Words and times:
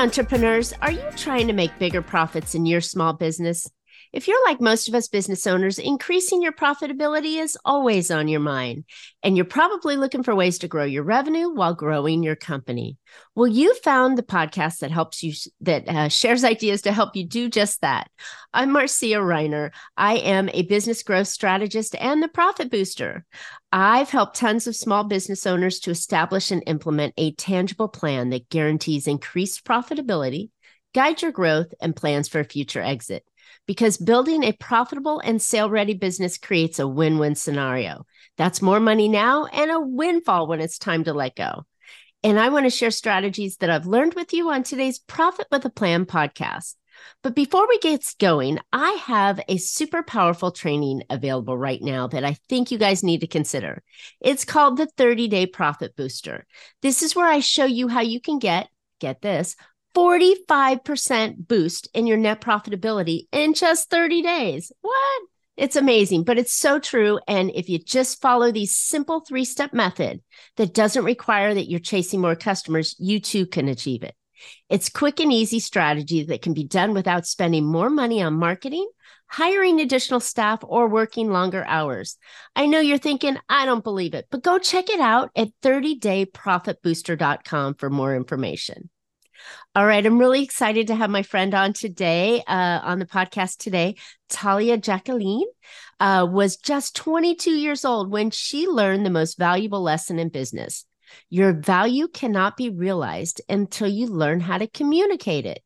Entrepreneurs. 0.00 0.72
Are 0.80 0.92
you 0.92 1.04
trying 1.14 1.46
to 1.48 1.52
make 1.52 1.78
bigger 1.78 2.00
profits 2.00 2.54
in 2.54 2.64
your 2.64 2.80
small 2.80 3.12
business? 3.12 3.70
If 4.12 4.26
you're 4.26 4.44
like 4.44 4.60
most 4.60 4.88
of 4.88 4.94
us 4.96 5.06
business 5.06 5.46
owners, 5.46 5.78
increasing 5.78 6.42
your 6.42 6.50
profitability 6.50 7.40
is 7.40 7.56
always 7.64 8.10
on 8.10 8.26
your 8.26 8.40
mind, 8.40 8.84
and 9.22 9.36
you're 9.36 9.44
probably 9.44 9.96
looking 9.96 10.24
for 10.24 10.34
ways 10.34 10.58
to 10.58 10.68
grow 10.68 10.82
your 10.82 11.04
revenue 11.04 11.48
while 11.48 11.74
growing 11.74 12.24
your 12.24 12.34
company. 12.34 12.98
Well, 13.36 13.46
you 13.46 13.72
found 13.84 14.18
the 14.18 14.24
podcast 14.24 14.80
that 14.80 14.90
helps 14.90 15.22
you, 15.22 15.32
that 15.60 15.88
uh, 15.88 16.08
shares 16.08 16.42
ideas 16.54 16.82
to 16.82 16.92
help 16.92 17.14
you 17.14 17.24
do 17.24 17.48
just 17.48 17.82
that. 17.82 18.10
I'm 18.52 18.72
Marcia 18.72 19.14
Reiner. 19.14 19.70
I 19.96 20.16
am 20.16 20.48
a 20.48 20.62
business 20.62 21.04
growth 21.04 21.28
strategist 21.28 21.94
and 21.94 22.20
the 22.20 22.26
profit 22.26 22.68
booster. 22.68 23.24
I've 23.70 24.10
helped 24.10 24.34
tons 24.34 24.66
of 24.66 24.74
small 24.74 25.04
business 25.04 25.46
owners 25.46 25.78
to 25.80 25.92
establish 25.92 26.50
and 26.50 26.64
implement 26.66 27.14
a 27.16 27.30
tangible 27.34 27.88
plan 27.88 28.30
that 28.30 28.48
guarantees 28.48 29.06
increased 29.06 29.64
profitability, 29.64 30.50
guides 30.94 31.22
your 31.22 31.30
growth, 31.30 31.72
and 31.80 31.94
plans 31.94 32.26
for 32.26 32.40
a 32.40 32.44
future 32.44 32.82
exit 32.82 33.24
because 33.66 33.96
building 33.96 34.44
a 34.44 34.52
profitable 34.52 35.20
and 35.20 35.40
sale 35.40 35.70
ready 35.70 35.94
business 35.94 36.38
creates 36.38 36.78
a 36.78 36.88
win 36.88 37.18
win 37.18 37.34
scenario. 37.34 38.06
That's 38.36 38.62
more 38.62 38.80
money 38.80 39.08
now 39.08 39.46
and 39.46 39.70
a 39.70 39.80
windfall 39.80 40.46
when 40.46 40.60
it's 40.60 40.78
time 40.78 41.04
to 41.04 41.12
let 41.12 41.36
go. 41.36 41.64
And 42.22 42.38
I 42.38 42.50
want 42.50 42.66
to 42.66 42.70
share 42.70 42.90
strategies 42.90 43.56
that 43.58 43.70
I've 43.70 43.86
learned 43.86 44.14
with 44.14 44.32
you 44.32 44.50
on 44.50 44.62
today's 44.62 44.98
Profit 44.98 45.46
with 45.50 45.64
a 45.64 45.70
Plan 45.70 46.04
podcast. 46.04 46.74
But 47.22 47.34
before 47.34 47.66
we 47.68 47.78
get 47.78 48.04
going, 48.18 48.58
I 48.72 48.90
have 49.04 49.40
a 49.48 49.56
super 49.56 50.02
powerful 50.02 50.50
training 50.52 51.02
available 51.08 51.56
right 51.56 51.80
now 51.80 52.06
that 52.08 52.24
I 52.24 52.36
think 52.48 52.70
you 52.70 52.78
guys 52.78 53.02
need 53.02 53.20
to 53.20 53.26
consider. 53.26 53.82
It's 54.20 54.44
called 54.44 54.76
the 54.76 54.86
30 54.86 55.28
Day 55.28 55.46
Profit 55.46 55.96
Booster. 55.96 56.46
This 56.82 57.02
is 57.02 57.16
where 57.16 57.26
I 57.26 57.40
show 57.40 57.64
you 57.64 57.88
how 57.88 58.00
you 58.00 58.20
can 58.20 58.38
get, 58.38 58.68
get 58.98 59.22
this, 59.22 59.56
45% 59.94 61.48
boost 61.48 61.88
in 61.94 62.06
your 62.06 62.16
net 62.16 62.40
profitability 62.40 63.26
in 63.32 63.54
just 63.54 63.90
30 63.90 64.22
days. 64.22 64.70
What? 64.80 65.22
It's 65.56 65.76
amazing, 65.76 66.24
but 66.24 66.38
it's 66.38 66.54
so 66.54 66.78
true. 66.78 67.18
And 67.28 67.50
if 67.54 67.68
you 67.68 67.78
just 67.78 68.22
follow 68.22 68.50
the 68.50 68.64
simple 68.66 69.20
three 69.20 69.44
step 69.44 69.74
method 69.74 70.22
that 70.56 70.72
doesn't 70.72 71.04
require 71.04 71.52
that 71.52 71.68
you're 71.68 71.80
chasing 71.80 72.20
more 72.20 72.36
customers, 72.36 72.96
you 72.98 73.20
too 73.20 73.46
can 73.46 73.68
achieve 73.68 74.02
it. 74.02 74.14
It's 74.70 74.88
quick 74.88 75.20
and 75.20 75.30
easy 75.32 75.60
strategy 75.60 76.24
that 76.24 76.40
can 76.40 76.54
be 76.54 76.64
done 76.64 76.94
without 76.94 77.26
spending 77.26 77.66
more 77.66 77.90
money 77.90 78.22
on 78.22 78.32
marketing, 78.34 78.88
hiring 79.26 79.80
additional 79.80 80.20
staff, 80.20 80.60
or 80.62 80.88
working 80.88 81.30
longer 81.30 81.62
hours. 81.66 82.16
I 82.56 82.64
know 82.66 82.80
you're 82.80 82.96
thinking, 82.96 83.36
I 83.48 83.66
don't 83.66 83.84
believe 83.84 84.14
it, 84.14 84.28
but 84.30 84.42
go 84.42 84.58
check 84.58 84.88
it 84.88 85.00
out 85.00 85.30
at 85.36 85.50
30dayprofitbooster.com 85.62 87.74
for 87.74 87.90
more 87.90 88.16
information. 88.16 88.88
All 89.74 89.86
right. 89.86 90.04
I'm 90.04 90.18
really 90.18 90.42
excited 90.42 90.88
to 90.88 90.94
have 90.94 91.10
my 91.10 91.22
friend 91.22 91.54
on 91.54 91.72
today, 91.72 92.42
uh, 92.46 92.80
on 92.82 92.98
the 92.98 93.06
podcast 93.06 93.58
today. 93.58 93.96
Talia 94.28 94.76
Jacqueline 94.76 95.46
uh, 96.00 96.26
was 96.28 96.56
just 96.56 96.96
22 96.96 97.52
years 97.52 97.84
old 97.84 98.10
when 98.10 98.30
she 98.30 98.66
learned 98.66 99.06
the 99.06 99.10
most 99.10 99.38
valuable 99.38 99.82
lesson 99.82 100.18
in 100.18 100.28
business. 100.28 100.84
Your 101.28 101.52
value 101.52 102.08
cannot 102.08 102.56
be 102.56 102.70
realized 102.70 103.40
until 103.48 103.88
you 103.88 104.06
learn 104.06 104.40
how 104.40 104.58
to 104.58 104.66
communicate 104.66 105.46
it. 105.46 105.62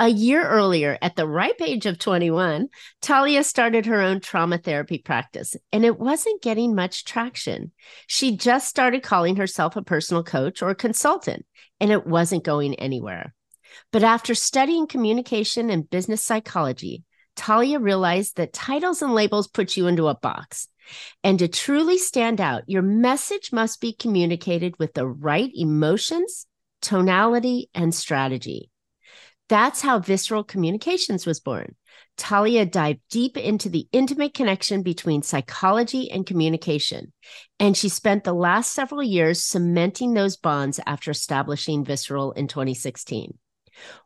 A 0.00 0.08
year 0.08 0.48
earlier, 0.48 0.96
at 1.02 1.14
the 1.14 1.28
ripe 1.28 1.60
age 1.60 1.84
of 1.84 1.98
21, 1.98 2.68
Talia 3.02 3.44
started 3.44 3.84
her 3.84 4.00
own 4.00 4.20
trauma 4.20 4.56
therapy 4.56 4.96
practice, 4.96 5.56
and 5.72 5.84
it 5.84 6.00
wasn't 6.00 6.40
getting 6.40 6.74
much 6.74 7.04
traction. 7.04 7.72
She 8.06 8.34
just 8.34 8.66
started 8.66 9.02
calling 9.02 9.36
herself 9.36 9.76
a 9.76 9.82
personal 9.82 10.22
coach 10.22 10.62
or 10.62 10.74
consultant, 10.74 11.44
and 11.80 11.92
it 11.92 12.06
wasn't 12.06 12.44
going 12.44 12.76
anywhere. 12.76 13.34
But 13.92 14.02
after 14.02 14.34
studying 14.34 14.86
communication 14.86 15.68
and 15.68 15.90
business 15.90 16.22
psychology, 16.22 17.04
Talia 17.36 17.78
realized 17.78 18.38
that 18.38 18.54
titles 18.54 19.02
and 19.02 19.14
labels 19.14 19.48
put 19.48 19.76
you 19.76 19.86
into 19.86 20.08
a 20.08 20.18
box. 20.18 20.68
And 21.22 21.38
to 21.40 21.46
truly 21.46 21.98
stand 21.98 22.40
out, 22.40 22.62
your 22.66 22.80
message 22.80 23.52
must 23.52 23.82
be 23.82 23.92
communicated 23.92 24.78
with 24.78 24.94
the 24.94 25.06
right 25.06 25.50
emotions, 25.54 26.46
tonality, 26.80 27.68
and 27.74 27.94
strategy. 27.94 28.69
That's 29.50 29.80
how 29.80 29.98
Visceral 29.98 30.44
Communications 30.44 31.26
was 31.26 31.40
born. 31.40 31.74
Talia 32.16 32.64
dived 32.64 33.00
deep 33.10 33.36
into 33.36 33.68
the 33.68 33.88
intimate 33.90 34.32
connection 34.32 34.84
between 34.84 35.22
psychology 35.22 36.08
and 36.08 36.24
communication, 36.24 37.12
and 37.58 37.76
she 37.76 37.88
spent 37.88 38.22
the 38.22 38.32
last 38.32 38.70
several 38.70 39.02
years 39.02 39.42
cementing 39.42 40.14
those 40.14 40.36
bonds 40.36 40.78
after 40.86 41.10
establishing 41.10 41.84
Visceral 41.84 42.30
in 42.30 42.46
2016. 42.46 43.36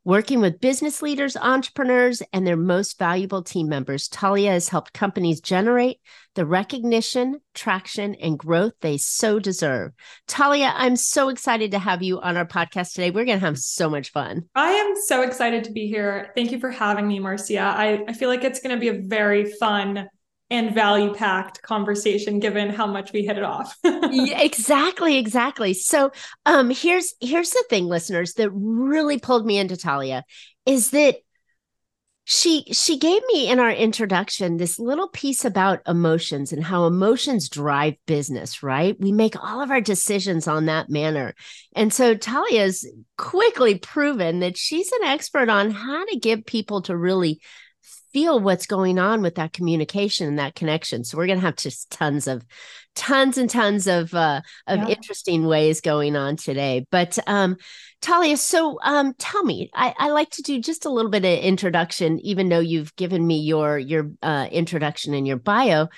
Working 0.05 0.41
with 0.41 0.61
business 0.61 1.01
leaders, 1.03 1.37
entrepreneurs, 1.37 2.23
and 2.33 2.47
their 2.47 2.57
most 2.57 2.99
valuable 2.99 3.43
team 3.43 3.69
members, 3.69 4.09
Talia 4.09 4.51
has 4.51 4.69
helped 4.69 4.93
companies 4.93 5.41
generate 5.41 5.99
the 6.35 6.45
recognition, 6.45 7.41
traction, 7.55 8.15
and 8.17 8.39
growth 8.39 8.75
they 8.81 8.97
so 8.99 9.39
deserve. 9.39 9.93
Talia, 10.27 10.73
I'm 10.75 10.97
so 10.97 11.29
excited 11.29 11.71
to 11.71 11.79
have 11.79 12.03
you 12.03 12.21
on 12.21 12.37
our 12.37 12.47
podcast 12.47 12.93
today. 12.93 13.11
We're 13.11 13.25
going 13.25 13.41
to 13.41 13.47
have 13.47 13.59
so 13.59 13.89
much 13.89 14.13
fun. 14.13 14.45
I 14.55 14.71
am 14.71 14.95
so 15.07 15.23
excited 15.23 15.65
to 15.65 15.73
be 15.73 15.87
here. 15.87 16.33
Thank 16.35 16.53
you 16.53 16.59
for 16.59 16.71
having 16.71 17.09
me, 17.09 17.19
Marcia. 17.19 17.61
I, 17.61 18.05
I 18.09 18.13
feel 18.13 18.29
like 18.29 18.45
it's 18.45 18.61
going 18.61 18.75
to 18.75 18.81
be 18.81 18.89
a 18.89 19.01
very 19.07 19.45
fun 19.45 20.09
and 20.55 20.75
value 20.75 21.13
packed 21.13 21.61
conversation 21.63 22.39
given 22.39 22.71
how 22.71 22.87
much 22.87 23.13
we 23.13 23.25
hit 23.25 23.37
it 23.37 23.43
off. 23.43 23.77
yeah, 23.85 24.41
exactly, 24.41 25.19
exactly. 25.19 25.75
So 25.75 26.13
um 26.47 26.71
here's 26.71 27.15
here's 27.21 27.51
the 27.51 27.65
thing 27.69 27.87
listeners 27.87 28.35
that 28.35 28.51
really 28.53 29.19
pulled 29.19 29.45
me 29.45 29.59
into 29.59 29.77
Talia 29.77 30.25
is 30.65 30.91
that 30.91 31.17
she 32.27 32.65
she 32.73 32.99
gave 32.99 33.21
me 33.27 33.51
in 33.51 33.59
our 33.59 33.71
introduction 33.71 34.57
this 34.57 34.79
little 34.79 35.09
piece 35.09 35.45
about 35.45 35.81
emotions 35.87 36.53
and 36.53 36.65
how 36.65 36.87
emotions 36.87 37.51
drive 37.51 37.95
business 38.07 38.63
right 38.63 38.99
we 38.99 39.13
make 39.13 39.37
all 39.37 39.61
of 39.61 39.71
our 39.71 39.83
decisions 39.83 40.49
on 40.49 40.65
that 40.65 40.89
manner 40.89 41.35
and 41.77 41.93
so 41.93 42.15
talia's 42.15 42.91
quickly 43.19 43.79
proven 43.79 44.41
that 44.41 44.57
she's 44.57 44.91
an 44.93 45.03
expert 45.05 45.51
on 45.51 45.71
how 45.71 46.03
to 46.07 46.17
get 46.17 46.47
people 46.47 46.81
to 46.81 46.97
really 46.97 47.41
feel 48.15 48.41
what's 48.41 48.67
going 48.67 48.99
on 48.99 49.21
with 49.21 49.35
that 49.35 49.53
communication 49.53 50.29
and 50.29 50.39
that 50.39 50.55
connection. 50.55 51.05
So 51.05 51.19
we're 51.19 51.27
going 51.27 51.41
to 51.41 51.45
have 51.45 51.57
just 51.57 51.91
tons 51.91 52.27
of 52.27 52.47
tons 52.95 53.37
and 53.37 53.51
tons 53.51 53.89
of 53.89 54.15
uh 54.15 54.41
of 54.69 54.79
yeah. 54.79 54.89
interesting 54.89 55.47
ways 55.47 55.81
going 55.81 56.15
on 56.15 56.37
today. 56.37 56.87
But 56.91 57.19
um 57.27 57.57
Talia, 58.01 58.37
so 58.37 58.79
um 58.83 59.15
tell 59.19 59.43
me, 59.43 59.69
I, 59.75 59.95
I 59.99 60.11
like 60.11 60.31
to 60.31 60.43
do 60.43 60.61
just 60.61 60.85
a 60.85 60.91
little 60.91 61.11
bit 61.11 61.25
of 61.25 61.45
introduction, 61.45 62.21
even 62.21 62.49
though 62.49 62.61
you've 62.61 62.95
given 62.95 63.27
me 63.27 63.41
your 63.41 63.79
your 63.79 64.13
uh 64.23 64.47
introduction 64.51 65.13
in 65.13 65.27
your 65.27 65.39
bio. 65.39 65.89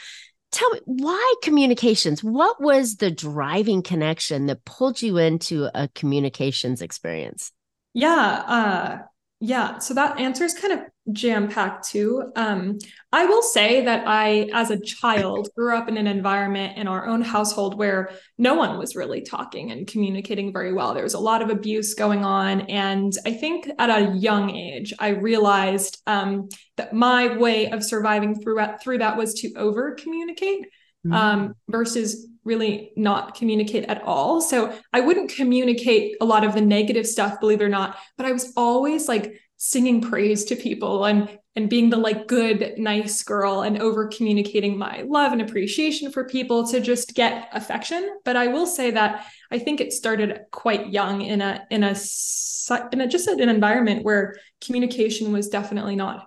Tell 0.53 0.71
me 0.71 0.81
why 0.87 1.35
communications? 1.43 2.25
What 2.25 2.63
was 2.63 2.97
the 2.97 3.11
driving 3.11 3.83
connection 3.83 4.47
that 4.47 4.65
pulled 4.65 5.03
you 5.03 5.19
into 5.19 5.69
a 5.75 5.89
communications 5.89 6.81
experience? 6.81 7.53
Yeah, 7.93 8.15
uh 8.15 8.99
yeah, 9.39 9.79
so 9.79 9.93
that 9.93 10.19
answer 10.19 10.45
is 10.45 10.55
kind 10.55 10.73
of 10.73 10.81
jam 11.13 11.49
packed 11.49 11.89
too. 11.89 12.33
Um, 12.37 12.79
I 13.13 13.27
will 13.27 13.43
say 13.43 13.85
that 13.85 14.05
I, 14.07 14.51
as 14.53 14.71
a 14.71 14.81
child, 14.81 15.49
grew 15.57 15.77
up 15.77 15.89
in 15.89 15.97
an 15.97 16.07
environment 16.07 16.77
in 16.77 16.89
our 16.89 17.07
own 17.07 17.23
household 17.23 17.79
where 17.79 18.11
no 18.39 18.55
one 18.55 18.79
was 18.79 18.97
really 18.97 19.23
talking 19.23 19.71
and 19.71 19.87
communicating 19.87 20.53
very 20.53 20.73
well. 20.73 20.95
There 20.95 21.03
was 21.03 21.15
a 21.15 21.21
lot 21.21 21.43
of 21.43 21.51
abuse 21.51 21.95
going 21.95 22.25
on. 22.25 22.63
And 22.63 23.13
I 23.25 23.33
think 23.33 23.71
at 23.79 23.91
a 23.91 24.15
young 24.17 24.51
age, 24.51 24.93
I 24.99 25.09
realized 25.09 26.03
um, 26.07 26.49
that 26.77 26.93
my 26.93 27.37
way 27.37 27.71
of 27.71 27.85
surviving 27.85 28.41
through, 28.41 28.61
through 28.83 28.99
that 28.99 29.17
was 29.17 29.35
to 29.35 29.55
over 29.55 29.95
communicate 29.95 30.67
mm-hmm. 31.07 31.13
um, 31.13 31.55
versus 31.69 32.29
really 32.45 32.93
not 32.97 33.35
communicate 33.35 33.85
at 33.85 34.03
all. 34.05 34.41
So 34.41 34.73
I 34.93 35.01
wouldn't 35.01 35.35
communicate 35.35 36.17
a 36.21 36.25
lot 36.25 36.45
of 36.45 36.55
the 36.55 36.61
negative 36.61 37.07
stuff, 37.07 37.41
believe 37.41 37.61
it 37.61 37.65
or 37.65 37.69
not, 37.69 37.97
but 38.17 38.25
I 38.25 38.33
was 38.33 38.53
always 38.57 39.09
like 39.09 39.41
singing 39.57 40.01
praise 40.01 40.45
to 40.45 40.57
people 40.57 41.05
and 41.05 41.39
and 41.55 41.71
being 41.71 41.89
the 41.89 41.97
like 41.97 42.27
good 42.27 42.75
nice 42.77 43.23
girl 43.23 43.63
and 43.63 43.81
over 43.81 44.09
communicating 44.09 44.77
my 44.77 45.03
love 45.07 45.33
and 45.33 45.41
appreciation 45.41 46.13
for 46.13 46.25
people 46.25 46.67
to 46.69 46.81
just 46.81 47.15
get 47.15 47.49
affection. 47.53 48.19
But 48.25 48.37
i 48.37 48.49
will 48.49 48.67
say 48.67 48.91
that 48.91 49.27
i 49.51 49.59
think 49.59 49.81
it 49.81 49.93
started 49.93 50.41
quite 50.51 50.93
young 50.93 51.23
in 51.23 51.41
a 51.41 51.67
in 51.71 51.83
a 51.83 51.95
in 52.93 53.01
a 53.01 53.07
just 53.07 53.29
an 53.29 53.49
environment 53.49 54.05
where 54.05 54.35
communication 54.61 55.33
was 55.33 55.49
definitely 55.49 55.97
not 55.97 56.27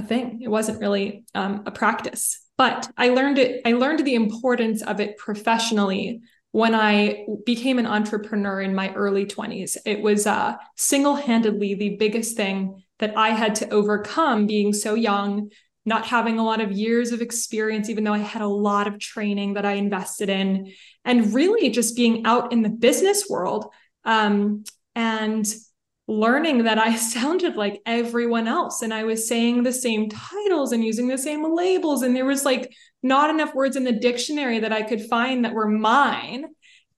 a 0.00 0.02
thing. 0.02 0.40
It 0.42 0.48
wasn't 0.48 0.80
really 0.80 1.24
um, 1.34 1.62
a 1.66 1.70
practice. 1.70 2.40
But 2.56 2.90
I 2.96 3.10
learned 3.10 3.38
it, 3.38 3.62
I 3.64 3.72
learned 3.72 4.04
the 4.04 4.14
importance 4.16 4.82
of 4.82 5.00
it 5.00 5.16
professionally 5.16 6.20
when 6.52 6.74
I 6.74 7.26
became 7.46 7.78
an 7.78 7.86
entrepreneur 7.86 8.60
in 8.60 8.74
my 8.74 8.92
early 8.94 9.24
20s. 9.24 9.76
It 9.86 10.02
was 10.02 10.26
uh, 10.26 10.56
single 10.76 11.14
handedly 11.14 11.74
the 11.74 11.96
biggest 11.96 12.36
thing 12.36 12.82
that 12.98 13.16
I 13.16 13.30
had 13.30 13.54
to 13.56 13.70
overcome 13.70 14.46
being 14.46 14.72
so 14.72 14.94
young, 14.94 15.50
not 15.86 16.06
having 16.06 16.38
a 16.38 16.44
lot 16.44 16.60
of 16.60 16.72
years 16.72 17.12
of 17.12 17.22
experience, 17.22 17.88
even 17.88 18.04
though 18.04 18.12
I 18.12 18.18
had 18.18 18.42
a 18.42 18.48
lot 18.48 18.88
of 18.88 18.98
training 18.98 19.54
that 19.54 19.64
I 19.64 19.72
invested 19.72 20.28
in, 20.28 20.72
and 21.04 21.32
really 21.32 21.70
just 21.70 21.96
being 21.96 22.26
out 22.26 22.52
in 22.52 22.62
the 22.62 22.68
business 22.68 23.28
world 23.28 23.72
um, 24.04 24.64
and 24.94 25.46
learning 26.08 26.64
that 26.64 26.78
I 26.78 26.96
sounded 27.14 27.54
like 27.54 27.80
everyone 27.86 28.48
else 28.48 28.82
and 28.82 28.92
I 28.92 29.04
was 29.04 29.28
saying 29.28 29.62
the 29.62 29.72
same 29.72 30.08
titles 30.08 30.72
and 30.72 30.84
using 30.84 31.06
the 31.06 31.16
same 31.16 31.54
labels. 31.54 32.02
And 32.02 32.14
there 32.14 32.24
was 32.26 32.44
like 32.44 32.74
not 33.02 33.30
enough 33.30 33.54
words 33.54 33.76
in 33.76 33.84
the 33.84 33.92
dictionary 33.92 34.60
that 34.60 34.72
I 34.72 34.82
could 34.82 35.02
find 35.06 35.44
that 35.44 35.54
were 35.54 35.68
mine. 35.68 36.46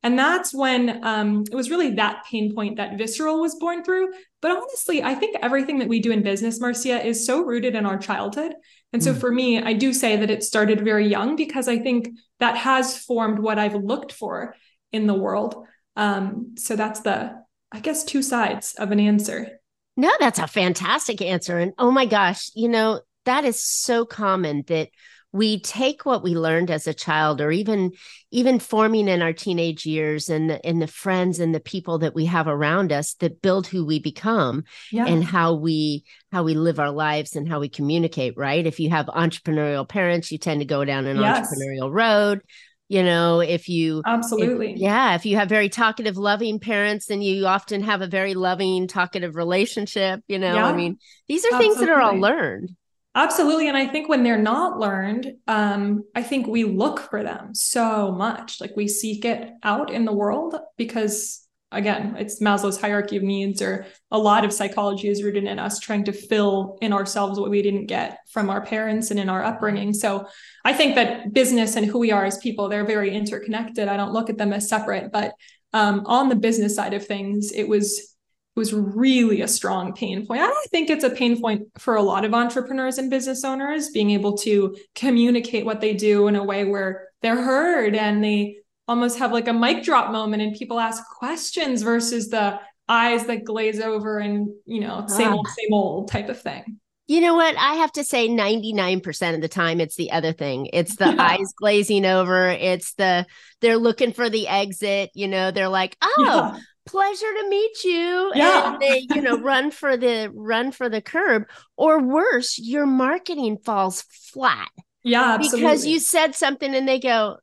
And 0.04 0.18
that's 0.18 0.52
when 0.52 1.04
um, 1.04 1.44
it 1.50 1.54
was 1.54 1.70
really 1.70 1.92
that 1.92 2.24
pain 2.28 2.54
point 2.54 2.76
that 2.76 2.98
Visceral 2.98 3.40
was 3.40 3.54
born 3.54 3.84
through. 3.84 4.12
But 4.40 4.50
honestly, 4.50 5.02
I 5.02 5.14
think 5.14 5.36
everything 5.40 5.78
that 5.78 5.88
we 5.88 6.00
do 6.00 6.10
in 6.10 6.24
business, 6.24 6.60
Marcia, 6.60 7.04
is 7.06 7.24
so 7.24 7.42
rooted 7.42 7.76
in 7.76 7.86
our 7.86 7.98
childhood. 7.98 8.54
And 8.92 9.02
so 9.02 9.14
mm. 9.14 9.20
for 9.20 9.30
me, 9.30 9.62
I 9.62 9.74
do 9.74 9.92
say 9.92 10.16
that 10.16 10.30
it 10.30 10.42
started 10.42 10.84
very 10.84 11.06
young 11.06 11.36
because 11.36 11.68
I 11.68 11.78
think 11.78 12.08
that 12.40 12.56
has 12.56 12.98
formed 12.98 13.38
what 13.38 13.60
I've 13.60 13.76
looked 13.76 14.10
for 14.10 14.56
in 14.90 15.06
the 15.06 15.14
world. 15.14 15.66
Um, 15.94 16.54
so 16.58 16.74
that's 16.74 17.00
the, 17.00 17.40
I 17.70 17.78
guess, 17.78 18.02
two 18.02 18.22
sides 18.22 18.74
of 18.78 18.90
an 18.90 18.98
answer. 18.98 19.60
No, 19.96 20.10
that's 20.18 20.38
a 20.40 20.46
fantastic 20.46 21.22
answer. 21.22 21.58
And 21.58 21.74
oh 21.78 21.90
my 21.90 22.06
gosh, 22.06 22.50
you 22.54 22.68
know, 22.68 23.00
that 23.24 23.44
is 23.44 23.62
so 23.62 24.04
common 24.04 24.64
that 24.66 24.88
we 25.32 25.58
take 25.60 26.04
what 26.04 26.22
we 26.22 26.34
learned 26.34 26.70
as 26.70 26.86
a 26.86 26.94
child 26.94 27.40
or 27.40 27.50
even 27.50 27.92
even 28.30 28.58
forming 28.58 29.08
in 29.08 29.22
our 29.22 29.32
teenage 29.32 29.84
years 29.84 30.28
and 30.28 30.50
the, 30.50 30.64
and 30.64 30.80
the 30.80 30.86
friends 30.86 31.40
and 31.40 31.54
the 31.54 31.60
people 31.60 31.98
that 31.98 32.14
we 32.14 32.26
have 32.26 32.46
around 32.46 32.92
us 32.92 33.14
that 33.14 33.42
build 33.42 33.66
who 33.66 33.84
we 33.84 33.98
become 33.98 34.64
yeah. 34.90 35.06
and 35.06 35.24
how 35.24 35.54
we 35.54 36.04
how 36.30 36.42
we 36.42 36.54
live 36.54 36.78
our 36.78 36.90
lives 36.90 37.34
and 37.34 37.48
how 37.48 37.60
we 37.60 37.68
communicate 37.68 38.34
right 38.36 38.66
if 38.66 38.78
you 38.78 38.90
have 38.90 39.06
entrepreneurial 39.06 39.88
parents 39.88 40.30
you 40.30 40.38
tend 40.38 40.60
to 40.60 40.66
go 40.66 40.84
down 40.84 41.06
an 41.06 41.18
yes. 41.18 41.48
entrepreneurial 41.48 41.92
road 41.92 42.40
you 42.88 43.02
know 43.02 43.40
if 43.40 43.68
you 43.68 44.02
absolutely 44.04 44.72
if, 44.72 44.78
yeah 44.78 45.14
if 45.14 45.24
you 45.24 45.36
have 45.36 45.48
very 45.48 45.68
talkative 45.68 46.18
loving 46.18 46.58
parents 46.58 47.06
then 47.06 47.22
you 47.22 47.46
often 47.46 47.82
have 47.82 48.02
a 48.02 48.06
very 48.06 48.34
loving 48.34 48.86
talkative 48.86 49.34
relationship 49.34 50.20
you 50.28 50.38
know 50.38 50.54
yeah. 50.54 50.66
i 50.66 50.72
mean 50.74 50.98
these 51.26 51.44
are 51.44 51.54
absolutely. 51.54 51.68
things 51.68 51.80
that 51.80 51.88
are 51.88 52.00
all 52.02 52.16
learned 52.16 52.70
Absolutely. 53.14 53.68
And 53.68 53.76
I 53.76 53.86
think 53.86 54.08
when 54.08 54.22
they're 54.22 54.38
not 54.38 54.78
learned, 54.78 55.34
um, 55.46 56.04
I 56.14 56.22
think 56.22 56.46
we 56.46 56.64
look 56.64 56.98
for 56.98 57.22
them 57.22 57.54
so 57.54 58.10
much. 58.10 58.58
Like 58.58 58.72
we 58.74 58.88
seek 58.88 59.26
it 59.26 59.50
out 59.62 59.90
in 59.92 60.06
the 60.06 60.14
world 60.14 60.56
because, 60.78 61.46
again, 61.70 62.16
it's 62.18 62.40
Maslow's 62.40 62.80
hierarchy 62.80 63.18
of 63.18 63.22
needs, 63.22 63.60
or 63.60 63.84
a 64.10 64.18
lot 64.18 64.46
of 64.46 64.52
psychology 64.52 65.08
is 65.08 65.22
rooted 65.22 65.44
in 65.44 65.58
us 65.58 65.78
trying 65.78 66.04
to 66.04 66.12
fill 66.12 66.78
in 66.80 66.94
ourselves 66.94 67.38
what 67.38 67.50
we 67.50 67.60
didn't 67.60 67.84
get 67.84 68.16
from 68.30 68.48
our 68.48 68.64
parents 68.64 69.10
and 69.10 69.20
in 69.20 69.28
our 69.28 69.44
upbringing. 69.44 69.92
So 69.92 70.26
I 70.64 70.72
think 70.72 70.94
that 70.94 71.34
business 71.34 71.76
and 71.76 71.84
who 71.84 71.98
we 71.98 72.12
are 72.12 72.24
as 72.24 72.38
people, 72.38 72.70
they're 72.70 72.86
very 72.86 73.14
interconnected. 73.14 73.88
I 73.88 73.98
don't 73.98 74.14
look 74.14 74.30
at 74.30 74.38
them 74.38 74.54
as 74.54 74.70
separate. 74.70 75.12
But 75.12 75.34
um, 75.74 76.04
on 76.06 76.30
the 76.30 76.36
business 76.36 76.74
side 76.76 76.94
of 76.94 77.06
things, 77.06 77.52
it 77.52 77.68
was 77.68 78.11
was 78.54 78.74
really 78.74 79.40
a 79.40 79.48
strong 79.48 79.94
pain 79.94 80.26
point. 80.26 80.42
I 80.42 80.64
think 80.70 80.90
it's 80.90 81.04
a 81.04 81.10
pain 81.10 81.40
point 81.40 81.68
for 81.78 81.96
a 81.96 82.02
lot 82.02 82.24
of 82.24 82.34
entrepreneurs 82.34 82.98
and 82.98 83.10
business 83.10 83.44
owners 83.44 83.90
being 83.90 84.10
able 84.10 84.36
to 84.38 84.76
communicate 84.94 85.64
what 85.64 85.80
they 85.80 85.94
do 85.94 86.28
in 86.28 86.36
a 86.36 86.44
way 86.44 86.64
where 86.64 87.08
they're 87.22 87.42
heard 87.42 87.94
and 87.94 88.22
they 88.22 88.58
almost 88.86 89.18
have 89.18 89.32
like 89.32 89.48
a 89.48 89.52
mic 89.52 89.82
drop 89.82 90.12
moment 90.12 90.42
and 90.42 90.54
people 90.54 90.78
ask 90.78 91.02
questions 91.18 91.82
versus 91.82 92.28
the 92.28 92.58
eyes 92.88 93.26
that 93.26 93.44
glaze 93.44 93.80
over 93.80 94.18
and, 94.18 94.48
you 94.66 94.80
know, 94.80 95.06
same 95.06 95.32
ah. 95.32 95.36
old, 95.36 95.48
same 95.48 95.72
old 95.72 96.10
type 96.10 96.28
of 96.28 96.40
thing. 96.40 96.78
You 97.06 97.20
know 97.20 97.34
what? 97.34 97.56
I 97.56 97.74
have 97.74 97.92
to 97.92 98.04
say 98.04 98.28
99% 98.28 99.34
of 99.34 99.40
the 99.40 99.48
time 99.48 99.80
it's 99.80 99.96
the 99.96 100.12
other 100.12 100.32
thing. 100.32 100.68
It's 100.72 100.96
the 100.96 101.12
yeah. 101.12 101.16
eyes 101.18 101.52
glazing 101.56 102.04
over. 102.04 102.48
It's 102.48 102.94
the 102.94 103.26
they're 103.60 103.78
looking 103.78 104.12
for 104.12 104.28
the 104.28 104.46
exit, 104.46 105.10
you 105.14 105.28
know, 105.28 105.50
they're 105.50 105.68
like, 105.68 105.96
"Oh, 106.02 106.24
yeah 106.54 106.60
pleasure 106.84 107.32
to 107.40 107.48
meet 107.48 107.84
you 107.84 108.32
yeah. 108.34 108.72
and 108.72 108.82
they 108.82 109.06
you 109.14 109.22
know 109.22 109.38
run 109.38 109.70
for 109.70 109.96
the 109.96 110.30
run 110.34 110.72
for 110.72 110.88
the 110.88 111.00
curb 111.00 111.44
or 111.76 112.02
worse 112.02 112.58
your 112.58 112.86
marketing 112.86 113.56
falls 113.56 114.02
flat 114.02 114.70
yeah 115.04 115.34
absolutely. 115.34 115.60
because 115.60 115.86
you 115.86 115.98
said 115.98 116.34
something 116.34 116.74
and 116.74 116.88
they 116.88 116.98
go 116.98 117.36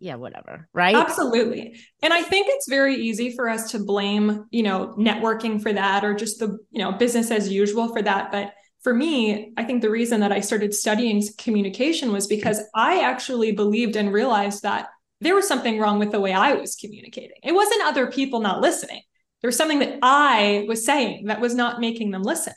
yeah 0.00 0.16
whatever 0.16 0.68
right 0.72 0.96
absolutely 0.96 1.78
and 2.02 2.12
i 2.12 2.20
think 2.20 2.48
it's 2.50 2.68
very 2.68 2.96
easy 2.96 3.34
for 3.36 3.48
us 3.48 3.70
to 3.70 3.78
blame 3.78 4.44
you 4.50 4.64
know 4.64 4.94
networking 4.98 5.62
for 5.62 5.72
that 5.72 6.04
or 6.04 6.12
just 6.12 6.40
the 6.40 6.58
you 6.70 6.82
know 6.82 6.92
business 6.92 7.30
as 7.30 7.48
usual 7.48 7.88
for 7.88 8.02
that 8.02 8.32
but 8.32 8.52
for 8.82 8.92
me 8.92 9.52
i 9.56 9.62
think 9.62 9.80
the 9.80 9.90
reason 9.90 10.18
that 10.18 10.32
i 10.32 10.40
started 10.40 10.74
studying 10.74 11.22
communication 11.38 12.10
was 12.10 12.26
because 12.26 12.60
i 12.74 13.02
actually 13.02 13.52
believed 13.52 13.94
and 13.94 14.12
realized 14.12 14.62
that 14.64 14.88
there 15.22 15.34
was 15.36 15.46
something 15.46 15.78
wrong 15.78 15.98
with 15.98 16.10
the 16.10 16.20
way 16.20 16.32
I 16.32 16.54
was 16.54 16.74
communicating. 16.74 17.36
It 17.44 17.52
wasn't 17.52 17.84
other 17.84 18.10
people 18.10 18.40
not 18.40 18.60
listening. 18.60 19.02
There 19.40 19.48
was 19.48 19.56
something 19.56 19.78
that 19.78 19.98
I 20.02 20.64
was 20.68 20.84
saying 20.84 21.26
that 21.26 21.40
was 21.40 21.54
not 21.54 21.80
making 21.80 22.10
them 22.10 22.22
listen. 22.22 22.54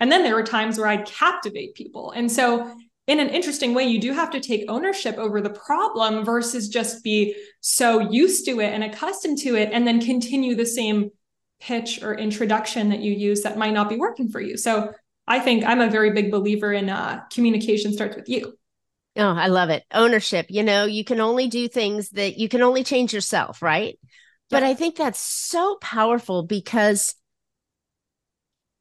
And 0.00 0.10
then 0.10 0.22
there 0.22 0.34
were 0.34 0.42
times 0.42 0.78
where 0.78 0.88
I'd 0.88 1.06
captivate 1.06 1.74
people. 1.74 2.12
And 2.12 2.30
so, 2.32 2.74
in 3.06 3.20
an 3.20 3.28
interesting 3.28 3.72
way, 3.72 3.84
you 3.84 4.00
do 4.00 4.12
have 4.12 4.30
to 4.30 4.40
take 4.40 4.64
ownership 4.68 5.16
over 5.16 5.40
the 5.40 5.50
problem 5.50 6.24
versus 6.24 6.68
just 6.68 7.04
be 7.04 7.36
so 7.60 8.00
used 8.00 8.46
to 8.46 8.60
it 8.60 8.72
and 8.72 8.82
accustomed 8.82 9.38
to 9.38 9.54
it 9.54 9.70
and 9.72 9.86
then 9.86 10.00
continue 10.00 10.54
the 10.56 10.66
same 10.66 11.10
pitch 11.60 12.02
or 12.02 12.14
introduction 12.14 12.88
that 12.88 13.00
you 13.00 13.12
use 13.12 13.42
that 13.42 13.56
might 13.56 13.72
not 13.72 13.88
be 13.88 13.96
working 13.96 14.28
for 14.28 14.40
you. 14.40 14.56
So, 14.56 14.92
I 15.26 15.38
think 15.40 15.64
I'm 15.64 15.80
a 15.80 15.90
very 15.90 16.12
big 16.12 16.30
believer 16.30 16.72
in 16.72 16.88
uh, 16.88 17.22
communication 17.32 17.92
starts 17.92 18.16
with 18.16 18.28
you. 18.28 18.56
Oh, 19.16 19.34
I 19.34 19.46
love 19.48 19.70
it. 19.70 19.84
Ownership. 19.92 20.46
You 20.48 20.62
know, 20.62 20.84
you 20.84 21.04
can 21.04 21.20
only 21.20 21.48
do 21.48 21.68
things 21.68 22.10
that 22.10 22.38
you 22.38 22.48
can 22.48 22.62
only 22.62 22.84
change 22.84 23.14
yourself, 23.14 23.62
right? 23.62 23.98
But 24.50 24.62
I 24.62 24.74
think 24.74 24.96
that's 24.96 25.18
so 25.18 25.76
powerful 25.80 26.44
because, 26.44 27.14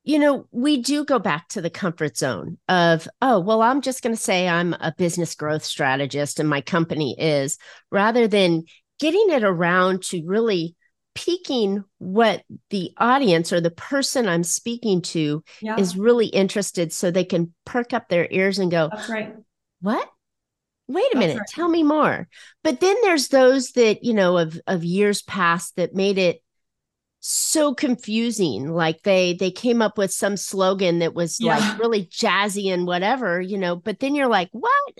you 0.03 0.19
know, 0.19 0.47
we 0.51 0.81
do 0.81 1.03
go 1.03 1.17
back 1.17 1.47
to 1.49 1.61
the 1.61 1.71
comfort 1.71 2.17
zone 2.17 2.59
of, 2.69 3.07
oh, 3.21 3.39
well, 3.39 3.63
I'm 3.63 3.81
just 3.81 4.03
going 4.03 4.15
to 4.15 4.21
say 4.21 4.47
I'm 4.47 4.73
a 4.73 4.93
business 4.95 5.33
growth 5.33 5.63
strategist 5.65 6.39
and 6.39 6.47
my 6.47 6.61
company 6.61 7.15
is, 7.17 7.57
rather 7.91 8.27
than 8.27 8.63
getting 8.99 9.25
it 9.29 9.43
around 9.43 10.03
to 10.03 10.23
really 10.25 10.75
peaking 11.15 11.83
what 11.97 12.43
the 12.69 12.91
audience 12.97 13.51
or 13.51 13.61
the 13.61 13.71
person 13.71 14.27
I'm 14.27 14.43
speaking 14.43 15.01
to 15.01 15.43
yeah. 15.61 15.77
is 15.77 15.97
really 15.97 16.27
interested 16.27 16.93
so 16.93 17.09
they 17.09 17.23
can 17.23 17.53
perk 17.65 17.93
up 17.93 18.09
their 18.09 18.27
ears 18.29 18.59
and 18.59 18.69
go, 18.69 18.89
That's 18.91 19.09
right. 19.09 19.35
What? 19.81 20.07
Wait 20.87 21.13
a 21.13 21.17
minute 21.17 21.37
right. 21.37 21.47
tell 21.47 21.67
me 21.67 21.83
more 21.83 22.27
but 22.63 22.79
then 22.79 22.95
there's 23.01 23.29
those 23.29 23.71
that 23.71 24.03
you 24.03 24.13
know 24.13 24.37
of 24.37 24.59
of 24.67 24.83
years 24.83 25.21
past 25.23 25.75
that 25.75 25.95
made 25.95 26.17
it 26.17 26.41
so 27.27 27.73
confusing 27.73 28.71
like 28.71 29.01
they 29.01 29.33
they 29.33 29.49
came 29.49 29.81
up 29.81 29.97
with 29.97 30.11
some 30.11 30.37
slogan 30.37 30.99
that 30.99 31.15
was 31.15 31.39
yeah. 31.39 31.57
like 31.57 31.79
really 31.79 32.05
jazzy 32.05 32.71
and 32.71 32.85
whatever 32.85 33.41
you 33.41 33.57
know 33.57 33.75
but 33.75 33.99
then 33.99 34.13
you're 34.13 34.27
like 34.27 34.49
what 34.51 34.93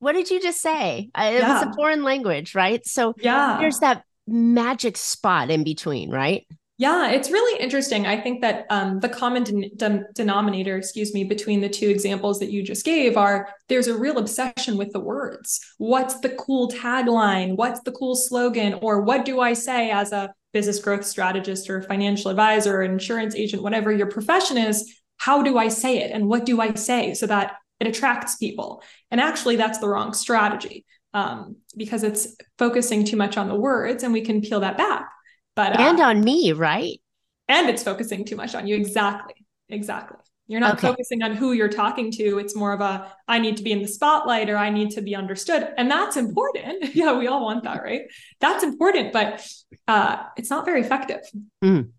what 0.00 0.12
did 0.12 0.28
you 0.28 0.40
just 0.40 0.60
say 0.60 1.08
it 1.16 1.34
yeah. 1.34 1.64
was 1.64 1.68
a 1.68 1.72
foreign 1.74 2.02
language 2.02 2.56
right 2.56 2.84
so 2.84 3.14
yeah 3.20 3.58
there's 3.60 3.78
that 3.78 4.02
magic 4.26 4.96
spot 4.96 5.50
in 5.50 5.62
between 5.62 6.10
right 6.10 6.46
yeah, 6.80 7.10
it's 7.10 7.30
really 7.30 7.60
interesting. 7.60 8.06
I 8.06 8.18
think 8.18 8.40
that 8.40 8.64
um, 8.70 9.00
the 9.00 9.08
common 9.10 9.44
de- 9.44 10.04
denominator, 10.14 10.78
excuse 10.78 11.12
me, 11.12 11.24
between 11.24 11.60
the 11.60 11.68
two 11.68 11.90
examples 11.90 12.38
that 12.38 12.50
you 12.50 12.62
just 12.62 12.86
gave 12.86 13.18
are 13.18 13.50
there's 13.68 13.86
a 13.86 13.98
real 13.98 14.16
obsession 14.16 14.78
with 14.78 14.90
the 14.94 14.98
words. 14.98 15.60
What's 15.76 16.20
the 16.20 16.30
cool 16.30 16.70
tagline? 16.70 17.54
What's 17.56 17.82
the 17.82 17.92
cool 17.92 18.16
slogan? 18.16 18.78
Or 18.80 19.02
what 19.02 19.26
do 19.26 19.40
I 19.40 19.52
say 19.52 19.90
as 19.90 20.12
a 20.12 20.32
business 20.54 20.78
growth 20.78 21.04
strategist 21.04 21.68
or 21.68 21.82
financial 21.82 22.30
advisor 22.30 22.78
or 22.78 22.82
insurance 22.82 23.34
agent, 23.34 23.62
whatever 23.62 23.92
your 23.92 24.06
profession 24.06 24.56
is? 24.56 24.90
How 25.18 25.42
do 25.42 25.58
I 25.58 25.68
say 25.68 25.98
it? 25.98 26.12
And 26.12 26.28
what 26.28 26.46
do 26.46 26.62
I 26.62 26.72
say 26.72 27.12
so 27.12 27.26
that 27.26 27.56
it 27.78 27.88
attracts 27.88 28.36
people? 28.36 28.82
And 29.10 29.20
actually, 29.20 29.56
that's 29.56 29.80
the 29.80 29.88
wrong 29.90 30.14
strategy 30.14 30.86
um, 31.12 31.56
because 31.76 32.04
it's 32.04 32.34
focusing 32.56 33.04
too 33.04 33.18
much 33.18 33.36
on 33.36 33.48
the 33.48 33.54
words, 33.54 34.02
and 34.02 34.14
we 34.14 34.22
can 34.22 34.40
peel 34.40 34.60
that 34.60 34.78
back 34.78 35.10
but 35.56 35.78
uh, 35.78 35.82
and 35.82 36.00
on 36.00 36.22
me, 36.22 36.52
right? 36.52 37.00
And 37.48 37.68
it's 37.68 37.82
focusing 37.82 38.24
too 38.24 38.36
much 38.36 38.54
on 38.54 38.66
you. 38.66 38.76
Exactly. 38.76 39.34
Exactly. 39.68 40.18
You're 40.46 40.60
not 40.60 40.78
okay. 40.78 40.88
focusing 40.88 41.22
on 41.22 41.36
who 41.36 41.52
you're 41.52 41.68
talking 41.68 42.10
to. 42.12 42.38
It's 42.38 42.56
more 42.56 42.72
of 42.72 42.80
a 42.80 43.12
I 43.28 43.38
need 43.38 43.56
to 43.58 43.62
be 43.62 43.70
in 43.70 43.82
the 43.82 43.88
spotlight 43.88 44.50
or 44.50 44.56
I 44.56 44.68
need 44.70 44.90
to 44.92 45.00
be 45.00 45.14
understood. 45.14 45.72
And 45.78 45.88
that's 45.88 46.16
important. 46.16 46.92
yeah, 46.94 47.16
we 47.16 47.28
all 47.28 47.44
want 47.44 47.62
that, 47.62 47.84
right? 47.84 48.02
That's 48.40 48.64
important, 48.64 49.12
but 49.12 49.46
uh, 49.86 50.24
it's 50.36 50.50
not 50.50 50.64
very 50.64 50.80
effective. 50.80 51.20
Mm. 51.62 51.90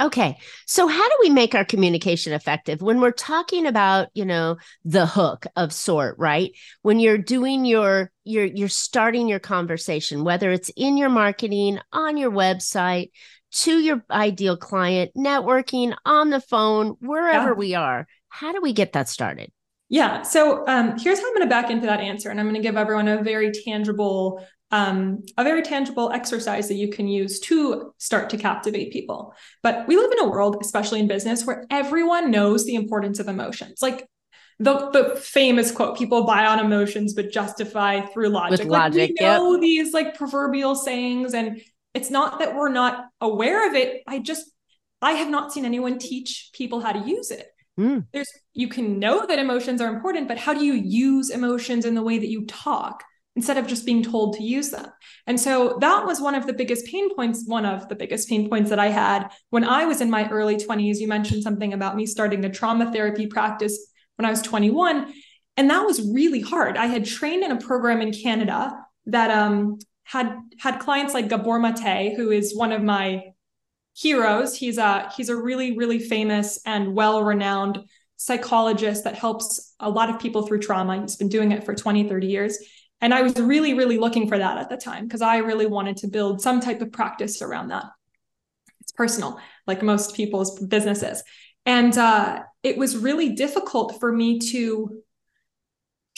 Okay. 0.00 0.38
So 0.66 0.86
how 0.86 1.08
do 1.08 1.14
we 1.20 1.30
make 1.30 1.54
our 1.54 1.64
communication 1.64 2.32
effective 2.32 2.80
when 2.80 3.00
we're 3.00 3.10
talking 3.10 3.66
about, 3.66 4.08
you 4.14 4.24
know, 4.24 4.56
the 4.84 5.06
hook 5.06 5.46
of 5.56 5.72
sort, 5.72 6.16
right? 6.18 6.52
When 6.82 7.00
you're 7.00 7.18
doing 7.18 7.64
your 7.64 8.10
you're 8.24 8.44
you're 8.44 8.68
starting 8.68 9.28
your 9.28 9.40
conversation, 9.40 10.24
whether 10.24 10.50
it's 10.50 10.70
in 10.76 10.96
your 10.96 11.08
marketing, 11.08 11.80
on 11.92 12.16
your 12.16 12.30
website, 12.30 13.10
to 13.50 13.78
your 13.78 14.04
ideal 14.10 14.56
client, 14.56 15.10
networking, 15.16 15.94
on 16.04 16.30
the 16.30 16.40
phone, 16.40 16.96
wherever 17.00 17.48
yeah. 17.48 17.54
we 17.54 17.74
are. 17.74 18.06
How 18.28 18.52
do 18.52 18.60
we 18.60 18.72
get 18.72 18.92
that 18.92 19.08
started? 19.08 19.50
Yeah. 19.88 20.22
So 20.22 20.66
um, 20.66 20.98
here's 20.98 21.18
how 21.18 21.26
I'm 21.26 21.34
going 21.34 21.46
to 21.46 21.50
back 21.50 21.70
into 21.70 21.86
that 21.86 22.00
answer. 22.00 22.30
And 22.30 22.38
I'm 22.38 22.46
going 22.46 22.60
to 22.60 22.66
give 22.66 22.76
everyone 22.76 23.08
a 23.08 23.22
very 23.22 23.50
tangible 23.52 24.46
um, 24.70 25.24
a 25.36 25.44
very 25.44 25.62
tangible 25.62 26.10
exercise 26.12 26.68
that 26.68 26.74
you 26.74 26.88
can 26.88 27.08
use 27.08 27.40
to 27.40 27.94
start 27.98 28.30
to 28.30 28.36
captivate 28.36 28.92
people. 28.92 29.34
But 29.62 29.88
we 29.88 29.96
live 29.96 30.12
in 30.12 30.20
a 30.20 30.28
world, 30.28 30.58
especially 30.60 31.00
in 31.00 31.08
business, 31.08 31.46
where 31.46 31.64
everyone 31.70 32.30
knows 32.30 32.64
the 32.64 32.74
importance 32.74 33.18
of 33.18 33.28
emotions. 33.28 33.80
Like 33.80 34.06
the, 34.58 34.90
the 34.90 35.16
famous 35.16 35.70
quote, 35.70 35.96
people 35.96 36.24
buy 36.24 36.46
on 36.46 36.58
emotions 36.58 37.14
but 37.14 37.32
justify 37.32 38.00
through 38.00 38.28
logic. 38.28 38.50
With 38.50 38.60
like 38.60 38.68
logic, 38.68 39.12
we 39.18 39.26
know 39.26 39.52
yep. 39.52 39.60
these 39.60 39.92
like 39.94 40.16
proverbial 40.16 40.74
sayings, 40.74 41.32
and 41.32 41.62
it's 41.94 42.10
not 42.10 42.40
that 42.40 42.54
we're 42.54 42.68
not 42.68 43.06
aware 43.20 43.68
of 43.68 43.74
it. 43.74 44.02
I 44.06 44.18
just 44.18 44.50
I 45.00 45.12
have 45.12 45.30
not 45.30 45.52
seen 45.52 45.64
anyone 45.64 45.98
teach 45.98 46.50
people 46.52 46.80
how 46.80 46.92
to 46.92 47.08
use 47.08 47.30
it. 47.30 47.46
Mm. 47.78 48.06
There's 48.12 48.30
you 48.52 48.68
can 48.68 48.98
know 48.98 49.24
that 49.24 49.38
emotions 49.38 49.80
are 49.80 49.94
important, 49.94 50.28
but 50.28 50.38
how 50.38 50.52
do 50.52 50.64
you 50.64 50.74
use 50.74 51.30
emotions 51.30 51.84
in 51.84 51.94
the 51.94 52.02
way 52.02 52.18
that 52.18 52.28
you 52.28 52.44
talk? 52.46 53.04
Instead 53.38 53.56
of 53.56 53.68
just 53.68 53.86
being 53.86 54.02
told 54.02 54.34
to 54.34 54.42
use 54.42 54.70
them. 54.70 54.86
And 55.28 55.38
so 55.38 55.78
that 55.80 56.04
was 56.04 56.20
one 56.20 56.34
of 56.34 56.48
the 56.48 56.52
biggest 56.52 56.86
pain 56.86 57.14
points, 57.14 57.44
one 57.46 57.64
of 57.64 57.88
the 57.88 57.94
biggest 57.94 58.28
pain 58.28 58.48
points 58.50 58.68
that 58.70 58.80
I 58.80 58.88
had 58.88 59.28
when 59.50 59.62
I 59.62 59.84
was 59.84 60.00
in 60.00 60.10
my 60.10 60.28
early 60.28 60.56
20s. 60.56 60.98
You 60.98 61.06
mentioned 61.06 61.44
something 61.44 61.72
about 61.72 61.94
me 61.94 62.04
starting 62.04 62.44
a 62.44 62.50
trauma 62.50 62.90
therapy 62.90 63.28
practice 63.28 63.92
when 64.16 64.26
I 64.26 64.30
was 64.30 64.42
21. 64.42 65.14
And 65.56 65.70
that 65.70 65.86
was 65.86 66.04
really 66.10 66.40
hard. 66.40 66.76
I 66.76 66.86
had 66.86 67.04
trained 67.04 67.44
in 67.44 67.52
a 67.52 67.60
program 67.60 68.00
in 68.00 68.12
Canada 68.12 68.76
that 69.06 69.30
um, 69.30 69.78
had 70.02 70.36
had 70.58 70.80
clients 70.80 71.14
like 71.14 71.28
Gabor 71.28 71.60
Mate, 71.60 72.14
who 72.16 72.32
is 72.32 72.56
one 72.56 72.72
of 72.72 72.82
my 72.82 73.22
heroes. 73.94 74.56
He's 74.56 74.78
a 74.78 75.12
he's 75.16 75.28
a 75.28 75.36
really 75.36 75.78
really 75.78 76.00
famous 76.00 76.58
and 76.66 76.92
well 76.92 77.22
renowned 77.22 77.84
psychologist 78.16 79.04
that 79.04 79.14
helps 79.14 79.74
a 79.78 79.88
lot 79.88 80.10
of 80.10 80.18
people 80.20 80.44
through 80.44 80.58
trauma. 80.58 81.00
He's 81.00 81.14
been 81.14 81.28
doing 81.28 81.52
it 81.52 81.62
for 81.64 81.72
20, 81.72 82.08
30 82.08 82.26
years. 82.26 82.58
And 83.00 83.14
I 83.14 83.22
was 83.22 83.38
really, 83.38 83.74
really 83.74 83.98
looking 83.98 84.28
for 84.28 84.38
that 84.38 84.58
at 84.58 84.68
the 84.68 84.76
time 84.76 85.04
because 85.04 85.22
I 85.22 85.38
really 85.38 85.66
wanted 85.66 85.98
to 85.98 86.08
build 86.08 86.40
some 86.40 86.60
type 86.60 86.80
of 86.80 86.92
practice 86.92 87.42
around 87.42 87.68
that. 87.68 87.84
It's 88.80 88.92
personal, 88.92 89.38
like 89.66 89.82
most 89.82 90.16
people's 90.16 90.58
businesses. 90.58 91.22
And 91.64 91.96
uh, 91.96 92.40
it 92.62 92.76
was 92.76 92.96
really 92.96 93.30
difficult 93.30 94.00
for 94.00 94.10
me 94.10 94.38
to 94.52 95.02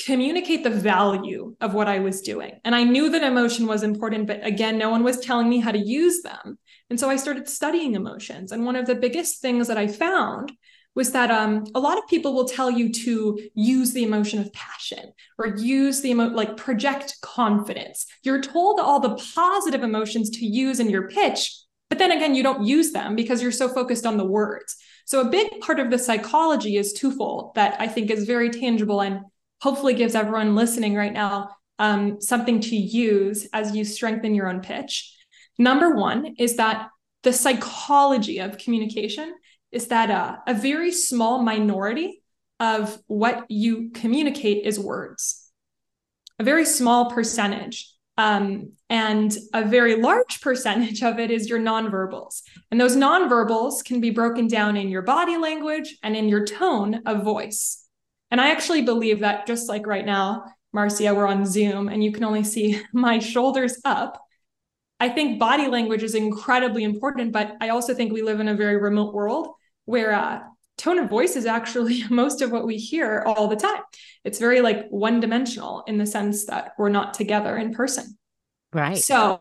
communicate 0.06 0.64
the 0.64 0.70
value 0.70 1.54
of 1.60 1.74
what 1.74 1.88
I 1.88 1.98
was 1.98 2.22
doing. 2.22 2.58
And 2.64 2.74
I 2.74 2.84
knew 2.84 3.10
that 3.10 3.22
emotion 3.22 3.66
was 3.66 3.82
important, 3.82 4.26
but 4.26 4.44
again, 4.46 4.78
no 4.78 4.88
one 4.88 5.04
was 5.04 5.20
telling 5.20 5.48
me 5.48 5.58
how 5.58 5.72
to 5.72 5.78
use 5.78 6.22
them. 6.22 6.58
And 6.88 6.98
so 6.98 7.10
I 7.10 7.16
started 7.16 7.48
studying 7.48 7.94
emotions. 7.94 8.52
And 8.52 8.64
one 8.64 8.76
of 8.76 8.86
the 8.86 8.94
biggest 8.94 9.42
things 9.42 9.68
that 9.68 9.76
I 9.76 9.88
found 9.88 10.52
was 10.94 11.12
that 11.12 11.30
um, 11.30 11.64
a 11.74 11.80
lot 11.80 11.98
of 11.98 12.06
people 12.08 12.34
will 12.34 12.48
tell 12.48 12.70
you 12.70 12.92
to 12.92 13.38
use 13.54 13.92
the 13.92 14.02
emotion 14.02 14.40
of 14.40 14.52
passion 14.52 15.12
or 15.38 15.56
use 15.56 16.00
the 16.00 16.10
emo- 16.10 16.30
like 16.30 16.56
project 16.56 17.16
confidence. 17.22 18.06
You're 18.22 18.42
told 18.42 18.80
all 18.80 19.00
the 19.00 19.20
positive 19.34 19.82
emotions 19.82 20.30
to 20.30 20.44
use 20.44 20.80
in 20.80 20.90
your 20.90 21.08
pitch, 21.08 21.54
but 21.88 21.98
then 21.98 22.12
again, 22.12 22.34
you 22.34 22.42
don't 22.42 22.66
use 22.66 22.92
them 22.92 23.14
because 23.14 23.42
you're 23.42 23.52
so 23.52 23.68
focused 23.68 24.06
on 24.06 24.16
the 24.16 24.26
words. 24.26 24.76
So 25.04 25.20
a 25.20 25.30
big 25.30 25.60
part 25.60 25.80
of 25.80 25.90
the 25.90 25.98
psychology 25.98 26.76
is 26.76 26.92
twofold 26.92 27.54
that 27.54 27.80
I 27.80 27.88
think 27.88 28.10
is 28.10 28.26
very 28.26 28.50
tangible 28.50 29.00
and 29.00 29.20
hopefully 29.60 29.94
gives 29.94 30.14
everyone 30.14 30.54
listening 30.54 30.94
right 30.94 31.12
now 31.12 31.50
um, 31.78 32.20
something 32.20 32.60
to 32.60 32.76
use 32.76 33.48
as 33.52 33.74
you 33.74 33.84
strengthen 33.84 34.34
your 34.34 34.48
own 34.48 34.60
pitch. 34.60 35.16
Number 35.58 35.94
one 35.94 36.34
is 36.38 36.56
that 36.56 36.88
the 37.22 37.32
psychology 37.32 38.38
of 38.38 38.58
communication 38.58 39.34
is 39.72 39.88
that 39.88 40.10
uh, 40.10 40.36
a 40.46 40.54
very 40.54 40.92
small 40.92 41.42
minority 41.42 42.22
of 42.58 42.98
what 43.06 43.46
you 43.48 43.90
communicate 43.94 44.66
is 44.66 44.78
words, 44.78 45.50
a 46.38 46.44
very 46.44 46.64
small 46.64 47.10
percentage. 47.10 47.92
Um, 48.18 48.72
and 48.90 49.34
a 49.54 49.64
very 49.64 49.96
large 49.96 50.40
percentage 50.42 51.02
of 51.02 51.18
it 51.18 51.30
is 51.30 51.48
your 51.48 51.58
nonverbals. 51.58 52.42
And 52.70 52.78
those 52.78 52.94
nonverbals 52.94 53.82
can 53.82 53.98
be 53.98 54.10
broken 54.10 54.46
down 54.46 54.76
in 54.76 54.90
your 54.90 55.00
body 55.00 55.38
language 55.38 55.96
and 56.02 56.14
in 56.14 56.28
your 56.28 56.44
tone 56.44 57.00
of 57.06 57.22
voice. 57.22 57.82
And 58.30 58.38
I 58.38 58.50
actually 58.50 58.82
believe 58.82 59.20
that 59.20 59.46
just 59.46 59.70
like 59.70 59.86
right 59.86 60.04
now, 60.04 60.44
Marcia, 60.72 61.14
we're 61.14 61.26
on 61.26 61.46
Zoom 61.46 61.88
and 61.88 62.04
you 62.04 62.12
can 62.12 62.24
only 62.24 62.44
see 62.44 62.82
my 62.92 63.18
shoulders 63.18 63.78
up. 63.86 64.22
I 64.98 65.08
think 65.08 65.38
body 65.38 65.66
language 65.66 66.02
is 66.02 66.14
incredibly 66.14 66.84
important, 66.84 67.32
but 67.32 67.56
I 67.62 67.70
also 67.70 67.94
think 67.94 68.12
we 68.12 68.20
live 68.20 68.38
in 68.38 68.48
a 68.48 68.54
very 68.54 68.76
remote 68.76 69.14
world 69.14 69.54
where 69.90 70.14
uh, 70.14 70.40
tone 70.78 70.98
of 70.98 71.10
voice 71.10 71.36
is 71.36 71.46
actually 71.46 72.04
most 72.10 72.40
of 72.40 72.50
what 72.50 72.66
we 72.66 72.76
hear 72.76 73.22
all 73.26 73.48
the 73.48 73.56
time. 73.56 73.82
It's 74.24 74.38
very 74.38 74.60
like 74.60 74.88
one 74.88 75.20
dimensional 75.20 75.82
in 75.86 75.98
the 75.98 76.06
sense 76.06 76.46
that 76.46 76.72
we're 76.78 76.88
not 76.88 77.14
together 77.14 77.56
in 77.56 77.74
person. 77.74 78.16
Right. 78.72 78.96
So, 78.96 79.40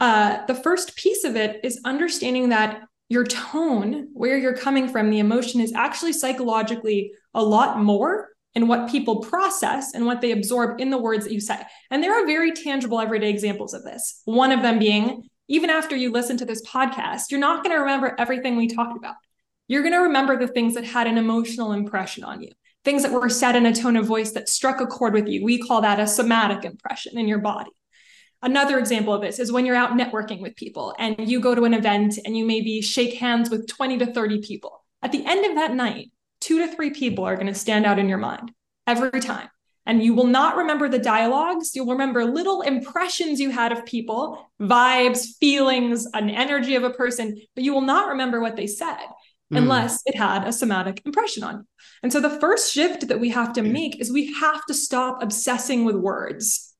uh, 0.00 0.46
the 0.46 0.54
first 0.54 0.96
piece 0.96 1.24
of 1.24 1.36
it 1.36 1.60
is 1.64 1.80
understanding 1.84 2.50
that 2.50 2.82
your 3.08 3.24
tone, 3.24 4.08
where 4.12 4.36
you're 4.36 4.56
coming 4.56 4.88
from, 4.88 5.10
the 5.10 5.18
emotion 5.18 5.60
is 5.60 5.72
actually 5.72 6.12
psychologically 6.12 7.12
a 7.34 7.42
lot 7.42 7.82
more 7.82 8.28
in 8.54 8.68
what 8.68 8.90
people 8.90 9.20
process 9.20 9.94
and 9.94 10.06
what 10.06 10.20
they 10.20 10.32
absorb 10.32 10.80
in 10.80 10.90
the 10.90 10.98
words 10.98 11.24
that 11.24 11.32
you 11.32 11.40
say. 11.40 11.60
And 11.90 12.02
there 12.02 12.12
are 12.12 12.26
very 12.26 12.52
tangible 12.52 13.00
everyday 13.00 13.30
examples 13.30 13.74
of 13.74 13.82
this. 13.82 14.22
One 14.24 14.52
of 14.52 14.62
them 14.62 14.78
being, 14.78 15.28
even 15.48 15.70
after 15.70 15.96
you 15.96 16.12
listen 16.12 16.36
to 16.38 16.44
this 16.44 16.64
podcast, 16.66 17.30
you're 17.30 17.40
not 17.40 17.64
going 17.64 17.74
to 17.74 17.80
remember 17.80 18.14
everything 18.18 18.56
we 18.56 18.68
talked 18.68 18.96
about 18.96 19.14
you're 19.68 19.82
going 19.82 19.92
to 19.92 20.00
remember 20.00 20.36
the 20.36 20.48
things 20.48 20.74
that 20.74 20.84
had 20.84 21.06
an 21.06 21.18
emotional 21.18 21.72
impression 21.72 22.24
on 22.24 22.40
you, 22.42 22.50
things 22.84 23.02
that 23.02 23.12
were 23.12 23.28
said 23.28 23.54
in 23.54 23.66
a 23.66 23.74
tone 23.74 23.96
of 23.96 24.06
voice 24.06 24.32
that 24.32 24.48
struck 24.48 24.80
a 24.80 24.86
chord 24.86 25.12
with 25.12 25.28
you. 25.28 25.44
We 25.44 25.58
call 25.58 25.82
that 25.82 26.00
a 26.00 26.06
somatic 26.06 26.64
impression 26.64 27.18
in 27.18 27.28
your 27.28 27.38
body. 27.38 27.70
Another 28.40 28.78
example 28.78 29.12
of 29.12 29.20
this 29.20 29.38
is 29.38 29.52
when 29.52 29.66
you're 29.66 29.76
out 29.76 29.90
networking 29.90 30.40
with 30.40 30.56
people 30.56 30.94
and 30.98 31.28
you 31.28 31.40
go 31.40 31.54
to 31.54 31.64
an 31.64 31.74
event 31.74 32.18
and 32.24 32.36
you 32.36 32.46
maybe 32.46 32.80
shake 32.80 33.14
hands 33.14 33.50
with 33.50 33.68
20 33.68 33.98
to 33.98 34.06
30 34.06 34.40
people. 34.40 34.84
At 35.02 35.12
the 35.12 35.24
end 35.26 35.44
of 35.44 35.56
that 35.56 35.74
night, 35.74 36.12
two 36.40 36.64
to 36.64 36.74
three 36.74 36.90
people 36.90 37.24
are 37.24 37.34
going 37.34 37.48
to 37.48 37.54
stand 37.54 37.84
out 37.84 37.98
in 37.98 38.08
your 38.08 38.18
mind 38.18 38.52
every 38.86 39.20
time. 39.20 39.48
And 39.84 40.02
you 40.02 40.14
will 40.14 40.26
not 40.26 40.56
remember 40.56 40.88
the 40.88 40.98
dialogues. 40.98 41.74
You'll 41.74 41.86
remember 41.86 42.24
little 42.24 42.62
impressions 42.62 43.40
you 43.40 43.50
had 43.50 43.72
of 43.72 43.84
people, 43.86 44.46
vibes, 44.60 45.36
feelings, 45.40 46.06
an 46.14 46.30
energy 46.30 46.74
of 46.74 46.84
a 46.84 46.90
person, 46.90 47.40
but 47.54 47.64
you 47.64 47.72
will 47.72 47.80
not 47.80 48.10
remember 48.10 48.40
what 48.40 48.54
they 48.54 48.66
said 48.66 48.98
mm. 49.52 49.58
unless 49.58 50.02
it 50.06 50.16
had 50.16 50.46
a 50.46 50.52
somatic 50.52 51.02
impression 51.04 51.42
on 51.44 51.56
you. 51.56 51.66
And 52.02 52.12
so 52.12 52.20
the 52.20 52.38
first 52.40 52.72
shift 52.72 53.08
that 53.08 53.20
we 53.20 53.30
have 53.30 53.52
to 53.54 53.62
make 53.62 54.00
is 54.00 54.12
we 54.12 54.32
have 54.34 54.64
to 54.66 54.74
stop 54.74 55.22
obsessing 55.22 55.84
with 55.84 55.96
words. 55.96 56.74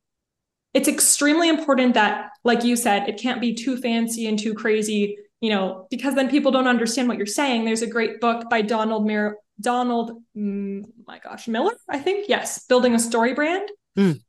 It's 0.75 0.89
extremely 0.89 1.49
important 1.49 1.95
that, 1.95 2.31
like 2.45 2.63
you 2.63 2.77
said, 2.77 3.09
it 3.09 3.19
can't 3.19 3.41
be 3.41 3.55
too 3.55 3.77
fancy 3.79 4.27
and 4.27 4.39
too 4.39 4.55
crazy, 4.55 5.17
you 5.41 5.51
know, 5.51 5.87
because 5.91 6.15
then 6.15 6.29
people 6.29 6.53
don't 6.53 6.69
understand 6.69 7.09
what 7.09 7.17
you're 7.17 7.27
saying. 7.27 7.65
There's 7.65 7.83
a 7.83 7.87
great 7.87 8.21
book 8.21 8.49
by 8.51 8.63
Donald 8.63 9.07
Mir- 9.07 9.39
Donald, 9.61 10.23
mm, 10.37 10.85
my 11.07 11.19
gosh, 11.19 11.49
Miller, 11.49 11.73
I 11.89 11.99
think. 11.99 12.29
Yes, 12.29 12.65
Building 12.67 12.95
a 12.95 12.99
Story 12.99 13.35
Brand. 13.35 13.69
Mm. 13.99 14.21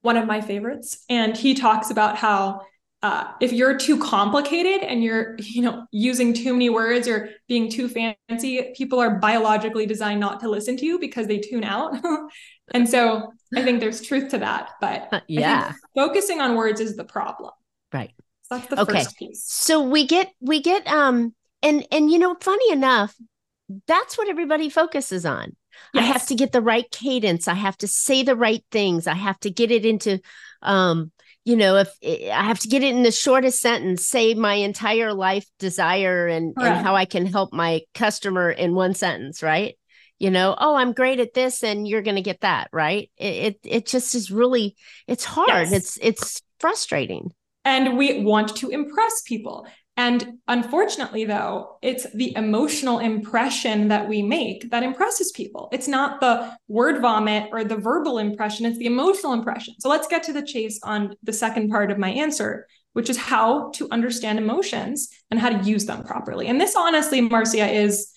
One 0.00 0.16
of 0.16 0.26
my 0.26 0.40
favorites. 0.40 1.04
And 1.08 1.36
he 1.36 1.54
talks 1.54 1.90
about 1.90 2.16
how 2.16 2.62
uh, 3.02 3.32
if 3.40 3.52
you're 3.52 3.76
too 3.76 3.98
complicated 3.98 4.82
and 4.82 5.02
you're 5.02 5.36
you 5.40 5.62
know 5.62 5.86
using 5.90 6.32
too 6.32 6.52
many 6.52 6.70
words 6.70 7.08
or 7.08 7.30
being 7.48 7.68
too 7.68 7.88
fancy 7.88 8.72
people 8.76 9.00
are 9.00 9.18
biologically 9.18 9.86
designed 9.86 10.20
not 10.20 10.40
to 10.40 10.48
listen 10.48 10.76
to 10.76 10.86
you 10.86 10.98
because 10.98 11.26
they 11.26 11.38
tune 11.38 11.64
out. 11.64 11.94
And 12.74 12.88
so 12.88 13.32
i 13.54 13.62
think 13.62 13.80
there's 13.80 14.00
truth 14.00 14.30
to 14.30 14.38
that 14.38 14.70
but 14.80 15.08
uh, 15.12 15.20
yeah. 15.28 15.72
focusing 15.94 16.40
on 16.40 16.54
words 16.54 16.80
is 16.80 16.96
the 16.96 17.04
problem. 17.04 17.50
Right. 17.92 18.12
So 18.44 18.56
that's 18.56 18.68
the 18.68 18.80
okay. 18.80 18.98
first 19.00 19.18
piece. 19.18 19.42
So 19.44 19.82
we 19.82 20.06
get 20.06 20.32
we 20.40 20.62
get 20.62 20.86
um 20.86 21.34
and 21.62 21.86
and 21.90 22.10
you 22.10 22.18
know 22.18 22.34
funny 22.40 22.72
enough 22.72 23.14
that's 23.86 24.16
what 24.16 24.28
everybody 24.28 24.70
focuses 24.70 25.26
on. 25.26 25.54
Yes. 25.92 26.02
i 26.02 26.06
have 26.06 26.26
to 26.28 26.34
get 26.34 26.52
the 26.52 26.62
right 26.62 26.90
cadence. 26.90 27.46
I 27.48 27.54
have 27.54 27.76
to 27.78 27.88
say 27.88 28.22
the 28.22 28.36
right 28.36 28.64
things. 28.70 29.06
I 29.06 29.14
have 29.14 29.38
to 29.40 29.50
get 29.50 29.70
it 29.70 29.84
into 29.84 30.20
um 30.62 31.12
you 31.44 31.56
know, 31.56 31.76
if 31.76 31.88
eh, 32.02 32.30
I 32.32 32.44
have 32.44 32.60
to 32.60 32.68
get 32.68 32.82
it 32.82 32.94
in 32.94 33.02
the 33.02 33.10
shortest 33.10 33.60
sentence, 33.60 34.06
say 34.06 34.34
my 34.34 34.54
entire 34.54 35.12
life 35.12 35.46
desire 35.58 36.26
and, 36.26 36.54
and 36.56 36.84
how 36.84 36.94
I 36.94 37.04
can 37.04 37.26
help 37.26 37.52
my 37.52 37.82
customer 37.94 38.50
in 38.50 38.74
one 38.74 38.94
sentence, 38.94 39.42
right? 39.42 39.74
You 40.18 40.30
know, 40.30 40.54
oh, 40.56 40.76
I'm 40.76 40.92
great 40.92 41.18
at 41.18 41.34
this, 41.34 41.64
and 41.64 41.86
you're 41.86 42.02
going 42.02 42.16
to 42.16 42.22
get 42.22 42.42
that, 42.42 42.68
right? 42.72 43.10
It, 43.16 43.34
it, 43.34 43.58
it 43.64 43.86
just 43.86 44.14
is 44.14 44.30
really 44.30 44.76
it's 45.08 45.24
hard. 45.24 45.48
Yes. 45.48 45.72
It's 45.72 45.98
it's 46.00 46.42
frustrating. 46.60 47.32
And 47.64 47.96
we 47.96 48.22
want 48.22 48.56
to 48.56 48.70
impress 48.70 49.22
people. 49.22 49.66
And 50.04 50.38
unfortunately, 50.48 51.26
though, 51.26 51.78
it's 51.80 52.10
the 52.12 52.34
emotional 52.34 52.98
impression 52.98 53.86
that 53.88 54.08
we 54.08 54.20
make 54.20 54.68
that 54.72 54.82
impresses 54.82 55.30
people. 55.30 55.68
It's 55.70 55.86
not 55.86 56.20
the 56.20 56.56
word 56.66 57.00
vomit 57.00 57.50
or 57.52 57.62
the 57.62 57.76
verbal 57.76 58.18
impression, 58.18 58.66
it's 58.66 58.78
the 58.78 58.86
emotional 58.86 59.32
impression. 59.32 59.74
So 59.78 59.88
let's 59.88 60.08
get 60.08 60.24
to 60.24 60.32
the 60.32 60.42
chase 60.42 60.80
on 60.82 61.14
the 61.22 61.32
second 61.32 61.70
part 61.70 61.92
of 61.92 61.98
my 61.98 62.08
answer, 62.08 62.66
which 62.94 63.08
is 63.08 63.16
how 63.16 63.70
to 63.76 63.88
understand 63.92 64.40
emotions 64.40 65.08
and 65.30 65.38
how 65.38 65.50
to 65.50 65.70
use 65.70 65.86
them 65.86 66.02
properly. 66.02 66.48
And 66.48 66.60
this 66.60 66.74
honestly, 66.74 67.20
Marcia, 67.20 67.70
is 67.70 68.10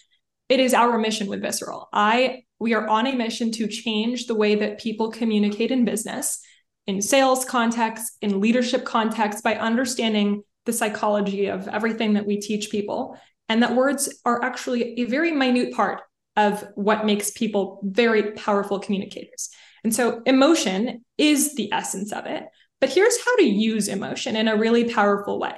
it 0.50 0.60
is 0.60 0.74
our 0.74 0.98
mission 0.98 1.28
with 1.28 1.44
Visceral. 1.44 1.88
I 1.94 2.46
we 2.58 2.74
are 2.74 2.88
on 2.88 3.06
a 3.06 3.14
mission 3.14 3.52
to 3.52 3.68
change 3.68 4.26
the 4.26 4.34
way 4.34 4.56
that 4.56 4.80
people 4.80 5.12
communicate 5.12 5.70
in 5.70 5.86
business 5.86 6.40
in 6.88 7.02
sales 7.02 7.46
context, 7.46 8.18
in 8.22 8.40
leadership 8.42 8.86
context, 8.86 9.44
by 9.44 9.56
understanding 9.56 10.42
the 10.66 10.74
psychology 10.74 11.48
of 11.48 11.68
everything 11.68 12.14
that 12.14 12.26
we 12.26 12.40
teach 12.40 12.70
people. 12.70 13.18
And 13.48 13.62
that 13.62 13.76
words 13.76 14.22
are 14.26 14.44
actually 14.44 15.00
a 15.00 15.06
very 15.06 15.32
minute 15.32 15.74
part 15.74 16.02
of 16.36 16.68
what 16.76 17.06
makes 17.06 17.32
people 17.32 17.80
very 17.84 18.32
powerful 18.32 18.80
communicators. 18.80 19.50
And 19.84 19.94
so 19.94 20.22
emotion 20.26 21.06
is 21.18 21.56
the 21.56 21.72
essence 21.72 22.12
of 22.12 22.26
it. 22.26 22.44
But 22.82 22.90
here's 22.90 23.24
how 23.24 23.36
to 23.38 23.44
use 23.44 23.88
emotion 23.88 24.36
in 24.36 24.48
a 24.48 24.58
really 24.58 24.92
powerful 24.94 25.40
way. 25.40 25.54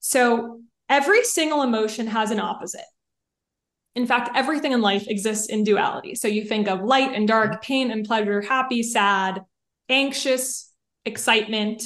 So 0.00 0.60
every 0.88 1.24
single 1.24 1.62
emotion 1.62 2.06
has 2.06 2.30
an 2.30 2.40
opposite. 2.40 2.84
In 3.94 4.06
fact, 4.06 4.30
everything 4.34 4.72
in 4.72 4.80
life 4.80 5.08
exists 5.08 5.48
in 5.48 5.64
duality. 5.64 6.14
So 6.14 6.28
you 6.28 6.44
think 6.44 6.68
of 6.68 6.82
light 6.82 7.14
and 7.14 7.26
dark, 7.26 7.62
pain 7.62 7.90
and 7.90 8.04
pleasure, 8.04 8.40
happy, 8.40 8.82
sad, 8.82 9.42
anxious, 9.88 10.72
excitement. 11.04 11.82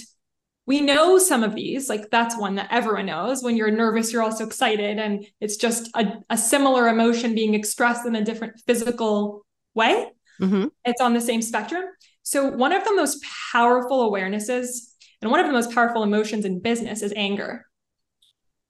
We 0.69 0.83
know 0.83 1.17
some 1.17 1.43
of 1.43 1.55
these, 1.55 1.89
like 1.89 2.11
that's 2.11 2.37
one 2.37 2.57
that 2.57 2.69
everyone 2.71 3.07
knows. 3.07 3.43
When 3.43 3.57
you're 3.57 3.71
nervous, 3.71 4.13
you're 4.13 4.23
also 4.23 4.47
excited. 4.47 4.99
And 4.99 5.27
it's 5.41 5.57
just 5.57 5.89
a, 5.95 6.19
a 6.29 6.37
similar 6.37 6.89
emotion 6.89 7.35
being 7.35 7.55
expressed 7.55 8.05
in 8.05 8.15
a 8.15 8.23
different 8.23 8.61
physical 8.67 9.47
way. 9.75 10.11
Mm-hmm. 10.39 10.67
It's 10.85 11.01
on 11.01 11.15
the 11.15 11.23
same 11.23 11.41
spectrum. 11.41 11.85
So, 12.23 12.51
one 12.51 12.75
of 12.75 12.85
the 12.85 12.95
most 12.95 13.25
powerful 13.51 14.11
awarenesses 14.11 14.91
and 15.23 15.31
one 15.31 15.41
of 15.41 15.47
the 15.47 15.55
most 15.55 15.73
powerful 15.73 16.03
emotions 16.03 16.45
in 16.45 16.61
business 16.61 17.01
is 17.01 17.15
anger. 17.17 17.65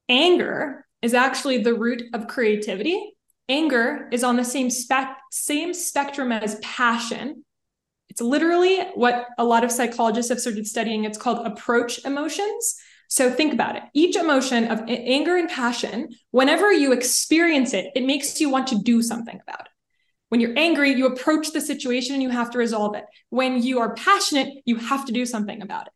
Anger 0.09 0.87
is 1.03 1.15
actually 1.15 1.65
the 1.65 1.75
root 1.75 2.05
of 2.15 2.29
creativity. 2.29 3.13
Anger 3.49 4.09
is 4.13 4.23
on 4.23 4.37
the 4.37 4.45
same 4.45 4.71
spec 4.71 5.17
same 5.33 5.75
spectrum 5.75 6.31
as 6.31 6.61
passion. 6.61 7.45
It's 8.19 8.25
literally 8.25 8.81
what 8.97 9.29
a 9.39 9.45
lot 9.45 9.63
of 9.63 9.71
psychologists 9.71 10.29
have 10.31 10.41
started 10.41 10.67
studying. 10.67 11.05
It's 11.05 11.17
called 11.17 11.47
approach 11.47 12.05
emotions. 12.05 12.75
So 13.07 13.31
think 13.31 13.53
about 13.53 13.77
it. 13.77 13.85
Each 13.95 14.17
emotion 14.17 14.73
of 14.73 14.83
anger 14.89 15.37
and 15.37 15.49
passion, 15.49 16.09
whenever 16.33 16.73
you 16.73 16.91
experience 16.91 17.75
it, 17.75 17.93
it 17.95 18.03
makes 18.03 18.41
you 18.41 18.51
want 18.51 18.67
to 18.69 18.79
do 18.83 19.03
something 19.03 19.39
about 19.41 19.61
it. 19.61 19.73
When 20.31 20.41
you're 20.41 20.59
angry, 20.59 20.95
you 20.95 21.07
approach 21.07 21.53
the 21.53 21.61
situation 21.61 22.15
and 22.15 22.23
you 22.25 22.31
have 22.31 22.51
to 22.51 22.59
resolve 22.59 22.97
it. 22.97 23.05
When 23.31 23.63
you 23.63 23.79
are 23.79 23.95
passionate, 23.95 24.53
you 24.65 24.75
have 24.75 25.07
to 25.07 25.13
do 25.13 25.25
something 25.25 25.63
about 25.63 25.87
it. 25.87 25.93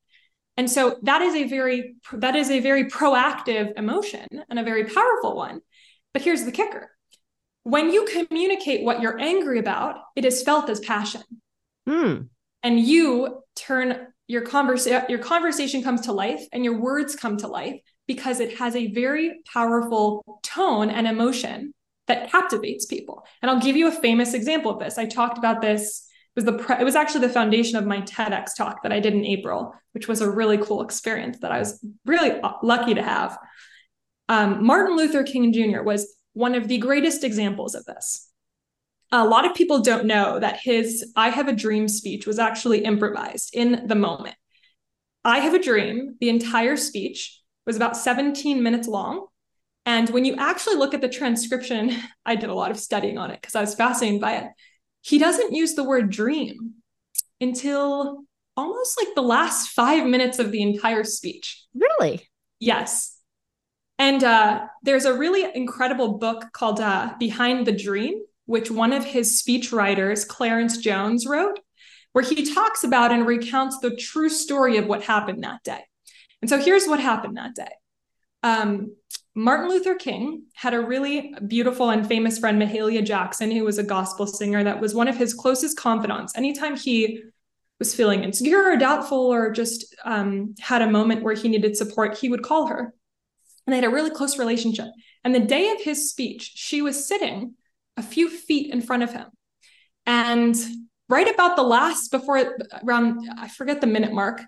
And 0.56 0.70
so 0.70 0.98
that 1.02 1.22
is 1.22 1.34
a 1.34 1.48
very 1.48 1.96
that 2.12 2.36
is 2.36 2.52
a 2.52 2.60
very 2.60 2.84
proactive 2.84 3.76
emotion 3.76 4.28
and 4.48 4.60
a 4.60 4.62
very 4.62 4.84
powerful 4.84 5.34
one. 5.34 5.60
But 6.12 6.22
here's 6.22 6.44
the 6.44 6.52
kicker. 6.52 6.88
When 7.64 7.90
you 7.92 8.06
communicate 8.06 8.84
what 8.84 9.00
you're 9.00 9.18
angry 9.18 9.58
about, 9.58 9.96
it 10.14 10.24
is 10.24 10.44
felt 10.44 10.70
as 10.70 10.78
passion. 10.78 11.22
Hmm. 11.86 12.22
And 12.62 12.80
you 12.80 13.42
turn 13.56 14.08
your 14.28 14.42
conversation 14.42 15.04
your 15.08 15.18
conversation 15.18 15.82
comes 15.82 16.02
to 16.02 16.12
life 16.12 16.42
and 16.52 16.64
your 16.64 16.80
words 16.80 17.16
come 17.16 17.36
to 17.38 17.48
life 17.48 17.80
because 18.06 18.40
it 18.40 18.56
has 18.58 18.76
a 18.76 18.92
very 18.92 19.40
powerful 19.52 20.40
tone 20.42 20.90
and 20.90 21.06
emotion 21.06 21.74
that 22.08 22.30
captivates 22.30 22.86
people. 22.86 23.24
And 23.40 23.50
I'll 23.50 23.60
give 23.60 23.76
you 23.76 23.88
a 23.88 23.92
famous 23.92 24.34
example 24.34 24.70
of 24.70 24.80
this. 24.80 24.98
I 24.98 25.06
talked 25.06 25.38
about 25.38 25.60
this 25.60 26.08
it 26.34 26.40
was 26.42 26.44
the 26.46 26.64
pre- 26.64 26.80
it 26.80 26.84
was 26.84 26.96
actually 26.96 27.26
the 27.26 27.32
foundation 27.32 27.76
of 27.76 27.84
my 27.84 28.00
TEDx 28.00 28.56
talk 28.56 28.82
that 28.82 28.92
I 28.92 29.00
did 29.00 29.12
in 29.12 29.26
April, 29.26 29.74
which 29.92 30.08
was 30.08 30.22
a 30.22 30.30
really 30.30 30.56
cool 30.56 30.80
experience 30.80 31.38
that 31.40 31.52
I 31.52 31.58
was 31.58 31.84
really 32.06 32.40
lucky 32.62 32.94
to 32.94 33.02
have. 33.02 33.38
Um, 34.30 34.64
Martin 34.64 34.96
Luther 34.96 35.24
King 35.24 35.52
Jr. 35.52 35.82
was 35.82 36.16
one 36.32 36.54
of 36.54 36.68
the 36.68 36.78
greatest 36.78 37.22
examples 37.22 37.74
of 37.74 37.84
this. 37.84 38.30
A 39.12 39.24
lot 39.24 39.44
of 39.44 39.54
people 39.54 39.80
don't 39.80 40.06
know 40.06 40.38
that 40.38 40.60
his 40.60 41.12
I 41.14 41.28
Have 41.28 41.48
a 41.48 41.52
Dream 41.52 41.86
speech 41.86 42.26
was 42.26 42.38
actually 42.38 42.84
improvised 42.84 43.54
in 43.54 43.86
the 43.86 43.94
moment. 43.94 44.34
I 45.24 45.38
Have 45.38 45.54
a 45.54 45.62
Dream, 45.62 46.16
the 46.20 46.30
entire 46.30 46.76
speech 46.76 47.38
was 47.66 47.76
about 47.76 47.96
17 47.96 48.62
minutes 48.62 48.88
long. 48.88 49.26
And 49.84 50.08
when 50.10 50.24
you 50.24 50.36
actually 50.36 50.76
look 50.76 50.94
at 50.94 51.00
the 51.00 51.08
transcription, 51.08 51.94
I 52.26 52.36
did 52.36 52.50
a 52.50 52.54
lot 52.54 52.70
of 52.70 52.78
studying 52.78 53.18
on 53.18 53.30
it 53.30 53.40
because 53.40 53.54
I 53.54 53.60
was 53.60 53.74
fascinated 53.74 54.20
by 54.20 54.36
it. 54.36 54.44
He 55.02 55.18
doesn't 55.18 55.52
use 55.52 55.74
the 55.74 55.84
word 55.84 56.10
dream 56.10 56.74
until 57.40 58.24
almost 58.56 58.98
like 59.00 59.14
the 59.14 59.22
last 59.22 59.70
five 59.70 60.06
minutes 60.06 60.38
of 60.38 60.52
the 60.52 60.62
entire 60.62 61.04
speech. 61.04 61.64
Really? 61.74 62.28
Yes. 62.60 63.18
And 63.98 64.22
uh, 64.22 64.66
there's 64.82 65.04
a 65.04 65.14
really 65.16 65.44
incredible 65.54 66.18
book 66.18 66.46
called 66.52 66.80
uh, 66.80 67.14
Behind 67.18 67.66
the 67.66 67.72
Dream, 67.72 68.22
which 68.52 68.70
one 68.70 68.92
of 68.92 69.02
his 69.02 69.38
speech 69.38 69.72
writers, 69.72 70.26
Clarence 70.26 70.76
Jones, 70.76 71.26
wrote, 71.26 71.58
where 72.12 72.22
he 72.22 72.54
talks 72.54 72.84
about 72.84 73.10
and 73.10 73.26
recounts 73.26 73.78
the 73.78 73.96
true 73.96 74.28
story 74.28 74.76
of 74.76 74.86
what 74.86 75.02
happened 75.02 75.42
that 75.42 75.62
day. 75.64 75.80
And 76.42 76.50
so 76.50 76.58
here's 76.58 76.86
what 76.86 77.00
happened 77.00 77.38
that 77.38 77.54
day. 77.54 77.72
Um, 78.42 78.94
Martin 79.34 79.70
Luther 79.70 79.94
King 79.94 80.42
had 80.52 80.74
a 80.74 80.80
really 80.80 81.34
beautiful 81.46 81.88
and 81.88 82.06
famous 82.06 82.38
friend, 82.38 82.60
Mahalia 82.60 83.02
Jackson, 83.02 83.50
who 83.50 83.64
was 83.64 83.78
a 83.78 83.82
gospel 83.82 84.26
singer 84.26 84.62
that 84.62 84.82
was 84.82 84.94
one 84.94 85.08
of 85.08 85.16
his 85.16 85.32
closest 85.32 85.78
confidants. 85.78 86.36
Anytime 86.36 86.76
he 86.76 87.22
was 87.78 87.94
feeling 87.94 88.22
insecure 88.22 88.64
or 88.70 88.76
doubtful 88.76 89.32
or 89.32 89.50
just 89.50 89.94
um, 90.04 90.54
had 90.60 90.82
a 90.82 90.90
moment 90.90 91.22
where 91.22 91.34
he 91.34 91.48
needed 91.48 91.74
support, 91.74 92.18
he 92.18 92.28
would 92.28 92.42
call 92.42 92.66
her. 92.66 92.92
And 93.66 93.72
they 93.72 93.78
had 93.78 93.86
a 93.86 93.90
really 93.94 94.10
close 94.10 94.38
relationship. 94.38 94.88
And 95.24 95.34
the 95.34 95.40
day 95.40 95.70
of 95.70 95.80
his 95.80 96.10
speech, 96.10 96.52
she 96.54 96.82
was 96.82 97.08
sitting 97.08 97.54
a 97.96 98.02
few 98.02 98.28
feet 98.28 98.72
in 98.72 98.80
front 98.80 99.02
of 99.02 99.12
him. 99.12 99.26
And 100.06 100.56
right 101.08 101.32
about 101.32 101.56
the 101.56 101.62
last, 101.62 102.10
before 102.10 102.56
around, 102.82 103.28
I 103.38 103.48
forget 103.48 103.80
the 103.80 103.86
minute 103.86 104.12
mark, 104.12 104.42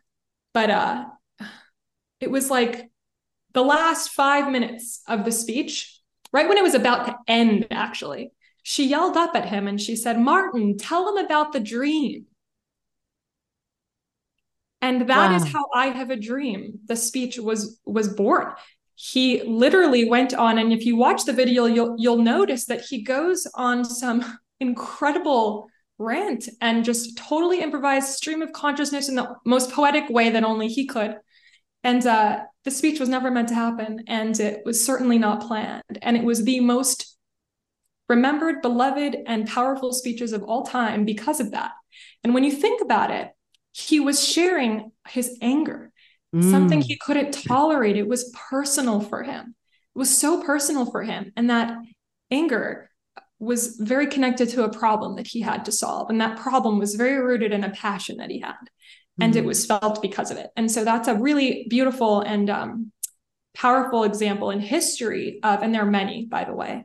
but 0.53 0.71
uh, 0.71 1.05
it 2.21 2.31
was 2.31 2.51
like 2.51 2.91
the 3.53 3.65
last 3.65 4.11
five 4.11 4.51
minutes 4.51 5.03
of 5.07 5.25
the 5.25 5.33
speech, 5.33 6.01
right 6.33 6.49
when 6.49 6.59
it 6.59 6.65
was 6.65 6.75
about 6.75 7.07
to 7.07 7.17
end, 7.29 7.67
actually, 7.71 8.33
she 8.63 8.87
yelled 8.87 9.17
up 9.17 9.37
at 9.37 9.47
him 9.47 9.69
and 9.69 9.81
she 9.81 9.95
said, 9.95 10.19
Martin, 10.19 10.79
tell 10.79 11.09
him 11.09 11.25
about 11.25 11.53
the 11.53 11.61
dream. 11.61 12.27
And 14.81 15.09
that 15.09 15.31
wow. 15.31 15.37
is 15.37 15.51
how 15.51 15.67
I 15.75 15.87
have 15.89 16.11
a 16.11 16.17
dream. 16.17 16.81
The 16.87 16.97
speech 16.97 17.39
was 17.39 17.81
was 17.87 18.09
born. 18.09 18.53
He 18.97 19.43
literally 19.43 20.09
went 20.09 20.35
on, 20.35 20.59
and 20.59 20.73
if 20.73 20.85
you 20.85 20.97
watch 20.97 21.25
the 21.25 21.33
video, 21.33 21.67
you'll 21.67 21.97
you'll 21.99 22.23
notice 22.23 22.67
that 22.67 22.83
he 22.83 23.03
goes 23.03 23.47
on 23.55 23.85
some 23.85 24.39
incredible 24.61 25.69
rant 25.99 26.49
and 26.61 26.85
just 26.85 27.17
totally 27.17 27.61
improvised 27.61 28.15
stream 28.15 28.43
of 28.43 28.53
consciousness 28.53 29.09
in 29.09 29.15
the 29.15 29.35
most 29.45 29.71
poetic 29.73 30.09
way 30.11 30.31
that 30.31 30.45
only 30.45 30.69
he 30.69 30.87
could. 30.87 31.17
And 31.83 32.05
uh, 32.07 32.41
the 32.65 32.71
speech 32.71 32.99
was 32.99 33.09
never 33.09 33.31
meant 33.31 33.49
to 33.49 33.55
happen, 33.55 34.05
and 34.07 34.39
it 34.41 34.63
was 34.65 34.85
certainly 34.85 35.19
not 35.19 35.47
planned. 35.47 35.99
And 36.03 36.17
it 36.17 36.25
was 36.25 36.45
the 36.45 36.61
most 36.61 37.17
remembered, 38.09 38.63
beloved, 38.63 39.17
and 39.27 39.47
powerful 39.47 39.93
speeches 39.93 40.33
of 40.33 40.43
all 40.43 40.65
time 40.65 41.05
because 41.05 41.41
of 41.41 41.51
that. 41.53 41.73
And 42.23 42.33
when 42.33 42.45
you 42.45 42.53
think 42.53 42.81
about 42.81 43.11
it, 43.11 43.31
he 43.73 44.01
was 44.01 44.27
sharing 44.27 44.93
his 45.09 45.37
anger, 45.43 45.93
mm. 46.35 46.51
something 46.51 46.81
he 46.81 46.97
couldn't 46.97 47.33
tolerate. 47.33 47.97
It 47.97 48.09
was 48.09 48.35
personal 48.51 49.01
for 49.01 49.23
him. 49.23 49.55
It 49.95 49.99
was 49.99 50.17
so 50.17 50.43
personal 50.43 50.91
for 50.91 51.03
him. 51.03 51.33
And 51.37 51.51
that 51.51 51.79
anger 52.31 52.91
was 53.39 53.77
very 53.77 54.07
connected 54.07 54.49
to 54.51 54.65
a 54.65 54.73
problem 54.73 55.17
that 55.17 55.27
he 55.27 55.41
had 55.41 55.65
to 55.67 55.73
solve. 55.73 56.11
And 56.11 56.21
that 56.21 56.39
problem 56.39 56.79
was 56.79 56.95
very 56.95 57.21
rooted 57.21 57.53
in 57.53 57.65
a 57.65 57.71
passion 57.71 58.17
that 58.19 58.31
he 58.31 58.41
had 58.41 58.57
and 59.21 59.33
mm-hmm. 59.33 59.45
it 59.45 59.47
was 59.47 59.67
felt 59.67 60.03
because 60.03 60.31
of 60.31 60.37
it. 60.37 60.51
And 60.57 60.71
so 60.71 60.85
that's 60.85 61.09
a 61.09 61.15
really 61.15 61.67
beautiful 61.69 62.21
and 62.21 62.51
um, 62.51 62.93
powerful 63.55 64.05
example 64.05 64.51
in 64.51 64.61
history 64.61 65.39
of, 65.43 65.63
and 65.63 65.75
there 65.75 65.83
are 65.83 65.91
many, 65.91 66.27
by 66.27 66.45
the 66.45 66.55
way, 66.55 66.85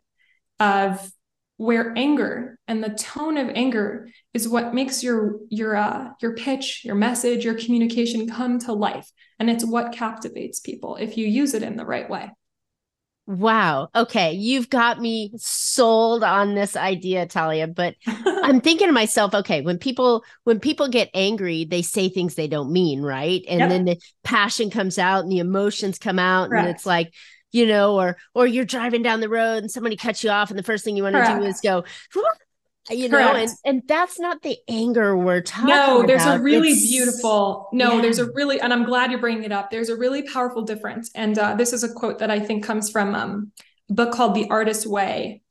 of 0.59 1.11
where 1.59 1.91
anger 1.97 2.57
and 2.69 2.81
the 2.81 2.89
tone 2.89 3.35
of 3.35 3.49
anger 3.49 4.07
is 4.33 4.47
what 4.47 4.73
makes 4.73 5.03
your 5.03 5.39
your 5.49 5.75
uh, 5.75 6.07
your 6.21 6.33
pitch, 6.33 6.85
your 6.85 6.95
message, 6.95 7.43
your 7.43 7.55
communication 7.55 8.29
come 8.29 8.59
to 8.59 8.71
life, 8.71 9.11
and 9.39 9.49
it's 9.49 9.65
what 9.65 9.91
captivates 9.91 10.61
people 10.61 10.95
if 10.95 11.17
you 11.17 11.27
use 11.27 11.53
it 11.53 11.61
in 11.61 11.75
the 11.75 11.85
right 11.85 12.09
way. 12.09 12.31
Wow. 13.27 13.89
Okay. 13.93 14.31
You've 14.31 14.69
got 14.69 15.01
me 15.01 15.33
sold 15.35 16.23
on 16.23 16.55
this 16.55 16.77
idea, 16.77 17.27
Talia. 17.27 17.67
But 17.67 17.95
I'm 18.07 18.61
thinking 18.61 18.87
to 18.87 18.93
myself, 18.93 19.35
okay, 19.35 19.59
when 19.59 19.79
people 19.79 20.23
when 20.45 20.61
people 20.61 20.87
get 20.87 21.09
angry, 21.13 21.65
they 21.65 21.81
say 21.81 22.07
things 22.07 22.35
they 22.35 22.47
don't 22.47 22.71
mean, 22.71 23.01
right? 23.01 23.43
And 23.49 23.59
yep. 23.59 23.69
then 23.69 23.83
the 23.83 23.97
passion 24.23 24.69
comes 24.69 24.97
out 24.97 25.23
and 25.23 25.31
the 25.31 25.39
emotions 25.39 25.99
come 25.99 26.19
out. 26.19 26.51
Correct. 26.51 26.65
And 26.65 26.73
it's 26.73 26.85
like, 26.85 27.13
you 27.51 27.65
know, 27.65 27.99
or 27.99 28.17
or 28.33 28.47
you're 28.47 28.65
driving 28.65 29.01
down 29.01 29.19
the 29.19 29.29
road 29.29 29.57
and 29.57 29.71
somebody 29.71 29.95
cuts 29.95 30.23
you 30.23 30.29
off, 30.29 30.49
and 30.49 30.59
the 30.59 30.63
first 30.63 30.83
thing 30.83 30.95
you 30.95 31.03
want 31.03 31.15
to 31.15 31.37
do 31.39 31.45
is 31.45 31.61
go, 31.61 31.83
you 32.89 33.09
Correct. 33.09 33.33
know 33.33 33.39
and 33.39 33.49
and 33.65 33.83
that's 33.87 34.19
not 34.19 34.41
the 34.41 34.57
anger 34.67 35.15
we're 35.15 35.41
talking 35.41 35.69
no 35.69 36.03
there's 36.07 36.23
about. 36.23 36.39
a 36.39 36.41
really 36.41 36.69
it's, 36.69 36.89
beautiful 36.89 37.69
no 37.71 37.95
yeah. 37.95 38.01
there's 38.01 38.17
a 38.17 38.31
really 38.31 38.59
and 38.59 38.73
i'm 38.73 38.83
glad 38.83 39.11
you're 39.11 39.19
bringing 39.19 39.43
it 39.43 39.51
up 39.51 39.69
there's 39.69 39.89
a 39.89 39.95
really 39.95 40.23
powerful 40.23 40.63
difference 40.63 41.11
and 41.13 41.37
uh, 41.37 41.53
this 41.53 41.71
is 41.71 41.83
a 41.83 41.93
quote 41.93 42.17
that 42.17 42.31
i 42.31 42.39
think 42.39 42.63
comes 42.63 42.89
from 42.89 43.13
um, 43.13 43.51
a 43.89 43.93
book 43.93 44.11
called 44.11 44.33
the 44.33 44.49
Artist's 44.49 44.87
way 44.87 45.41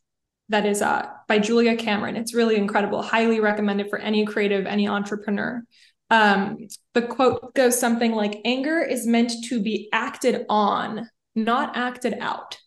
that 0.48 0.66
is 0.66 0.82
uh, 0.82 1.06
by 1.28 1.38
julia 1.38 1.76
cameron 1.76 2.16
it's 2.16 2.34
really 2.34 2.56
incredible 2.56 3.02
highly 3.02 3.38
recommended 3.38 3.88
for 3.88 3.98
any 4.00 4.24
creative 4.26 4.66
any 4.66 4.88
entrepreneur 4.88 5.62
um, 6.10 6.68
the 6.94 7.02
quote 7.02 7.54
goes 7.54 7.78
something 7.78 8.12
like 8.12 8.40
anger 8.44 8.80
is 8.80 9.06
meant 9.06 9.32
to 9.48 9.62
be 9.62 9.88
acted 9.92 10.46
on, 10.48 11.08
not 11.44 11.76
acted 11.76 12.14
out. 12.20 12.58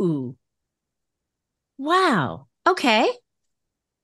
Ooh. 0.00 0.36
Wow. 1.78 2.46
Okay. 2.66 3.10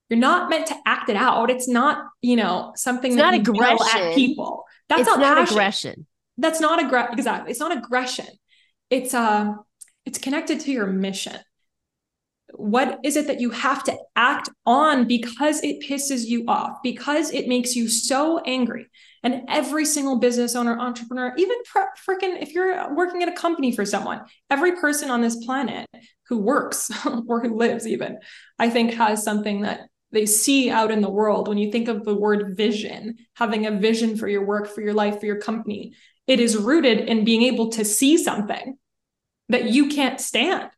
You're 0.08 0.18
not 0.18 0.48
meant 0.48 0.66
to 0.68 0.76
act 0.86 1.10
it 1.10 1.16
out. 1.16 1.50
It's 1.50 1.68
not, 1.68 2.02
you 2.22 2.36
know, 2.36 2.72
something 2.76 3.12
it's 3.12 3.20
that 3.20 3.30
not 3.30 3.34
you 3.34 3.40
aggression 3.40 4.00
at 4.00 4.14
people. 4.14 4.64
That's 4.88 5.06
not, 5.06 5.18
not 5.18 5.50
aggression. 5.50 6.06
That's 6.38 6.60
not 6.60 6.82
aggression. 6.82 7.18
Exactly. 7.18 7.50
It's 7.50 7.60
not 7.60 7.76
aggression. 7.76 8.26
It's 8.90 9.12
uh 9.12 9.52
it's 10.06 10.18
connected 10.18 10.60
to 10.60 10.72
your 10.72 10.86
mission. 10.86 11.36
What 12.54 13.00
is 13.04 13.16
it 13.16 13.26
that 13.26 13.40
you 13.40 13.50
have 13.50 13.84
to 13.84 13.96
act 14.16 14.48
on 14.64 15.06
because 15.06 15.62
it 15.62 15.82
pisses 15.82 16.24
you 16.24 16.44
off, 16.48 16.78
because 16.82 17.30
it 17.30 17.46
makes 17.46 17.76
you 17.76 17.88
so 17.88 18.38
angry? 18.40 18.86
And 19.22 19.42
every 19.48 19.84
single 19.84 20.18
business 20.18 20.54
owner, 20.54 20.78
entrepreneur, 20.78 21.34
even 21.36 21.56
freaking 22.08 22.40
if 22.40 22.54
you're 22.54 22.94
working 22.94 23.22
at 23.22 23.28
a 23.28 23.32
company 23.32 23.72
for 23.72 23.84
someone, 23.84 24.22
every 24.48 24.76
person 24.76 25.10
on 25.10 25.20
this 25.20 25.44
planet 25.44 25.86
who 26.28 26.38
works 26.38 26.90
or 27.26 27.40
who 27.40 27.56
lives, 27.56 27.86
even, 27.86 28.18
I 28.58 28.70
think 28.70 28.94
has 28.94 29.22
something 29.22 29.62
that 29.62 29.88
they 30.12 30.24
see 30.24 30.70
out 30.70 30.90
in 30.90 31.00
the 31.00 31.10
world. 31.10 31.48
When 31.48 31.58
you 31.58 31.70
think 31.70 31.88
of 31.88 32.04
the 32.04 32.14
word 32.14 32.56
vision, 32.56 33.18
having 33.34 33.66
a 33.66 33.72
vision 33.72 34.16
for 34.16 34.28
your 34.28 34.46
work, 34.46 34.68
for 34.68 34.80
your 34.80 34.94
life, 34.94 35.20
for 35.20 35.26
your 35.26 35.40
company, 35.40 35.92
it 36.26 36.40
is 36.40 36.56
rooted 36.56 37.00
in 37.00 37.24
being 37.24 37.42
able 37.42 37.70
to 37.70 37.84
see 37.84 38.16
something 38.16 38.78
that 39.48 39.70
you 39.70 39.88
can't 39.88 40.20
stand. 40.20 40.70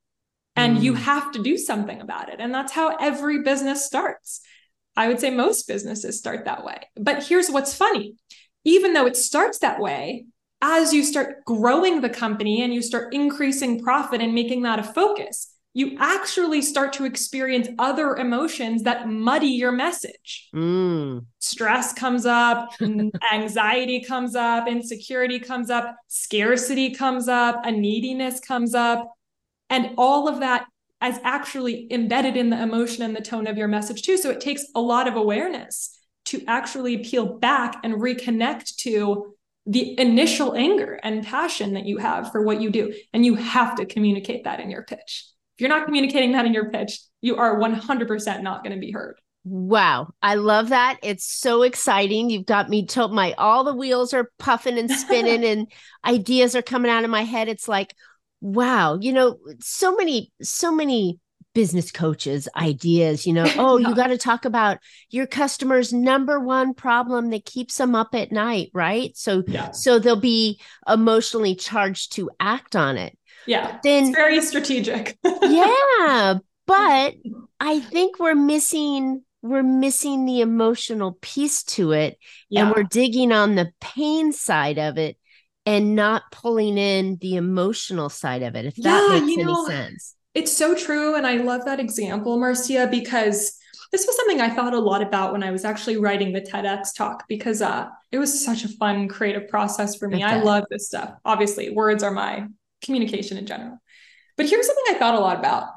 And 0.60 0.78
mm. 0.78 0.82
you 0.82 0.94
have 0.94 1.32
to 1.32 1.42
do 1.42 1.56
something 1.56 2.00
about 2.00 2.28
it. 2.28 2.36
And 2.38 2.52
that's 2.52 2.72
how 2.72 2.96
every 2.96 3.42
business 3.42 3.86
starts. 3.86 4.40
I 4.96 5.08
would 5.08 5.20
say 5.20 5.30
most 5.30 5.66
businesses 5.66 6.18
start 6.18 6.44
that 6.44 6.64
way. 6.64 6.90
But 6.96 7.24
here's 7.24 7.50
what's 7.50 7.74
funny 7.74 8.16
even 8.64 8.92
though 8.92 9.06
it 9.06 9.16
starts 9.16 9.60
that 9.60 9.80
way, 9.80 10.26
as 10.60 10.92
you 10.92 11.02
start 11.02 11.46
growing 11.46 12.02
the 12.02 12.10
company 12.10 12.62
and 12.62 12.74
you 12.74 12.82
start 12.82 13.14
increasing 13.14 13.82
profit 13.82 14.20
and 14.20 14.34
making 14.34 14.60
that 14.62 14.78
a 14.78 14.82
focus, 14.82 15.54
you 15.72 15.96
actually 15.98 16.60
start 16.60 16.92
to 16.92 17.04
experience 17.04 17.68
other 17.78 18.16
emotions 18.16 18.82
that 18.82 19.08
muddy 19.08 19.48
your 19.48 19.72
message. 19.72 20.48
Mm. 20.54 21.24
Stress 21.38 21.92
comes 21.92 22.26
up, 22.26 22.70
anxiety 23.32 24.02
comes 24.02 24.34
up, 24.34 24.66
insecurity 24.66 25.38
comes 25.38 25.70
up, 25.70 25.96
scarcity 26.08 26.92
comes 26.92 27.28
up, 27.28 27.64
a 27.64 27.70
neediness 27.70 28.40
comes 28.40 28.74
up. 28.74 29.10
And 29.70 29.94
all 29.96 30.28
of 30.28 30.40
that 30.40 30.66
is 31.02 31.18
actually 31.24 31.86
embedded 31.90 32.36
in 32.36 32.50
the 32.50 32.60
emotion 32.60 33.04
and 33.04 33.16
the 33.16 33.22
tone 33.22 33.46
of 33.46 33.56
your 33.56 33.68
message, 33.68 34.02
too. 34.02 34.18
So 34.18 34.30
it 34.30 34.40
takes 34.40 34.66
a 34.74 34.80
lot 34.80 35.08
of 35.08 35.16
awareness 35.16 35.96
to 36.26 36.42
actually 36.46 36.98
peel 36.98 37.38
back 37.38 37.80
and 37.82 37.94
reconnect 37.94 38.76
to 38.76 39.34
the 39.66 39.98
initial 39.98 40.54
anger 40.54 40.98
and 41.02 41.24
passion 41.24 41.74
that 41.74 41.86
you 41.86 41.98
have 41.98 42.30
for 42.32 42.42
what 42.42 42.60
you 42.60 42.70
do. 42.70 42.92
And 43.12 43.24
you 43.24 43.36
have 43.36 43.76
to 43.76 43.86
communicate 43.86 44.44
that 44.44 44.60
in 44.60 44.70
your 44.70 44.82
pitch. 44.82 45.26
If 45.56 45.62
you're 45.62 45.70
not 45.70 45.86
communicating 45.86 46.32
that 46.32 46.46
in 46.46 46.52
your 46.52 46.70
pitch, 46.70 46.98
you 47.20 47.36
are 47.36 47.58
100% 47.58 48.42
not 48.42 48.62
going 48.64 48.74
to 48.74 48.80
be 48.80 48.90
heard. 48.90 49.16
Wow, 49.44 50.10
I 50.20 50.34
love 50.34 50.68
that. 50.68 50.98
It's 51.02 51.24
so 51.24 51.62
exciting. 51.62 52.28
You've 52.28 52.46
got 52.46 52.68
me 52.68 52.84
told 52.84 53.12
my 53.12 53.32
all 53.38 53.64
the 53.64 53.74
wheels 53.74 54.12
are 54.12 54.30
puffing 54.38 54.78
and 54.78 54.90
spinning 54.90 55.44
and 55.50 55.66
ideas 56.04 56.54
are 56.54 56.62
coming 56.62 56.90
out 56.90 57.04
of 57.04 57.10
my 57.10 57.22
head. 57.22 57.48
It's 57.48 57.68
like, 57.68 57.94
wow, 58.40 58.98
you 59.00 59.12
know, 59.12 59.38
so 59.60 59.94
many 59.96 60.32
so 60.42 60.72
many 60.72 61.18
business 61.54 61.90
coaches 61.90 62.48
ideas, 62.56 63.26
you 63.26 63.32
know, 63.32 63.46
oh, 63.56 63.76
you 63.76 63.94
got 63.94 64.08
to 64.08 64.18
talk 64.18 64.44
about 64.44 64.78
your 65.10 65.26
customer's 65.26 65.92
number 65.92 66.38
one 66.40 66.74
problem 66.74 67.30
that 67.30 67.44
keeps 67.44 67.76
them 67.76 67.94
up 67.94 68.14
at 68.14 68.32
night, 68.32 68.70
right? 68.72 69.16
So 69.16 69.42
yeah. 69.46 69.72
so 69.72 69.98
they'll 69.98 70.16
be 70.16 70.60
emotionally 70.88 71.54
charged 71.54 72.12
to 72.14 72.30
act 72.38 72.76
on 72.76 72.96
it. 72.96 73.16
Yeah. 73.46 73.72
But 73.72 73.82
then 73.82 74.06
it's 74.08 74.16
very 74.16 74.40
strategic. 74.40 75.18
yeah. 75.42 76.38
But 76.66 77.14
I 77.60 77.80
think 77.80 78.18
we're 78.18 78.34
missing 78.34 79.22
we're 79.42 79.62
missing 79.62 80.26
the 80.26 80.42
emotional 80.42 81.16
piece 81.22 81.62
to 81.62 81.92
it 81.92 82.18
yeah. 82.50 82.66
and 82.66 82.76
we're 82.76 82.82
digging 82.82 83.32
on 83.32 83.54
the 83.54 83.72
pain 83.80 84.32
side 84.32 84.78
of 84.78 84.98
it 84.98 85.16
and 85.70 85.94
not 85.94 86.22
pulling 86.32 86.78
in 86.78 87.16
the 87.20 87.36
emotional 87.36 88.08
side 88.08 88.42
of 88.42 88.54
it 88.56 88.66
if 88.66 88.74
that 88.76 89.08
yeah, 89.08 89.20
makes 89.20 89.32
any 89.32 89.44
know, 89.44 89.66
sense 89.66 90.16
it's 90.34 90.52
so 90.52 90.74
true 90.74 91.14
and 91.16 91.26
i 91.26 91.36
love 91.36 91.64
that 91.64 91.80
example 91.80 92.38
marcia 92.38 92.88
because 92.90 93.56
this 93.92 94.06
was 94.06 94.16
something 94.16 94.40
i 94.40 94.48
thought 94.48 94.74
a 94.74 94.78
lot 94.78 95.02
about 95.02 95.32
when 95.32 95.42
i 95.42 95.50
was 95.50 95.64
actually 95.64 95.96
writing 95.96 96.32
the 96.32 96.40
tedx 96.40 96.94
talk 96.96 97.24
because 97.28 97.62
uh, 97.62 97.88
it 98.12 98.18
was 98.18 98.44
such 98.44 98.64
a 98.64 98.68
fun 98.68 99.08
creative 99.08 99.48
process 99.48 99.96
for 99.96 100.08
me 100.08 100.22
i 100.22 100.40
love 100.42 100.64
this 100.70 100.86
stuff 100.86 101.14
obviously 101.24 101.70
words 101.70 102.02
are 102.02 102.10
my 102.10 102.46
communication 102.82 103.36
in 103.36 103.46
general. 103.46 103.78
But 104.36 104.48
here's 104.48 104.66
something 104.66 104.84
I 104.88 104.98
thought 104.98 105.14
a 105.14 105.20
lot 105.20 105.38
about. 105.38 105.68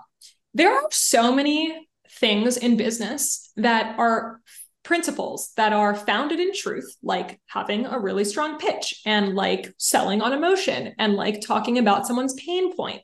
There 0.53 0.71
are 0.71 0.87
so 0.91 1.33
many 1.33 1.87
things 2.09 2.57
in 2.57 2.77
business 2.77 3.51
that 3.57 3.97
are 3.97 4.39
principles 4.83 5.51
that 5.55 5.73
are 5.73 5.95
founded 5.95 6.39
in 6.39 6.53
truth, 6.53 6.95
like 7.01 7.39
having 7.47 7.85
a 7.85 7.99
really 7.99 8.25
strong 8.25 8.57
pitch 8.57 9.01
and 9.05 9.33
like 9.33 9.73
selling 9.77 10.21
on 10.21 10.33
emotion 10.33 10.93
and 10.99 11.13
like 11.15 11.41
talking 11.41 11.77
about 11.77 12.05
someone's 12.05 12.33
pain 12.33 12.75
point. 12.75 13.01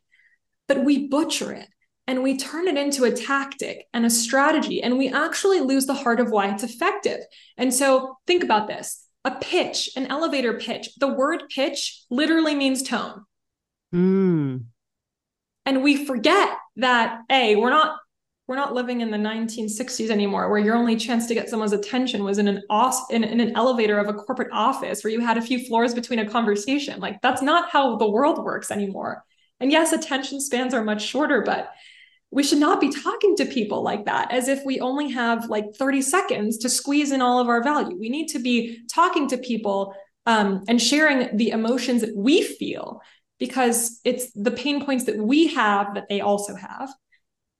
But 0.67 0.83
we 0.83 1.07
butcher 1.07 1.53
it 1.53 1.67
and 2.09 2.23
we 2.23 2.37
turn 2.37 2.67
it 2.67 2.75
into 2.75 3.03
a 3.03 3.11
tactic 3.11 3.85
and 3.93 4.03
a 4.03 4.09
strategy, 4.09 4.81
and 4.81 4.97
we 4.97 5.09
actually 5.09 5.59
lose 5.59 5.85
the 5.85 5.93
heart 5.93 6.19
of 6.19 6.31
why 6.31 6.51
it's 6.51 6.63
effective. 6.63 7.19
And 7.55 7.71
so 7.71 8.17
think 8.25 8.43
about 8.43 8.67
this 8.67 9.05
a 9.25 9.31
pitch, 9.35 9.91
an 9.95 10.07
elevator 10.07 10.53
pitch, 10.53 10.89
the 10.97 11.07
word 11.07 11.43
pitch 11.53 12.03
literally 12.09 12.55
means 12.55 12.81
tone. 12.81 13.25
Mm. 13.93 14.63
And 15.65 15.83
we 15.83 16.03
forget 16.03 16.57
that 16.77 17.19
a 17.29 17.55
we're 17.55 17.69
not 17.69 17.97
we're 18.49 18.55
not 18.55 18.73
living 18.73 19.01
in 19.01 19.11
the 19.11 19.17
1960s 19.17 20.09
anymore, 20.09 20.49
where 20.49 20.57
your 20.57 20.75
only 20.75 20.95
chance 20.95 21.27
to 21.27 21.35
get 21.35 21.47
someone's 21.47 21.71
attention 21.71 22.23
was 22.23 22.39
in 22.39 22.47
an 22.47 22.63
in, 23.11 23.23
in 23.23 23.39
an 23.39 23.55
elevator 23.55 23.99
of 23.99 24.07
a 24.07 24.13
corporate 24.13 24.49
office, 24.51 25.03
where 25.03 25.13
you 25.13 25.19
had 25.19 25.37
a 25.37 25.41
few 25.41 25.63
floors 25.67 25.93
between 25.93 26.17
a 26.17 26.27
conversation. 26.27 26.99
Like 26.99 27.21
that's 27.21 27.43
not 27.43 27.69
how 27.69 27.97
the 27.97 28.09
world 28.09 28.43
works 28.43 28.71
anymore. 28.71 29.23
And 29.59 29.71
yes, 29.71 29.93
attention 29.93 30.41
spans 30.41 30.73
are 30.73 30.83
much 30.83 31.03
shorter, 31.03 31.43
but 31.45 31.71
we 32.31 32.41
should 32.41 32.57
not 32.57 32.81
be 32.81 32.89
talking 32.89 33.35
to 33.35 33.45
people 33.45 33.83
like 33.83 34.05
that 34.05 34.31
as 34.31 34.47
if 34.47 34.65
we 34.65 34.79
only 34.79 35.11
have 35.11 35.47
like 35.47 35.65
30 35.77 36.01
seconds 36.01 36.57
to 36.57 36.69
squeeze 36.69 37.11
in 37.11 37.21
all 37.21 37.39
of 37.39 37.49
our 37.49 37.63
value. 37.63 37.99
We 37.99 38.09
need 38.09 38.29
to 38.29 38.39
be 38.39 38.79
talking 38.91 39.27
to 39.29 39.37
people 39.37 39.93
um, 40.25 40.63
and 40.67 40.81
sharing 40.81 41.37
the 41.37 41.51
emotions 41.51 42.01
that 42.01 42.15
we 42.15 42.41
feel 42.41 42.99
because 43.37 44.01
it's 44.03 44.31
the 44.33 44.51
pain 44.51 44.83
points 44.83 45.03
that 45.03 45.17
we 45.17 45.53
have 45.53 45.93
that 45.93 46.09
they 46.09 46.21
also 46.21 46.55
have 46.55 46.89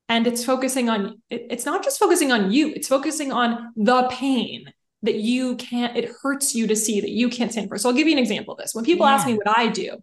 and 0.09 0.25
it's 0.25 0.43
focusing 0.43 0.89
on 0.89 1.21
it's 1.29 1.65
not 1.65 1.83
just 1.83 1.99
focusing 1.99 2.31
on 2.31 2.51
you 2.51 2.73
it's 2.73 2.87
focusing 2.87 3.31
on 3.31 3.71
the 3.77 4.07
pain 4.11 4.73
that 5.03 5.15
you 5.15 5.55
can't 5.55 5.95
it 5.95 6.11
hurts 6.21 6.53
you 6.53 6.67
to 6.67 6.75
see 6.75 6.99
that 6.99 7.11
you 7.11 7.29
can't 7.29 7.51
stand 7.51 7.69
for. 7.69 7.77
So 7.77 7.89
i'll 7.89 7.95
give 7.95 8.07
you 8.07 8.13
an 8.13 8.19
example 8.19 8.53
of 8.53 8.57
this. 8.57 8.75
When 8.75 8.83
people 8.83 9.05
yeah. 9.05 9.13
ask 9.13 9.25
me 9.25 9.35
what 9.35 9.57
i 9.57 9.67
do 9.67 9.97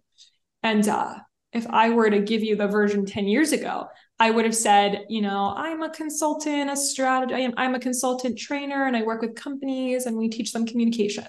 and 0.63 0.87
uh, 0.87 1.15
if 1.53 1.67
i 1.67 1.89
were 1.89 2.09
to 2.09 2.19
give 2.19 2.43
you 2.43 2.55
the 2.55 2.67
version 2.67 3.05
10 3.05 3.27
years 3.27 3.51
ago 3.51 3.87
i 4.19 4.31
would 4.31 4.45
have 4.45 4.55
said 4.55 5.05
you 5.09 5.21
know 5.21 5.53
i'm 5.55 5.83
a 5.83 5.89
consultant 5.89 6.69
a 6.69 6.75
strategy 6.75 7.35
I'm, 7.35 7.53
I'm 7.57 7.75
a 7.75 7.79
consultant 7.79 8.39
trainer 8.39 8.85
and 8.85 8.97
i 8.97 9.03
work 9.03 9.21
with 9.21 9.35
companies 9.35 10.05
and 10.05 10.17
we 10.17 10.29
teach 10.29 10.51
them 10.51 10.65
communication 10.65 11.25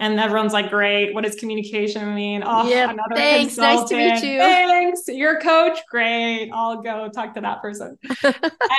and 0.00 0.18
everyone's 0.18 0.54
like, 0.54 0.70
great. 0.70 1.12
What 1.12 1.24
does 1.24 1.34
communication 1.34 2.14
mean? 2.14 2.42
Oh, 2.44 2.66
yep. 2.66 2.88
another 2.88 3.14
Thanks. 3.14 3.54
Consultant. 3.54 4.00
Nice 4.00 4.20
to 4.20 4.26
meet 4.26 4.32
you. 4.32 4.38
Thanks. 4.38 5.02
Your 5.08 5.38
coach. 5.40 5.78
Great. 5.90 6.50
I'll 6.54 6.80
go 6.80 7.10
talk 7.10 7.34
to 7.34 7.42
that 7.42 7.60
person. 7.60 7.98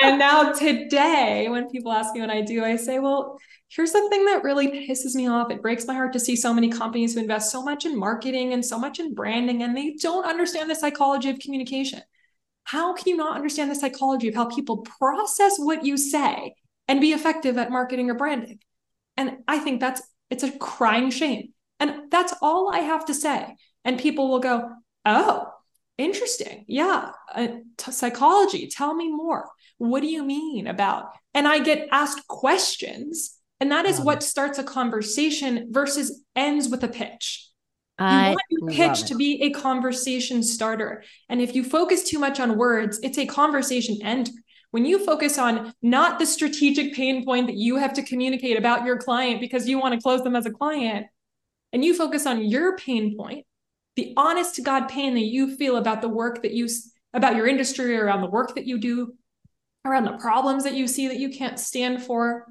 and 0.02 0.18
now 0.18 0.50
today, 0.50 1.46
when 1.48 1.70
people 1.70 1.92
ask 1.92 2.12
me 2.12 2.20
what 2.20 2.30
I 2.30 2.42
do, 2.42 2.64
I 2.64 2.74
say, 2.74 2.98
well, 2.98 3.38
here's 3.68 3.92
the 3.92 4.08
thing 4.08 4.24
that 4.24 4.42
really 4.42 4.66
pisses 4.88 5.14
me 5.14 5.28
off. 5.28 5.52
It 5.52 5.62
breaks 5.62 5.86
my 5.86 5.94
heart 5.94 6.12
to 6.14 6.20
see 6.20 6.34
so 6.34 6.52
many 6.52 6.68
companies 6.68 7.14
who 7.14 7.20
invest 7.20 7.52
so 7.52 7.62
much 7.62 7.86
in 7.86 7.96
marketing 7.96 8.52
and 8.52 8.64
so 8.64 8.76
much 8.76 8.98
in 8.98 9.14
branding, 9.14 9.62
and 9.62 9.76
they 9.76 9.94
don't 10.00 10.26
understand 10.26 10.68
the 10.68 10.74
psychology 10.74 11.30
of 11.30 11.38
communication. 11.38 12.00
How 12.64 12.94
can 12.94 13.04
you 13.06 13.16
not 13.16 13.36
understand 13.36 13.70
the 13.70 13.76
psychology 13.76 14.26
of 14.26 14.34
how 14.34 14.46
people 14.46 14.78
process 14.78 15.54
what 15.56 15.84
you 15.84 15.96
say 15.96 16.54
and 16.88 17.00
be 17.00 17.12
effective 17.12 17.56
at 17.58 17.70
marketing 17.70 18.10
or 18.10 18.14
branding? 18.14 18.58
And 19.16 19.38
I 19.46 19.58
think 19.60 19.80
that's 19.80 20.02
it's 20.32 20.42
a 20.42 20.50
crying 20.50 21.10
shame. 21.10 21.52
And 21.78 22.10
that's 22.10 22.32
all 22.40 22.72
I 22.72 22.78
have 22.78 23.04
to 23.04 23.14
say. 23.14 23.54
And 23.84 24.00
people 24.00 24.30
will 24.30 24.38
go, 24.38 24.70
oh, 25.04 25.52
interesting. 25.98 26.64
Yeah. 26.66 27.10
Uh, 27.34 27.48
t- 27.76 27.92
psychology. 27.92 28.68
Tell 28.68 28.94
me 28.94 29.12
more. 29.12 29.50
What 29.76 30.00
do 30.00 30.06
you 30.06 30.24
mean 30.24 30.66
about? 30.66 31.10
And 31.34 31.46
I 31.46 31.58
get 31.58 31.88
asked 31.92 32.26
questions. 32.28 33.36
And 33.60 33.70
that 33.72 33.84
is 33.84 34.00
what 34.00 34.22
starts 34.22 34.58
a 34.58 34.64
conversation 34.64 35.68
versus 35.70 36.24
ends 36.34 36.68
with 36.70 36.82
a 36.82 36.88
pitch. 36.88 37.48
I 37.98 38.30
you 38.30 38.30
want 38.30 38.42
your 38.48 38.70
pitch 38.70 39.04
to 39.08 39.14
be 39.14 39.42
a 39.42 39.50
conversation 39.50 40.42
starter. 40.42 41.04
And 41.28 41.42
if 41.42 41.54
you 41.54 41.62
focus 41.62 42.04
too 42.04 42.18
much 42.18 42.40
on 42.40 42.56
words, 42.56 42.98
it's 43.02 43.18
a 43.18 43.26
conversation 43.26 43.98
ender. 44.02 44.32
When 44.72 44.86
you 44.86 45.04
focus 45.04 45.38
on 45.38 45.74
not 45.82 46.18
the 46.18 46.26
strategic 46.26 46.94
pain 46.94 47.24
point 47.24 47.46
that 47.46 47.56
you 47.56 47.76
have 47.76 47.92
to 47.92 48.02
communicate 48.02 48.58
about 48.58 48.84
your 48.84 48.96
client 48.96 49.40
because 49.40 49.68
you 49.68 49.78
want 49.78 49.94
to 49.94 50.00
close 50.00 50.22
them 50.22 50.34
as 50.34 50.46
a 50.46 50.50
client, 50.50 51.06
and 51.72 51.84
you 51.84 51.94
focus 51.94 52.26
on 52.26 52.44
your 52.44 52.76
pain 52.76 53.16
point, 53.16 53.46
the 53.96 54.14
honest 54.16 54.54
to 54.56 54.62
God 54.62 54.88
pain 54.88 55.14
that 55.14 55.20
you 55.20 55.56
feel 55.56 55.76
about 55.76 56.00
the 56.00 56.08
work 56.08 56.42
that 56.42 56.52
you, 56.52 56.68
about 57.12 57.36
your 57.36 57.46
industry, 57.46 57.96
around 57.96 58.22
the 58.22 58.30
work 58.30 58.54
that 58.54 58.66
you 58.66 58.78
do, 58.78 59.14
around 59.84 60.04
the 60.04 60.16
problems 60.16 60.64
that 60.64 60.74
you 60.74 60.88
see 60.88 61.08
that 61.08 61.18
you 61.18 61.28
can't 61.28 61.58
stand 61.58 62.02
for, 62.02 62.46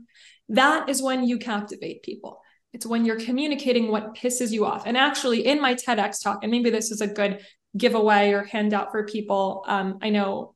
that 0.49 0.89
is 0.89 1.01
when 1.01 1.27
you 1.27 1.39
captivate 1.39 2.03
people. 2.03 2.39
It's 2.71 2.85
when 2.85 3.03
you're 3.03 3.19
communicating 3.19 3.91
what 3.91 4.15
pisses 4.15 4.51
you 4.51 4.65
off. 4.65 4.83
And 4.85 4.95
actually, 4.95 5.47
in 5.47 5.59
my 5.59 5.73
TEDx 5.73 6.21
talk, 6.21 6.43
and 6.43 6.51
maybe 6.51 6.69
this 6.69 6.91
is 6.91 7.01
a 7.01 7.07
good 7.07 7.43
giveaway 7.75 8.31
or 8.31 8.43
handout 8.43 8.91
for 8.91 9.07
people, 9.07 9.63
um, 9.67 9.97
I 10.03 10.09
know 10.09 10.53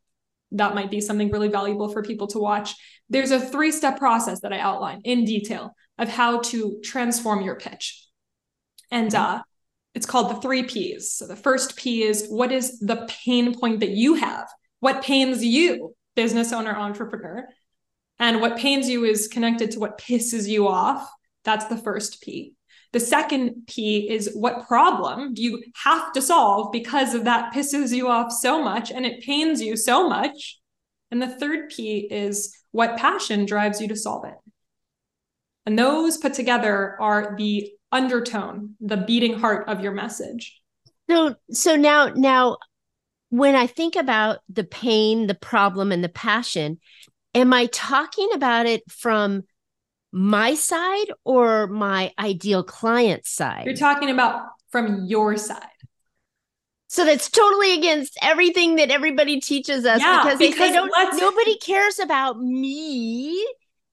that 0.57 0.75
might 0.75 0.91
be 0.91 1.01
something 1.01 1.31
really 1.31 1.47
valuable 1.47 1.89
for 1.89 2.01
people 2.01 2.27
to 2.27 2.39
watch. 2.39 2.75
There's 3.09 3.31
a 3.31 3.39
three 3.39 3.71
step 3.71 3.97
process 3.97 4.41
that 4.41 4.53
I 4.53 4.59
outline 4.59 5.01
in 5.03 5.25
detail 5.25 5.75
of 5.97 6.09
how 6.09 6.39
to 6.39 6.79
transform 6.83 7.41
your 7.41 7.55
pitch. 7.55 8.07
And 8.91 9.13
uh, 9.13 9.41
it's 9.93 10.05
called 10.05 10.29
the 10.29 10.41
three 10.41 10.63
P's. 10.63 11.13
So 11.13 11.27
the 11.27 11.35
first 11.35 11.75
P 11.75 12.03
is 12.03 12.27
what 12.27 12.51
is 12.51 12.79
the 12.79 13.07
pain 13.23 13.57
point 13.57 13.79
that 13.79 13.91
you 13.91 14.15
have? 14.15 14.47
What 14.79 15.03
pains 15.03 15.43
you, 15.43 15.95
business 16.15 16.51
owner, 16.51 16.75
entrepreneur? 16.75 17.47
And 18.19 18.41
what 18.41 18.57
pains 18.57 18.89
you 18.89 19.03
is 19.03 19.27
connected 19.27 19.71
to 19.71 19.79
what 19.79 19.99
pisses 19.99 20.47
you 20.47 20.67
off. 20.67 21.09
That's 21.43 21.65
the 21.65 21.77
first 21.77 22.21
P. 22.21 22.53
The 22.95 23.01
second 23.01 23.67
P 23.67 24.09
is 24.09 24.31
what 24.35 24.65
problem 24.67 25.33
do 25.33 25.43
you 25.43 25.61
have 25.83 26.13
to 26.13 26.21
solve 26.21 26.71
because 26.71 27.13
of 27.13 27.25
that 27.25 27.53
pisses 27.53 27.93
you 27.93 28.07
off 28.07 28.31
so 28.31 28.63
much 28.63 28.89
and 28.89 29.05
it 29.05 29.21
pains 29.21 29.61
you 29.61 29.75
so 29.75 30.07
much. 30.07 30.61
And 31.11 31.21
the 31.21 31.27
third 31.27 31.71
P 31.75 32.07
is 32.09 32.57
what 32.71 32.95
passion 32.95 33.45
drives 33.45 33.81
you 33.81 33.89
to 33.89 33.97
solve 33.97 34.23
it. 34.23 34.35
And 35.65 35.77
those 35.77 36.15
put 36.15 36.35
together 36.35 36.95
are 37.01 37.35
the 37.37 37.69
undertone, 37.91 38.75
the 38.79 38.95
beating 38.95 39.39
heart 39.39 39.67
of 39.67 39.81
your 39.81 39.91
message. 39.91 40.61
So 41.09 41.35
so 41.51 41.75
now 41.75 42.13
now 42.15 42.59
when 43.27 43.57
I 43.57 43.67
think 43.67 43.97
about 43.97 44.39
the 44.47 44.63
pain, 44.63 45.27
the 45.27 45.35
problem 45.35 45.91
and 45.91 46.01
the 46.01 46.07
passion, 46.07 46.79
am 47.33 47.51
I 47.51 47.65
talking 47.65 48.29
about 48.33 48.67
it 48.67 48.89
from 48.89 49.43
my 50.15 50.55
side 50.55 51.11
or 51.25 51.67
my 51.67 52.13
ideal 52.17 52.63
client 52.63 53.25
side? 53.25 53.65
You're 53.65 53.75
talking 53.75 54.09
about 54.09 54.43
from 54.71 55.03
your 55.07 55.35
side. 55.35 55.67
So 56.87 57.03
that's 57.03 57.29
totally 57.29 57.77
against 57.77 58.17
everything 58.21 58.75
that 58.77 58.91
everybody 58.91 59.41
teaches 59.41 59.85
us 59.85 59.99
yeah, 59.99 60.23
because, 60.23 60.39
because 60.39 60.69
they, 60.69 60.71
don't 60.71 61.19
nobody 61.19 61.57
cares 61.57 61.99
about 61.99 62.39
me 62.39 63.45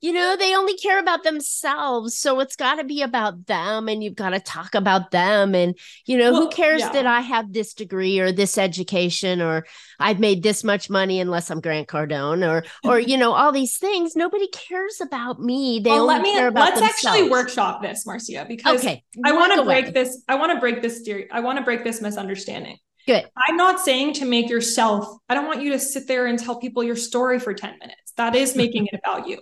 you 0.02 0.12
know 0.12 0.36
they 0.36 0.54
only 0.54 0.76
care 0.76 0.98
about 0.98 1.22
themselves 1.22 2.18
so 2.18 2.40
it's 2.40 2.56
got 2.56 2.74
to 2.74 2.84
be 2.84 3.00
about 3.00 3.46
them 3.46 3.88
and 3.88 4.02
you've 4.04 4.16
got 4.16 4.30
to 4.30 4.40
talk 4.40 4.74
about 4.74 5.12
them 5.12 5.54
and 5.54 5.78
you 6.04 6.18
know 6.18 6.32
well, 6.32 6.42
who 6.42 6.48
cares 6.50 6.80
yeah. 6.80 6.92
that 6.92 7.06
i 7.06 7.20
have 7.20 7.52
this 7.52 7.72
degree 7.72 8.18
or 8.18 8.32
this 8.32 8.58
education 8.58 9.40
or 9.40 9.64
i've 9.98 10.18
made 10.18 10.42
this 10.42 10.62
much 10.62 10.90
money 10.90 11.20
unless 11.20 11.50
i'm 11.50 11.60
grant 11.60 11.88
cardone 11.88 12.46
or 12.46 12.64
or 12.84 12.98
you 13.12 13.16
know 13.16 13.32
all 13.32 13.52
these 13.52 13.78
things 13.78 14.14
nobody 14.14 14.48
cares 14.48 15.00
about 15.00 15.40
me 15.40 15.78
they 15.78 15.90
well, 15.90 16.02
only 16.02 16.14
let 16.14 16.22
me, 16.22 16.32
care 16.34 16.48
about 16.48 16.64
let's 16.64 16.80
themselves. 16.80 17.06
actually 17.06 17.30
workshop 17.30 17.80
this 17.80 18.04
marcia 18.04 18.44
because 18.46 18.80
okay 18.80 19.02
i 19.24 19.32
want 19.32 19.54
to 19.54 19.64
break 19.64 19.94
this 19.94 20.22
i 20.28 20.34
want 20.34 20.52
to 20.52 20.58
break 20.58 20.82
this 20.82 21.00
theory 21.02 21.28
i 21.30 21.40
want 21.40 21.56
to 21.56 21.64
break 21.64 21.84
this 21.84 22.02
misunderstanding 22.02 22.76
Good. 23.04 23.28
I'm 23.36 23.56
not 23.56 23.80
saying 23.80 24.12
to 24.14 24.24
make 24.24 24.48
yourself, 24.48 25.18
I 25.28 25.34
don't 25.34 25.48
want 25.48 25.60
you 25.60 25.72
to 25.72 25.78
sit 25.80 26.06
there 26.06 26.26
and 26.26 26.38
tell 26.38 26.60
people 26.60 26.84
your 26.84 26.94
story 26.94 27.40
for 27.40 27.52
10 27.52 27.78
minutes. 27.80 28.12
That 28.16 28.36
is 28.36 28.54
making 28.54 28.86
it 28.86 29.00
about 29.04 29.26
you. 29.26 29.40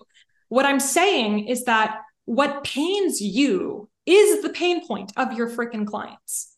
What 0.50 0.66
I'm 0.66 0.80
saying 0.80 1.46
is 1.46 1.64
that 1.64 2.00
what 2.24 2.64
pains 2.64 3.20
you 3.20 3.88
is 4.04 4.42
the 4.42 4.50
pain 4.50 4.86
point 4.86 5.12
of 5.16 5.32
your 5.32 5.48
freaking 5.48 5.86
clients. 5.86 6.56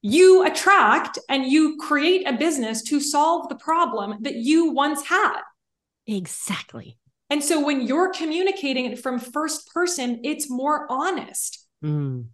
You 0.00 0.44
attract 0.44 1.18
and 1.28 1.46
you 1.46 1.76
create 1.76 2.26
a 2.26 2.32
business 2.32 2.82
to 2.84 3.00
solve 3.00 3.48
the 3.48 3.54
problem 3.54 4.16
that 4.22 4.34
you 4.34 4.72
once 4.72 5.06
had. 5.06 5.40
Exactly. 6.06 6.98
And 7.30 7.44
so 7.44 7.64
when 7.64 7.86
you're 7.86 8.12
communicating 8.12 8.86
it 8.86 8.98
from 8.98 9.18
first 9.18 9.72
person, 9.72 10.20
it's 10.24 10.50
more 10.50 10.86
honest. 10.90 11.66
Mm. 11.84 12.26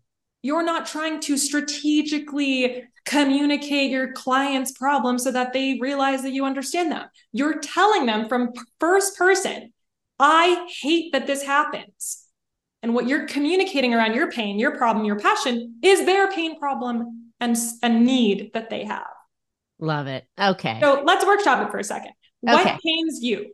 You're 0.42 0.64
not 0.64 0.86
trying 0.86 1.20
to 1.22 1.36
strategically 1.36 2.84
communicate 3.04 3.90
your 3.90 4.12
client's 4.12 4.72
problem 4.72 5.18
so 5.18 5.32
that 5.32 5.52
they 5.52 5.78
realize 5.80 6.22
that 6.22 6.32
you 6.32 6.44
understand 6.44 6.92
them. 6.92 7.06
You're 7.32 7.58
telling 7.58 8.06
them 8.06 8.28
from 8.28 8.52
first 8.78 9.16
person 9.16 9.72
I 10.18 10.66
hate 10.80 11.12
that 11.12 11.26
this 11.26 11.42
happens. 11.42 12.24
And 12.82 12.94
what 12.94 13.08
you're 13.08 13.26
communicating 13.26 13.92
around 13.94 14.14
your 14.14 14.30
pain, 14.30 14.58
your 14.58 14.76
problem, 14.76 15.04
your 15.04 15.18
passion 15.18 15.78
is 15.82 16.06
their 16.06 16.30
pain 16.30 16.58
problem 16.58 17.32
and 17.40 17.56
a 17.82 17.88
need 17.88 18.50
that 18.54 18.70
they 18.70 18.84
have. 18.84 19.06
Love 19.80 20.06
it. 20.06 20.26
Okay. 20.40 20.78
So 20.80 21.02
let's 21.04 21.24
workshop 21.26 21.66
it 21.66 21.70
for 21.70 21.78
a 21.78 21.84
second. 21.84 22.12
What 22.40 22.64
pains 22.64 23.20
you? 23.22 23.52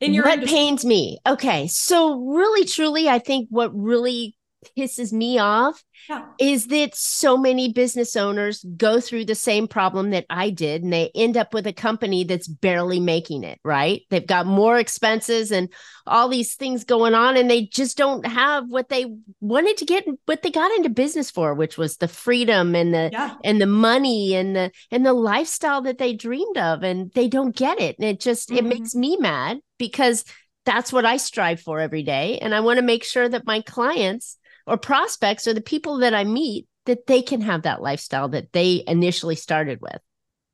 In 0.00 0.12
your 0.12 0.24
what 0.24 0.34
industry? 0.34 0.56
pains 0.56 0.84
me? 0.84 1.18
Okay. 1.26 1.68
So 1.68 2.20
really 2.20 2.66
truly 2.66 3.08
I 3.08 3.18
think 3.18 3.48
what 3.50 3.74
really 3.74 4.35
pisses 4.76 5.12
me 5.12 5.38
off 5.38 5.82
yeah. 6.08 6.24
is 6.38 6.66
that 6.68 6.94
so 6.94 7.36
many 7.36 7.72
business 7.72 8.16
owners 8.16 8.64
go 8.76 9.00
through 9.00 9.24
the 9.24 9.34
same 9.34 9.68
problem 9.68 10.10
that 10.10 10.26
I 10.30 10.50
did 10.50 10.82
and 10.82 10.92
they 10.92 11.10
end 11.14 11.36
up 11.36 11.54
with 11.54 11.66
a 11.66 11.72
company 11.72 12.24
that's 12.24 12.48
barely 12.48 13.00
making 13.00 13.44
it, 13.44 13.58
right? 13.64 14.02
They've 14.10 14.26
got 14.26 14.46
more 14.46 14.78
expenses 14.78 15.50
and 15.50 15.72
all 16.06 16.28
these 16.28 16.54
things 16.54 16.84
going 16.84 17.14
on 17.14 17.36
and 17.36 17.50
they 17.50 17.66
just 17.66 17.96
don't 17.96 18.26
have 18.26 18.64
what 18.68 18.88
they 18.88 19.06
wanted 19.40 19.76
to 19.78 19.84
get 19.84 20.06
what 20.26 20.42
they 20.42 20.50
got 20.50 20.72
into 20.72 20.88
business 20.88 21.30
for, 21.30 21.54
which 21.54 21.76
was 21.76 21.96
the 21.96 22.08
freedom 22.08 22.74
and 22.74 22.94
the 22.94 23.10
yeah. 23.12 23.34
and 23.44 23.60
the 23.60 23.66
money 23.66 24.34
and 24.34 24.54
the 24.54 24.70
and 24.90 25.04
the 25.04 25.12
lifestyle 25.12 25.82
that 25.82 25.98
they 25.98 26.14
dreamed 26.14 26.58
of 26.58 26.82
and 26.82 27.10
they 27.12 27.28
don't 27.28 27.54
get 27.54 27.80
it. 27.80 27.96
And 27.98 28.08
it 28.08 28.20
just 28.20 28.48
mm-hmm. 28.48 28.58
it 28.58 28.64
makes 28.64 28.94
me 28.94 29.16
mad 29.16 29.58
because 29.78 30.24
that's 30.64 30.92
what 30.92 31.04
I 31.04 31.16
strive 31.16 31.60
for 31.60 31.78
every 31.78 32.02
day 32.02 32.38
and 32.38 32.54
I 32.54 32.60
want 32.60 32.78
to 32.78 32.84
make 32.84 33.04
sure 33.04 33.28
that 33.28 33.46
my 33.46 33.60
clients 33.60 34.36
or 34.66 34.76
prospects 34.76 35.46
or 35.46 35.54
the 35.54 35.60
people 35.60 35.98
that 35.98 36.14
I 36.14 36.24
meet 36.24 36.66
that 36.86 37.06
they 37.06 37.22
can 37.22 37.40
have 37.40 37.62
that 37.62 37.82
lifestyle 37.82 38.28
that 38.30 38.52
they 38.52 38.84
initially 38.86 39.36
started 39.36 39.80
with. 39.80 40.00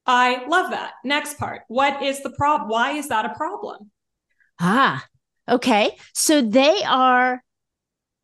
I 0.06 0.46
love 0.46 0.70
that. 0.70 0.92
Next 1.04 1.38
part. 1.38 1.62
What 1.68 2.02
is 2.02 2.22
the 2.22 2.30
problem? 2.30 2.70
Why 2.70 2.92
is 2.92 3.08
that 3.08 3.24
a 3.24 3.34
problem? 3.34 3.90
Ah, 4.60 5.04
okay. 5.48 5.96
So 6.12 6.42
they 6.42 6.82
are 6.84 7.42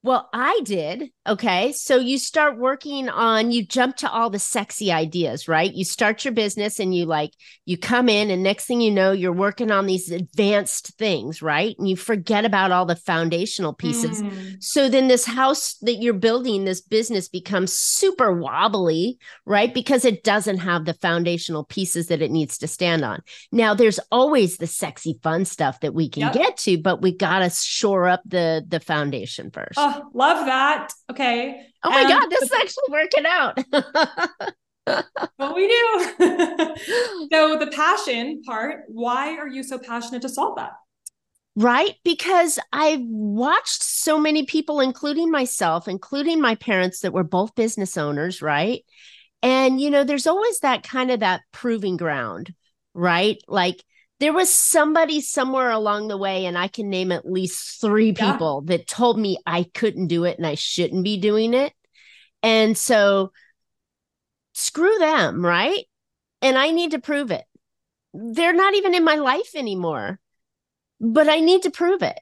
well, 0.03 0.29
I 0.33 0.61
did. 0.65 1.11
Okay. 1.29 1.73
So 1.73 1.97
you 1.97 2.19
start 2.19 2.59
working 2.59 3.09
on, 3.09 3.51
you 3.51 3.65
jump 3.65 3.97
to 3.97 4.11
all 4.11 4.31
the 4.31 4.39
sexy 4.39 4.91
ideas, 4.91 5.47
right? 5.47 5.73
You 5.73 5.85
start 5.85 6.25
your 6.25 6.33
business 6.33 6.81
and 6.81 6.95
you 6.95 7.05
like, 7.05 7.33
you 7.67 7.77
come 7.77 8.09
in, 8.09 8.31
and 8.31 8.43
next 8.43 8.65
thing 8.65 8.81
you 8.81 8.91
know, 8.91 9.13
you're 9.13 9.33
working 9.33 9.71
on 9.71 9.87
these 9.87 10.11
advanced 10.11 10.97
things, 10.97 11.43
right? 11.43 11.77
And 11.79 11.89
you 11.89 11.97
forget 11.97 12.45
about 12.45 12.73
all 12.73 12.87
the 12.87 12.97
foundational 12.97 13.75
pieces. 13.75 14.23
Mm. 14.23 14.63
So 14.63 14.89
then 14.89 15.09
this 15.09 15.27
house 15.27 15.75
that 15.83 15.97
you're 15.97 16.15
building, 16.15 16.65
this 16.65 16.81
business 16.81 17.29
becomes 17.29 17.73
super 17.73 18.33
wobbly, 18.33 19.19
right? 19.45 19.73
Because 19.73 20.07
it 20.07 20.25
doesn't 20.25 20.59
have 20.59 20.87
the 20.87 20.95
foundational 20.95 21.65
pieces 21.65 22.07
that 22.09 22.23
it 22.23 22.31
needs 22.31 22.57
to 22.59 22.67
stand 22.67 23.05
on. 23.05 23.21
Now, 23.53 23.75
there's 23.75 24.01
always 24.11 24.57
the 24.57 24.67
sexy, 24.67 25.19
fun 25.23 25.45
stuff 25.45 25.81
that 25.81 25.95
we 25.95 26.09
can 26.09 26.23
yep. 26.23 26.33
get 26.33 26.57
to, 26.59 26.79
but 26.79 27.03
we 27.03 27.15
got 27.15 27.41
to 27.41 27.51
shore 27.51 28.09
up 28.09 28.23
the, 28.25 28.65
the 28.67 28.81
foundation 28.81 29.51
first. 29.51 29.75
Oh 29.77 30.09
love 30.15 30.47
that. 30.47 30.93
Okay. 31.11 31.18
Oh 31.85 31.91
my 31.91 32.09
God, 32.09 32.29
this 32.29 32.43
is 32.43 32.53
actually 32.53 32.85
working 32.91 33.25
out. 33.27 33.59
what 35.37 35.55
we 35.55 35.69
do. 35.69 36.17
so, 37.33 37.59
the 37.59 37.71
passion 37.75 38.43
part, 38.43 38.85
why 38.89 39.37
are 39.37 39.49
you 39.49 39.63
so 39.63 39.79
passionate 39.79 40.23
to 40.23 40.29
solve 40.29 40.57
that? 40.57 40.73
Right? 41.57 41.97
Because 42.05 42.59
I've 42.73 43.03
watched 43.03 43.83
so 43.83 44.19
many 44.19 44.45
people, 44.45 44.81
including 44.81 45.31
myself, 45.31 45.89
including 45.89 46.41
my 46.41 46.55
parents 46.55 47.01
that 47.01 47.13
were 47.13 47.25
both 47.25 47.55
business 47.55 47.97
owners, 47.97 48.41
right? 48.41 48.85
And, 49.43 49.81
you 49.81 49.91
know, 49.91 50.05
there's 50.05 50.27
always 50.27 50.61
that 50.61 50.83
kind 50.83 51.11
of 51.11 51.21
that 51.21 51.43
proving 51.53 51.97
ground, 51.97 52.55
right? 52.95 53.39
Like, 53.49 53.83
there 54.21 54.33
was 54.33 54.53
somebody 54.53 55.21
somewhere 55.21 55.71
along 55.71 56.09
the 56.09 56.17
way, 56.17 56.47
and 56.47 56.59
I 56.59 56.69
can 56.69 56.91
name 56.91 57.13
at 57.13 57.31
least 57.31 57.81
three 57.81 58.13
people 58.13 58.65
yeah. 58.67 58.77
that 58.77 58.89
told 58.89 59.19
me 59.19 59.39
I 59.47 59.65
couldn't 59.75 60.09
do 60.09 60.25
it 60.25 60.39
and 60.39 60.47
I 60.47 60.57
shouldn't 60.57 61.05
be 61.05 61.19
doing 61.19 61.55
it. 61.55 61.73
And 62.43 62.77
so 62.77 63.33
screw 64.55 64.99
them, 64.99 65.45
right? 65.45 65.85
And 66.43 66.59
I 66.59 66.71
need 66.71 66.93
to 66.93 66.99
prove 66.99 67.31
it. 67.31 67.45
They're 68.13 68.53
not 68.53 68.75
even 68.75 68.95
in 68.95 69.05
my 69.05 69.17
life 69.17 69.55
anymore, 69.55 70.19
but 71.01 71.29
I 71.29 71.41
need 71.41 71.63
to 71.63 71.71
prove 71.71 72.03
it. 72.03 72.19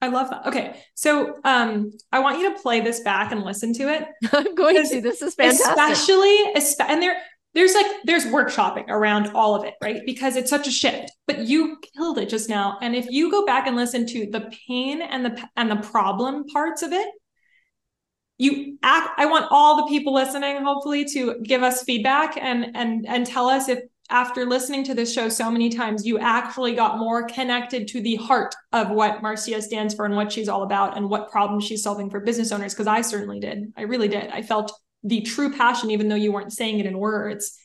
I 0.00 0.08
love 0.08 0.30
that. 0.30 0.46
Okay. 0.46 0.76
So 0.94 1.38
um 1.44 1.92
I 2.12 2.20
want 2.20 2.38
you 2.38 2.52
to 2.52 2.60
play 2.60 2.80
this 2.80 3.00
back 3.00 3.32
and 3.32 3.42
listen 3.42 3.72
to 3.74 3.84
it. 3.84 4.06
I'm 4.32 4.54
going 4.54 4.76
to. 4.76 4.88
Do 4.88 5.00
this 5.00 5.22
is 5.22 5.34
fantastic. 5.34 5.66
Especially, 5.66 6.36
and 6.80 7.02
there 7.02 7.16
there's 7.54 7.74
like 7.74 7.86
there's 8.04 8.24
workshopping 8.26 8.88
around 8.88 9.28
all 9.34 9.54
of 9.54 9.64
it 9.64 9.74
right? 9.82 10.02
Because 10.04 10.36
it's 10.36 10.50
such 10.50 10.66
a 10.66 10.72
shift 10.72 11.10
but 11.26 11.40
you 11.40 11.78
killed 11.96 12.18
it 12.18 12.28
just 12.28 12.48
now. 12.48 12.78
And 12.82 12.94
if 12.94 13.06
you 13.08 13.30
go 13.30 13.46
back 13.46 13.66
and 13.66 13.76
listen 13.76 14.06
to 14.08 14.28
the 14.30 14.52
pain 14.66 15.00
and 15.02 15.24
the 15.24 15.48
and 15.56 15.70
the 15.70 15.76
problem 15.76 16.44
parts 16.46 16.82
of 16.82 16.92
it 16.92 17.08
you 18.36 18.76
act 18.82 19.10
i 19.18 19.26
want 19.26 19.46
all 19.50 19.76
the 19.76 19.88
people 19.88 20.12
listening 20.12 20.62
hopefully 20.62 21.04
to 21.04 21.40
give 21.44 21.62
us 21.62 21.84
feedback 21.84 22.36
and 22.36 22.76
and 22.76 23.06
and 23.06 23.26
tell 23.26 23.48
us 23.48 23.68
if 23.68 23.78
after 24.10 24.44
listening 24.44 24.84
to 24.84 24.92
this 24.92 25.12
show 25.14 25.28
so 25.28 25.50
many 25.50 25.70
times 25.70 26.04
you 26.04 26.18
actually 26.18 26.74
got 26.74 26.98
more 26.98 27.26
connected 27.28 27.86
to 27.86 28.00
the 28.02 28.16
heart 28.16 28.54
of 28.72 28.90
what 28.90 29.22
marcia 29.22 29.62
stands 29.62 29.94
for 29.94 30.04
and 30.04 30.16
what 30.16 30.32
she's 30.32 30.48
all 30.48 30.64
about 30.64 30.96
and 30.96 31.08
what 31.08 31.30
problems 31.30 31.64
she's 31.64 31.82
solving 31.82 32.10
for 32.10 32.20
business 32.20 32.50
owners 32.50 32.74
because 32.74 32.88
i 32.88 33.00
certainly 33.00 33.38
did. 33.38 33.72
I 33.76 33.82
really 33.82 34.08
did. 34.08 34.28
I 34.30 34.42
felt 34.42 34.72
the 35.04 35.20
true 35.20 35.52
passion 35.52 35.90
even 35.90 36.08
though 36.08 36.14
you 36.16 36.32
weren't 36.32 36.52
saying 36.52 36.80
it 36.80 36.86
in 36.86 36.98
words. 36.98 37.56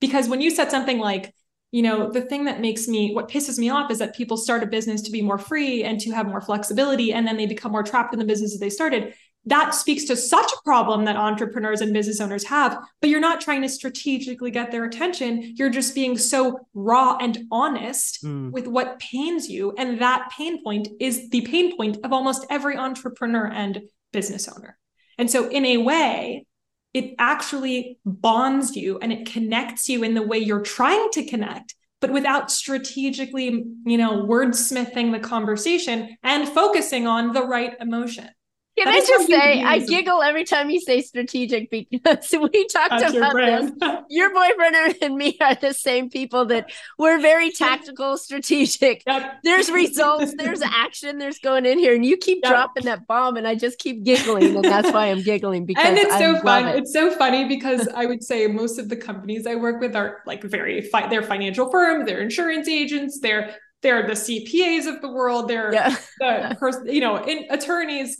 Because 0.00 0.28
when 0.28 0.40
you 0.40 0.50
said 0.50 0.70
something 0.70 0.98
like 0.98 1.32
you 1.70 1.82
know 1.82 2.10
the 2.10 2.22
thing 2.22 2.44
that 2.46 2.60
makes 2.60 2.88
me 2.88 3.14
what 3.14 3.28
pisses 3.28 3.58
me 3.58 3.68
off 3.68 3.90
is 3.90 3.98
that 3.98 4.16
people 4.16 4.36
start 4.36 4.62
a 4.62 4.66
business 4.66 5.02
to 5.02 5.10
be 5.10 5.22
more 5.22 5.38
free 5.38 5.84
and 5.84 6.00
to 6.00 6.10
have 6.10 6.26
more 6.26 6.40
flexibility 6.40 7.12
and 7.12 7.26
then 7.26 7.36
they 7.36 7.46
become 7.46 7.72
more 7.72 7.82
trapped 7.82 8.12
in 8.14 8.18
the 8.18 8.24
business 8.24 8.52
that 8.52 8.58
they 8.60 8.70
started. 8.70 9.14
That 9.44 9.74
speaks 9.74 10.04
to 10.04 10.16
such 10.16 10.50
a 10.50 10.62
problem 10.64 11.04
that 11.04 11.16
entrepreneurs 11.16 11.80
and 11.80 11.92
business 11.92 12.20
owners 12.20 12.44
have 12.44 12.78
but 13.00 13.10
you're 13.10 13.20
not 13.20 13.40
trying 13.40 13.62
to 13.62 13.68
strategically 13.68 14.50
get 14.50 14.70
their 14.70 14.84
attention. 14.84 15.54
You're 15.56 15.70
just 15.70 15.94
being 15.94 16.16
so 16.16 16.66
raw 16.72 17.18
and 17.20 17.38
honest 17.50 18.24
mm. 18.24 18.50
with 18.50 18.66
what 18.66 18.98
pains 18.98 19.48
you. 19.48 19.74
And 19.76 20.00
that 20.00 20.30
pain 20.36 20.62
point 20.64 20.88
is 21.00 21.28
the 21.28 21.42
pain 21.42 21.76
point 21.76 21.98
of 22.02 22.12
almost 22.12 22.46
every 22.48 22.76
entrepreneur 22.76 23.46
and 23.46 23.82
business 24.12 24.48
owner. 24.48 24.78
And 25.18 25.30
so 25.30 25.48
in 25.48 25.66
a 25.66 25.78
way 25.78 26.46
it 26.94 27.14
actually 27.18 27.98
bonds 28.04 28.76
you 28.76 28.98
and 28.98 29.12
it 29.12 29.30
connects 29.30 29.88
you 29.88 30.02
in 30.02 30.14
the 30.14 30.22
way 30.22 30.38
you're 30.38 30.62
trying 30.62 31.08
to 31.12 31.24
connect 31.24 31.74
but 32.00 32.10
without 32.10 32.50
strategically 32.50 33.64
you 33.84 33.98
know 33.98 34.24
wordsmithing 34.26 35.12
the 35.12 35.20
conversation 35.20 36.16
and 36.22 36.48
focusing 36.48 37.06
on 37.06 37.32
the 37.32 37.42
right 37.42 37.74
emotion 37.80 38.28
can 38.78 38.88
I 38.88 39.00
just 39.00 39.26
say, 39.28 39.62
I 39.62 39.78
giggle 39.80 40.22
every 40.22 40.44
time 40.44 40.70
you 40.70 40.80
say 40.80 41.00
strategic 41.00 41.70
because 41.70 42.28
we 42.52 42.66
talked 42.66 42.90
That's 42.90 43.14
about 43.14 43.34
this. 43.34 43.70
Your 44.10 44.32
boyfriend 44.32 44.96
and 45.02 45.16
me 45.16 45.36
are 45.40 45.54
the 45.54 45.74
same 45.74 46.10
people 46.10 46.46
that 46.46 46.70
we're 46.98 47.20
very 47.20 47.50
tactical, 47.50 48.16
strategic. 48.16 49.02
Yep. 49.06 49.40
There's 49.44 49.70
results, 49.70 50.34
there's 50.38 50.62
action, 50.62 51.18
there's 51.18 51.38
going 51.38 51.66
in 51.66 51.78
here, 51.78 51.94
and 51.94 52.04
you 52.04 52.16
keep 52.16 52.40
yep. 52.42 52.52
dropping 52.52 52.84
that 52.84 53.06
bomb, 53.06 53.36
and 53.36 53.46
I 53.46 53.54
just 53.54 53.78
keep 53.78 54.04
giggling, 54.04 54.56
and 54.56 54.64
that's 54.64 54.92
why 54.92 55.06
I'm 55.06 55.22
giggling 55.22 55.66
because 55.66 55.86
and 55.86 55.98
it's 55.98 56.18
so 56.18 56.40
fun. 56.40 56.68
It. 56.68 56.78
It's 56.78 56.92
so 56.92 57.10
funny 57.10 57.46
because 57.46 57.88
I 57.88 58.06
would 58.06 58.22
say 58.22 58.46
most 58.46 58.78
of 58.78 58.88
the 58.88 58.96
companies 58.96 59.46
I 59.46 59.54
work 59.54 59.80
with 59.80 59.96
are 59.96 60.22
like 60.26 60.42
very 60.42 60.82
fi- 60.82 61.08
they're 61.08 61.22
financial 61.22 61.70
firms, 61.70 62.06
they're 62.06 62.20
insurance 62.20 62.68
agents, 62.68 63.20
they're 63.20 63.54
they're 63.82 64.06
the 64.06 64.14
CPAs 64.14 64.86
of 64.86 65.00
the 65.00 65.08
world, 65.08 65.48
they're 65.48 65.72
yeah. 65.72 65.96
the 66.20 66.56
person, 66.56 66.88
you 66.88 67.00
know, 67.00 67.16
in, 67.16 67.46
attorneys 67.50 68.16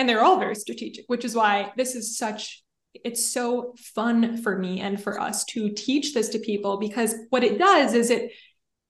and 0.00 0.08
they're 0.08 0.24
all 0.24 0.38
very 0.38 0.54
strategic 0.54 1.04
which 1.08 1.26
is 1.26 1.34
why 1.34 1.70
this 1.76 1.94
is 1.94 2.16
such 2.16 2.64
it's 2.94 3.24
so 3.24 3.74
fun 3.94 4.42
for 4.42 4.58
me 4.58 4.80
and 4.80 5.00
for 5.00 5.20
us 5.20 5.44
to 5.44 5.70
teach 5.70 6.14
this 6.14 6.30
to 6.30 6.38
people 6.38 6.78
because 6.78 7.14
what 7.28 7.44
it 7.44 7.58
does 7.58 7.92
is 7.92 8.10
it 8.10 8.32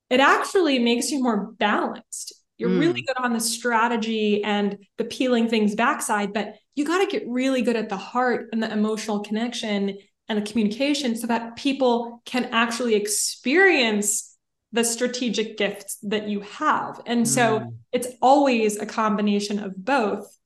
it 0.08 0.20
actually 0.20 0.78
makes 0.78 1.10
you 1.10 1.20
more 1.20 1.52
balanced 1.58 2.32
you're 2.58 2.70
mm. 2.70 2.78
really 2.78 3.02
good 3.02 3.16
on 3.18 3.32
the 3.32 3.40
strategy 3.40 4.42
and 4.44 4.78
the 4.98 5.04
peeling 5.04 5.48
things 5.48 5.74
backside 5.74 6.32
but 6.32 6.54
you 6.76 6.84
got 6.84 7.04
to 7.04 7.10
get 7.10 7.28
really 7.28 7.60
good 7.60 7.76
at 7.76 7.88
the 7.88 7.96
heart 7.96 8.46
and 8.52 8.62
the 8.62 8.72
emotional 8.72 9.20
connection 9.20 9.98
and 10.28 10.38
the 10.38 10.48
communication 10.48 11.16
so 11.16 11.26
that 11.26 11.56
people 11.56 12.22
can 12.24 12.44
actually 12.52 12.94
experience 12.94 14.36
the 14.72 14.84
strategic 14.84 15.58
gifts 15.58 15.98
that 16.04 16.28
you 16.28 16.40
have 16.40 17.00
and 17.04 17.24
mm. 17.24 17.26
so 17.26 17.74
it's 17.90 18.06
always 18.22 18.78
a 18.78 18.86
combination 18.86 19.58
of 19.58 19.74
both 19.76 20.36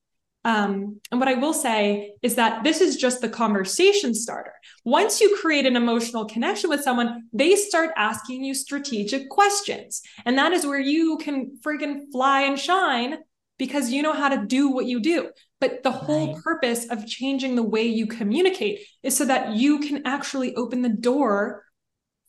um, 0.45 1.01
and 1.09 1.19
what 1.19 1.27
I 1.27 1.33
will 1.33 1.53
say 1.53 2.13
is 2.21 2.35
that 2.35 2.63
this 2.63 2.79
is 2.79 2.97
just 2.97 3.19
the 3.19 3.27
conversation 3.27 4.13
starter. 4.13 4.53
Once 4.85 5.19
you 5.19 5.35
create 5.41 5.65
an 5.65 5.75
emotional 5.75 6.25
connection 6.25 6.69
with 6.69 6.83
someone, 6.83 7.23
they 7.33 7.55
start 7.55 7.89
asking 7.97 8.43
you 8.43 8.53
strategic 8.53 9.27
questions. 9.29 10.03
And 10.23 10.37
that 10.37 10.53
is 10.53 10.63
where 10.63 10.79
you 10.79 11.17
can 11.17 11.57
friggin' 11.65 12.11
fly 12.11 12.41
and 12.41 12.59
shine 12.59 13.17
because 13.57 13.89
you 13.89 14.03
know 14.03 14.13
how 14.13 14.29
to 14.29 14.45
do 14.45 14.69
what 14.69 14.85
you 14.85 14.99
do. 14.99 15.31
But 15.59 15.81
the 15.81 15.91
whole 15.91 16.35
right. 16.35 16.43
purpose 16.43 16.91
of 16.91 17.07
changing 17.07 17.55
the 17.55 17.63
way 17.63 17.87
you 17.87 18.05
communicate 18.05 18.81
is 19.01 19.17
so 19.17 19.25
that 19.25 19.55
you 19.55 19.79
can 19.79 20.05
actually 20.05 20.55
open 20.55 20.83
the 20.83 20.89
door 20.89 21.63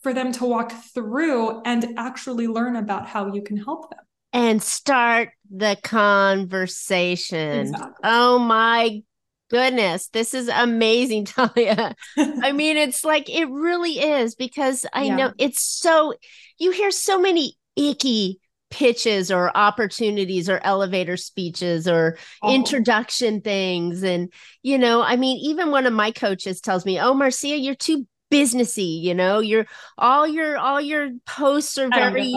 for 0.02 0.14
them 0.14 0.32
to 0.32 0.46
walk 0.46 0.72
through 0.94 1.60
and 1.66 1.98
actually 1.98 2.46
learn 2.46 2.76
about 2.76 3.08
how 3.08 3.34
you 3.34 3.42
can 3.42 3.58
help 3.58 3.90
them 3.90 4.05
and 4.36 4.62
start 4.62 5.30
the 5.50 5.78
conversation. 5.82 7.60
Exactly. 7.68 7.94
Oh 8.04 8.38
my 8.38 9.02
goodness, 9.50 10.08
this 10.08 10.34
is 10.34 10.48
amazing, 10.48 11.24
Talia. 11.26 11.94
I 12.18 12.52
mean, 12.52 12.76
it's 12.76 13.02
like 13.02 13.30
it 13.30 13.48
really 13.48 13.98
is 13.98 14.34
because 14.34 14.84
I 14.92 15.04
yeah. 15.04 15.16
know 15.16 15.32
it's 15.38 15.62
so 15.62 16.14
you 16.58 16.70
hear 16.70 16.90
so 16.90 17.18
many 17.18 17.56
icky 17.76 18.40
pitches 18.68 19.30
or 19.30 19.56
opportunities 19.56 20.50
or 20.50 20.60
elevator 20.64 21.16
speeches 21.16 21.88
or 21.88 22.18
oh. 22.42 22.52
introduction 22.52 23.40
things 23.40 24.02
and 24.02 24.32
you 24.64 24.76
know 24.76 25.02
i 25.02 25.14
mean 25.14 25.38
even 25.38 25.70
one 25.70 25.86
of 25.86 25.92
my 25.92 26.10
coaches 26.10 26.60
tells 26.60 26.84
me 26.84 26.98
oh 26.98 27.14
marcia 27.14 27.56
you're 27.56 27.76
too 27.76 28.08
businessy 28.30 29.00
you 29.00 29.14
know 29.14 29.38
your 29.38 29.66
all 29.98 30.26
your 30.26 30.58
all 30.58 30.80
your 30.80 31.10
posts 31.26 31.78
are 31.78 31.88
very 31.88 32.34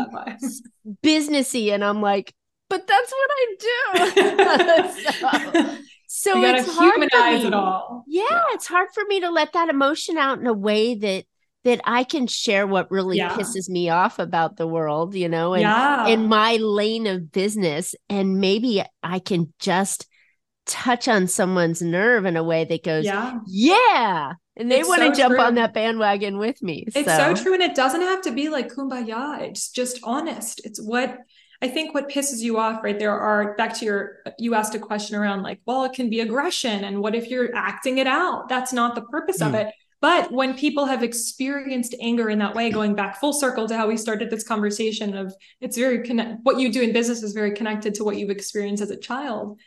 businessy 1.03 1.73
and 1.73 1.83
i'm 1.83 2.01
like 2.01 2.33
but 2.69 2.85
that's 2.85 3.11
what 3.11 3.29
i 3.31 3.55
do 3.59 3.65
so, 6.07 6.33
so 6.33 6.43
it's 6.43 6.75
hard 6.75 6.93
humanize 6.93 7.43
it 7.43 7.53
all 7.53 8.03
yeah, 8.07 8.23
yeah, 8.29 8.43
it's 8.51 8.67
hard 8.67 8.89
for 8.93 9.03
me 9.07 9.19
to 9.21 9.29
let 9.29 9.53
that 9.53 9.69
emotion 9.69 10.17
out 10.17 10.39
in 10.39 10.47
a 10.47 10.53
way 10.53 10.95
that 10.95 11.25
that 11.63 11.81
I 11.83 12.03
can 12.03 12.27
share 12.27 12.65
what 12.65 12.89
really 12.89 13.17
yeah. 13.17 13.35
pisses 13.35 13.69
me 13.69 13.89
off 13.89 14.17
about 14.17 14.55
the 14.55 14.67
world, 14.67 15.13
you 15.13 15.27
know, 15.27 15.53
and 15.53 15.61
yeah. 15.61 16.07
in 16.07 16.27
my 16.27 16.55
lane 16.55 17.05
of 17.05 17.31
business. 17.31 17.95
And 18.07 18.39
maybe 18.39 18.83
I 19.03 19.19
can 19.19 19.53
just 19.59 20.07
touch 20.65 21.07
on 21.07 21.27
someone's 21.27 21.81
nerve 21.81 22.25
in 22.25 22.37
a 22.37 22.43
way 22.43 22.65
that 22.65 22.83
goes, 22.83 23.05
yeah, 23.05 23.39
yeah 23.45 24.33
and 24.59 24.69
they 24.69 24.83
want 24.83 25.01
to 25.01 25.07
so 25.07 25.13
jump 25.13 25.35
true. 25.35 25.43
on 25.43 25.55
that 25.55 25.73
bandwagon 25.73 26.37
with 26.37 26.61
me. 26.61 26.83
It's 26.87 27.07
so. 27.07 27.33
so 27.33 27.43
true. 27.43 27.53
And 27.53 27.63
it 27.63 27.75
doesn't 27.75 28.01
have 28.01 28.21
to 28.23 28.31
be 28.31 28.49
like 28.49 28.71
kumbaya. 28.71 29.41
It's 29.41 29.71
just 29.71 29.99
honest. 30.03 30.61
It's 30.65 30.81
what 30.81 31.17
I 31.61 31.67
think 31.67 31.93
what 31.93 32.09
pisses 32.09 32.39
you 32.39 32.57
off, 32.57 32.83
right? 32.83 32.97
There 32.97 33.17
are 33.17 33.55
back 33.55 33.73
to 33.79 33.85
your 33.85 34.17
you 34.37 34.55
asked 34.55 34.75
a 34.75 34.79
question 34.79 35.15
around 35.15 35.43
like, 35.43 35.61
well, 35.65 35.85
it 35.85 35.93
can 35.93 36.09
be 36.09 36.19
aggression. 36.19 36.83
And 36.83 37.01
what 37.01 37.15
if 37.15 37.29
you're 37.29 37.55
acting 37.55 37.97
it 37.97 38.07
out? 38.07 38.49
That's 38.49 38.73
not 38.73 38.95
the 38.95 39.01
purpose 39.01 39.39
mm. 39.39 39.47
of 39.47 39.51
hmm. 39.51 39.55
it. 39.59 39.73
But 40.01 40.31
when 40.31 40.57
people 40.57 40.85
have 40.85 41.03
experienced 41.03 41.93
anger 42.01 42.29
in 42.29 42.39
that 42.39 42.55
way, 42.55 42.69
going 42.69 42.95
back 42.95 43.19
full 43.19 43.33
circle 43.33 43.67
to 43.67 43.75
how 43.75 43.87
we 43.87 43.97
started 43.97 44.29
this 44.29 44.47
conversation 44.47 45.15
of 45.15 45.33
it's 45.59 45.77
very 45.77 46.03
connect 46.03 46.39
what 46.43 46.59
you 46.59 46.71
do 46.71 46.81
in 46.81 46.93
business 46.93 47.23
is 47.23 47.33
very 47.33 47.51
connected 47.51 47.95
to 47.95 48.03
what 48.03 48.17
you've 48.17 48.29
experienced 48.29 48.83
as 48.83 48.91
a 48.91 48.97
child. 48.97 49.59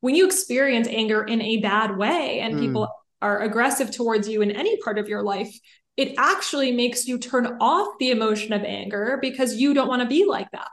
When 0.00 0.14
you 0.14 0.26
experience 0.26 0.88
anger 0.88 1.24
in 1.24 1.40
a 1.42 1.58
bad 1.58 1.96
way 1.96 2.40
and 2.40 2.54
mm. 2.54 2.60
people 2.60 2.88
are 3.20 3.42
aggressive 3.42 3.90
towards 3.90 4.28
you 4.28 4.42
in 4.42 4.50
any 4.50 4.80
part 4.82 4.98
of 4.98 5.08
your 5.08 5.22
life, 5.22 5.52
it 5.96 6.14
actually 6.16 6.72
makes 6.72 7.06
you 7.08 7.18
turn 7.18 7.58
off 7.60 7.88
the 7.98 8.10
emotion 8.10 8.52
of 8.52 8.62
anger 8.62 9.18
because 9.20 9.56
you 9.56 9.74
don't 9.74 9.88
want 9.88 10.02
to 10.02 10.08
be 10.08 10.24
like 10.24 10.50
that. 10.52 10.68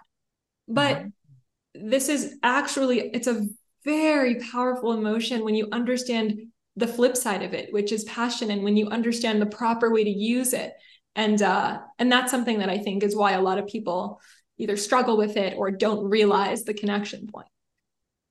But 0.67 0.97
mm-hmm. 0.97 1.89
this 1.89 2.09
is 2.09 2.35
actually 2.43 2.99
it's 2.99 3.27
a 3.27 3.47
very 3.83 4.35
powerful 4.35 4.93
emotion 4.93 5.43
when 5.43 5.55
you 5.55 5.67
understand 5.71 6.39
the 6.75 6.87
flip 6.87 7.15
side 7.17 7.41
of 7.41 7.53
it, 7.53 7.73
which 7.73 7.91
is 7.91 8.03
passion 8.03 8.51
and 8.51 8.63
when 8.63 8.77
you 8.77 8.87
understand 8.89 9.41
the 9.41 9.45
proper 9.45 9.91
way 9.91 10.03
to 10.03 10.09
use 10.09 10.53
it. 10.53 10.73
And 11.15 11.41
uh 11.41 11.79
and 11.97 12.11
that's 12.11 12.31
something 12.31 12.59
that 12.59 12.69
I 12.69 12.77
think 12.77 13.01
is 13.03 13.15
why 13.15 13.31
a 13.31 13.41
lot 13.41 13.57
of 13.57 13.67
people 13.67 14.21
either 14.57 14.77
struggle 14.77 15.17
with 15.17 15.37
it 15.37 15.55
or 15.57 15.71
don't 15.71 16.09
realize 16.09 16.63
the 16.63 16.73
connection 16.73 17.27
point 17.27 17.47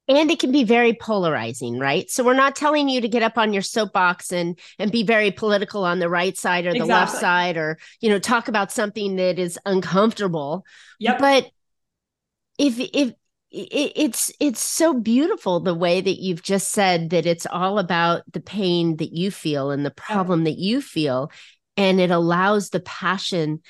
and 0.08 0.30
it 0.30 0.38
can 0.38 0.52
be 0.52 0.64
very 0.64 0.92
polarizing 0.92 1.78
right 1.78 2.10
so 2.10 2.22
we're 2.22 2.34
not 2.34 2.56
telling 2.56 2.88
you 2.88 3.00
to 3.00 3.08
get 3.08 3.22
up 3.22 3.38
on 3.38 3.52
your 3.52 3.62
soapbox 3.62 4.32
and 4.32 4.58
and 4.78 4.92
be 4.92 5.02
very 5.02 5.30
political 5.30 5.84
on 5.84 5.98
the 5.98 6.08
right 6.08 6.36
side 6.36 6.66
or 6.66 6.72
the 6.72 6.76
exactly. 6.76 6.94
left 6.94 7.12
side 7.12 7.56
or 7.56 7.78
you 8.00 8.08
know 8.08 8.18
talk 8.18 8.48
about 8.48 8.72
something 8.72 9.16
that 9.16 9.38
is 9.38 9.58
uncomfortable 9.66 10.64
yep. 10.98 11.18
but 11.18 11.48
if 12.58 12.78
if 12.78 13.14
it's 13.50 14.32
it's 14.40 14.60
so 14.60 14.98
beautiful 14.98 15.60
the 15.60 15.74
way 15.74 16.00
that 16.00 16.20
you've 16.20 16.42
just 16.42 16.72
said 16.72 17.10
that 17.10 17.24
it's 17.24 17.46
all 17.46 17.78
about 17.78 18.22
the 18.32 18.40
pain 18.40 18.96
that 18.96 19.12
you 19.12 19.30
feel 19.30 19.70
and 19.70 19.86
the 19.86 19.92
problem 19.92 20.44
that 20.44 20.58
you 20.58 20.82
feel 20.82 21.30
and 21.76 22.00
it 22.00 22.10
allows 22.10 22.70
the 22.70 22.80
passion 22.80 23.60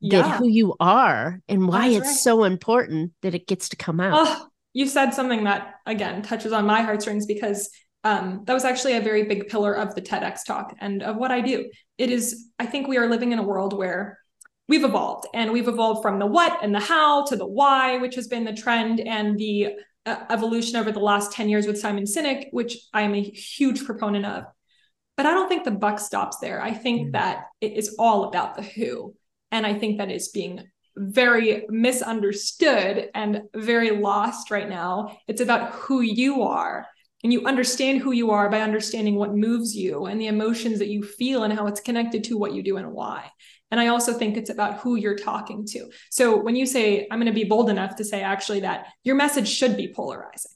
yeah. 0.00 0.22
that 0.22 0.38
who 0.38 0.48
you 0.48 0.74
are 0.80 1.40
and 1.46 1.68
why 1.68 1.90
That's 1.90 1.96
it's 1.96 2.08
right. 2.08 2.16
so 2.16 2.44
important 2.44 3.12
that 3.20 3.34
it 3.34 3.46
gets 3.46 3.68
to 3.70 3.76
come 3.76 4.00
out 4.00 4.26
oh 4.26 4.48
you 4.74 4.86
said 4.86 5.10
something 5.10 5.44
that 5.44 5.76
again 5.86 6.20
touches 6.20 6.52
on 6.52 6.66
my 6.66 6.82
heartstrings 6.82 7.24
because 7.24 7.70
um, 8.02 8.42
that 8.44 8.52
was 8.52 8.64
actually 8.64 8.96
a 8.96 9.00
very 9.00 9.24
big 9.24 9.48
pillar 9.48 9.72
of 9.72 9.94
the 9.94 10.02
TEDx 10.02 10.44
talk 10.46 10.76
and 10.80 11.02
of 11.02 11.16
what 11.16 11.30
I 11.30 11.40
do. 11.40 11.70
It 11.96 12.10
is, 12.10 12.50
I 12.58 12.66
think 12.66 12.86
we 12.86 12.98
are 12.98 13.08
living 13.08 13.32
in 13.32 13.38
a 13.38 13.42
world 13.42 13.72
where 13.72 14.18
we've 14.68 14.84
evolved 14.84 15.26
and 15.32 15.52
we've 15.52 15.68
evolved 15.68 16.02
from 16.02 16.18
the 16.18 16.26
what 16.26 16.62
and 16.62 16.74
the 16.74 16.80
how 16.80 17.24
to 17.24 17.36
the 17.36 17.46
why, 17.46 17.96
which 17.96 18.14
has 18.16 18.28
been 18.28 18.44
the 18.44 18.52
trend 18.52 19.00
and 19.00 19.38
the 19.38 19.70
uh, 20.04 20.16
evolution 20.28 20.76
over 20.76 20.92
the 20.92 21.00
last 21.00 21.32
10 21.32 21.48
years 21.48 21.66
with 21.66 21.78
Simon 21.78 22.04
Sinek, 22.04 22.48
which 22.50 22.76
I 22.92 23.02
am 23.02 23.14
a 23.14 23.22
huge 23.22 23.84
proponent 23.86 24.26
of. 24.26 24.44
But 25.16 25.24
I 25.24 25.30
don't 25.30 25.48
think 25.48 25.64
the 25.64 25.70
buck 25.70 25.98
stops 25.98 26.38
there. 26.38 26.60
I 26.60 26.72
think 26.72 27.08
mm. 27.08 27.12
that 27.12 27.46
it 27.60 27.72
is 27.72 27.96
all 27.98 28.24
about 28.24 28.56
the 28.56 28.62
who. 28.62 29.14
And 29.50 29.64
I 29.64 29.74
think 29.74 29.98
that 29.98 30.10
is 30.10 30.28
being 30.28 30.64
very 30.96 31.66
misunderstood 31.68 33.10
and 33.14 33.42
very 33.54 33.90
lost 33.90 34.50
right 34.50 34.68
now. 34.68 35.18
It's 35.26 35.40
about 35.40 35.72
who 35.72 36.00
you 36.00 36.42
are. 36.42 36.86
And 37.22 37.32
you 37.32 37.46
understand 37.46 38.00
who 38.00 38.12
you 38.12 38.32
are 38.32 38.50
by 38.50 38.60
understanding 38.60 39.14
what 39.14 39.34
moves 39.34 39.74
you 39.74 40.04
and 40.04 40.20
the 40.20 40.26
emotions 40.26 40.78
that 40.78 40.88
you 40.88 41.02
feel 41.02 41.42
and 41.44 41.52
how 41.52 41.66
it's 41.66 41.80
connected 41.80 42.24
to 42.24 42.36
what 42.36 42.52
you 42.52 42.62
do 42.62 42.76
and 42.76 42.92
why. 42.92 43.30
And 43.70 43.80
I 43.80 43.88
also 43.88 44.12
think 44.12 44.36
it's 44.36 44.50
about 44.50 44.80
who 44.80 44.96
you're 44.96 45.16
talking 45.16 45.66
to. 45.68 45.90
So 46.10 46.36
when 46.36 46.54
you 46.54 46.66
say, 46.66 47.08
I'm 47.10 47.18
going 47.18 47.32
to 47.32 47.32
be 47.32 47.48
bold 47.48 47.70
enough 47.70 47.96
to 47.96 48.04
say 48.04 48.22
actually 48.22 48.60
that 48.60 48.88
your 49.04 49.16
message 49.16 49.48
should 49.48 49.76
be 49.76 49.92
polarizing. 49.92 50.52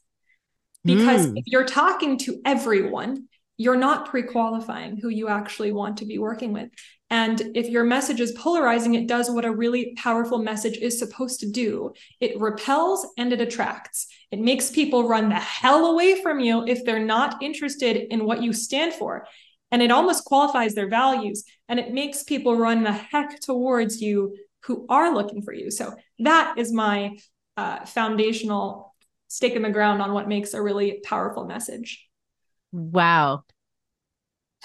Because 0.84 1.26
mm. 1.26 1.39
if 1.39 1.45
you're 1.47 1.64
talking 1.64 2.18
to 2.18 2.41
everyone, 2.45 3.28
you're 3.59 3.77
not 3.77 4.09
pre 4.09 4.23
qualifying 4.23 4.97
who 4.97 5.09
you 5.11 5.29
actually 5.29 5.73
want 5.73 5.99
to 5.99 6.07
be 6.07 6.19
working 6.19 6.53
with. 6.53 6.71
And 7.11 7.41
if 7.55 7.69
your 7.69 7.85
message 7.85 8.21
is 8.21 8.33
polarizing, 8.33 8.95
it 8.95 9.09
does 9.09 9.31
what 9.31 9.45
a 9.45 9.51
really 9.51 9.95
powerful 9.97 10.39
message 10.39 10.79
is 10.79 10.99
supposed 10.99 11.41
to 11.41 11.51
do 11.51 11.93
it 12.21 12.41
repels 12.41 13.07
and 13.19 13.33
it 13.33 13.41
attracts. 13.41 14.07
It 14.31 14.41
makes 14.41 14.71
people 14.71 15.09
run 15.09 15.29
the 15.29 15.35
hell 15.35 15.87
away 15.87 16.23
from 16.23 16.39
you 16.41 16.65
if 16.67 16.85
they're 16.85 17.05
not 17.05 17.43
interested 17.43 17.97
in 18.13 18.25
what 18.25 18.43
you 18.43 18.53
stand 18.53 18.95
for. 18.95 19.27
And 19.71 19.83
it 19.83 19.91
almost 19.91 20.25
qualifies 20.25 20.75
their 20.75 20.89
values 20.89 21.45
and 21.69 21.79
it 21.79 21.93
makes 21.93 22.23
people 22.23 22.57
run 22.57 22.85
the 22.85 22.93
heck 22.93 23.41
towards 23.41 24.01
you 24.01 24.37
who 24.65 24.87
are 24.89 25.15
looking 25.15 25.43
for 25.43 25.53
you. 25.53 25.71
So 25.71 25.95
that 26.21 26.55
is 26.59 26.73
my 26.73 27.17
uh, 27.57 27.85
foundational 27.87 28.95
stake 29.29 29.55
in 29.55 29.63
the 29.63 29.71
ground 29.71 30.01
on 30.01 30.13
what 30.13 30.29
makes 30.29 30.55
a 30.55 30.63
really 30.63 31.01
powerful 31.05 31.45
message. 31.45 32.08
Wow 32.73 33.45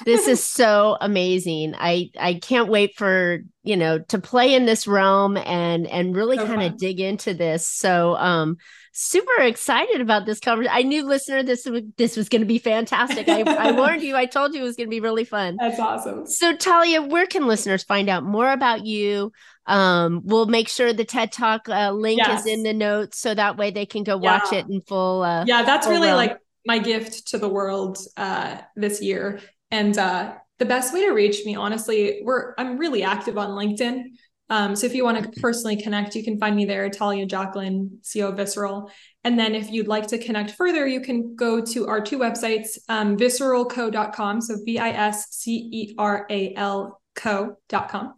this 0.06 0.28
is 0.28 0.44
so 0.44 0.98
amazing. 1.00 1.76
I 1.78 2.10
I 2.20 2.36
can't 2.36 2.70
wait 2.70 2.96
for, 2.96 3.40
you 3.64 3.78
know, 3.78 4.00
to 4.00 4.20
play 4.20 4.54
in 4.54 4.66
this 4.66 4.88
realm 4.88 5.38
and 5.38 5.88
and 5.88 6.16
really 6.16 6.38
so 6.38 6.46
kind 6.46 6.64
of 6.64 6.78
dig 6.78 7.00
into 7.00 7.34
this. 7.34 7.68
So 7.68 8.16
um 8.18 8.58
super 8.96 9.42
excited 9.42 10.02
about 10.02 10.26
this 10.26 10.40
conversation. 10.40 10.76
I 10.76 10.84
knew 10.84 11.06
listener 11.06 11.44
this 11.44 11.66
was 11.66 11.82
this 11.98 12.18
was 12.18 12.30
going 12.30 12.42
to 12.42 12.48
be 12.48 12.60
fantastic. 12.60 13.28
I, 13.28 13.42
I 13.42 13.72
warned 13.78 14.04
you. 14.04 14.16
I 14.16 14.26
told 14.26 14.54
you 14.54 14.62
it 14.62 14.66
was 14.66 14.76
going 14.76 14.88
to 14.88 14.92
be 14.92 15.00
really 15.00 15.26
fun. 15.26 15.58
That's 15.60 15.80
awesome. 15.80 16.26
So 16.28 16.56
Talia, 16.56 17.02
where 17.02 17.26
can 17.26 17.48
listeners 17.48 17.84
find 17.84 18.10
out 18.10 18.24
more 18.24 18.52
about 18.52 18.86
you? 18.86 19.32
Um, 19.66 20.22
we'll 20.26 20.46
make 20.46 20.68
sure 20.68 20.92
the 20.92 21.06
TED 21.06 21.32
Talk 21.32 21.70
uh, 21.70 21.92
link 21.92 22.20
yes. 22.20 22.42
is 22.42 22.48
in 22.48 22.64
the 22.64 22.74
notes 22.74 23.18
so 23.18 23.34
that 23.34 23.56
way 23.56 23.72
they 23.72 23.86
can 23.86 24.04
go 24.04 24.20
yeah. 24.22 24.38
watch 24.38 24.52
it 24.52 24.66
in 24.68 24.82
full. 24.82 25.24
Uh, 25.24 25.46
yeah, 25.48 25.64
that's 25.64 25.88
really 25.88 26.08
realm. 26.08 26.18
like 26.18 26.38
my 26.66 26.80
gift 26.80 27.28
to 27.30 27.38
the 27.38 27.50
world 27.50 27.98
uh, 28.18 28.58
this 28.76 29.02
year 29.02 29.40
and 29.74 29.98
uh, 29.98 30.36
the 30.60 30.66
best 30.66 30.94
way 30.94 31.02
to 31.02 31.12
reach 31.12 31.46
me, 31.46 31.56
honestly, 31.56 32.22
we're 32.24 32.54
I'm 32.58 32.78
really 32.78 33.04
active 33.04 33.38
on 33.38 33.50
LinkedIn. 33.50 34.04
Um, 34.50 34.76
so 34.76 34.86
if 34.86 34.94
you 34.94 35.04
want 35.04 35.34
to 35.34 35.42
personally 35.42 35.82
connect, 35.82 36.16
you 36.16 36.24
can 36.24 36.38
find 36.38 36.56
me 36.56 36.66
there, 36.66 36.88
Talia 36.90 37.26
Jacqueline, 37.26 38.00
CEO 38.04 38.36
Visceral. 38.36 38.92
And 39.24 39.40
then 39.40 39.56
if 39.56 39.72
you'd 39.72 39.88
like 39.88 40.08
to 40.08 40.20
connect 40.20 40.52
further, 40.52 40.86
you 40.86 41.02
can 41.02 41.36
go 41.36 41.60
to 41.60 41.88
our 41.88 42.02
two 42.02 42.20
websites, 42.20 42.78
um, 42.88 43.18
visceralco.com. 43.18 44.42
So 44.42 44.58
V 44.64 44.78
I 44.78 44.90
S 44.90 45.28
C 45.32 45.70
E 45.72 45.96
R 45.98 46.28
A 46.30 46.54
L 46.56 47.02
co.com. 47.16 48.14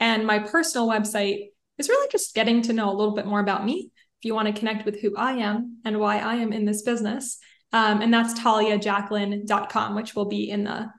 And 0.00 0.26
my 0.26 0.38
personal 0.38 0.88
website 0.88 1.48
is 1.76 1.88
really 1.88 2.08
just 2.10 2.34
getting 2.34 2.62
to 2.62 2.72
know 2.72 2.90
a 2.90 2.96
little 2.96 3.14
bit 3.14 3.26
more 3.26 3.40
about 3.40 3.64
me. 3.64 3.90
If 4.20 4.24
you 4.24 4.34
want 4.34 4.46
to 4.46 4.58
connect 4.58 4.86
with 4.86 5.00
who 5.00 5.14
I 5.16 5.32
am 5.32 5.80
and 5.84 6.00
why 6.00 6.18
I 6.18 6.36
am 6.36 6.52
in 6.52 6.64
this 6.64 6.82
business, 6.82 7.38
um, 7.74 8.02
and 8.02 8.14
that's 8.14 8.38
taliajacqueline.com, 8.38 9.96
which 9.96 10.14
will 10.14 10.26
be 10.26 10.48
in 10.48 10.62
the 10.62 10.90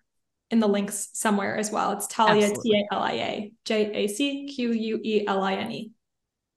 in 0.52 0.60
the 0.60 0.68
links 0.68 1.08
somewhere 1.14 1.56
as 1.56 1.72
well. 1.72 1.94
It's 1.94 2.06
Talia 2.06 2.50
T 2.50 2.74
A 2.76 2.94
L 2.94 3.02
I 3.02 3.12
A 3.14 3.52
J 3.64 3.92
A 3.94 4.08
C 4.08 4.48
Q 4.54 4.74
U 4.74 5.00
E 5.02 5.26
L 5.26 5.42
I 5.42 5.54
N 5.54 5.72
E. 5.72 5.92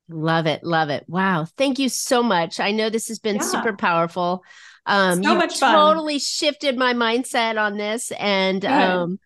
Love 0.09 0.47
it, 0.47 0.65
love 0.65 0.91
it. 0.91 1.05
Wow, 1.07 1.47
thank 1.57 1.79
you 1.79 1.89
so 1.89 2.25
much. 2.25 2.59
I 2.59 2.73
know 2.73 2.91
this 2.91 3.07
has 3.09 3.21
been 3.21 3.37
yeah. 3.37 3.43
super 3.43 3.77
powerful. 3.77 4.43
Um, 4.87 5.23
so 5.23 5.37
much 5.37 5.61
fun. 5.61 5.73
Totally 5.73 6.19
shifted 6.19 6.77
my 6.77 6.95
mindset 6.95 7.57
on 7.57 7.77
this, 7.77 8.11
and 8.19 8.65
um, 8.65 9.21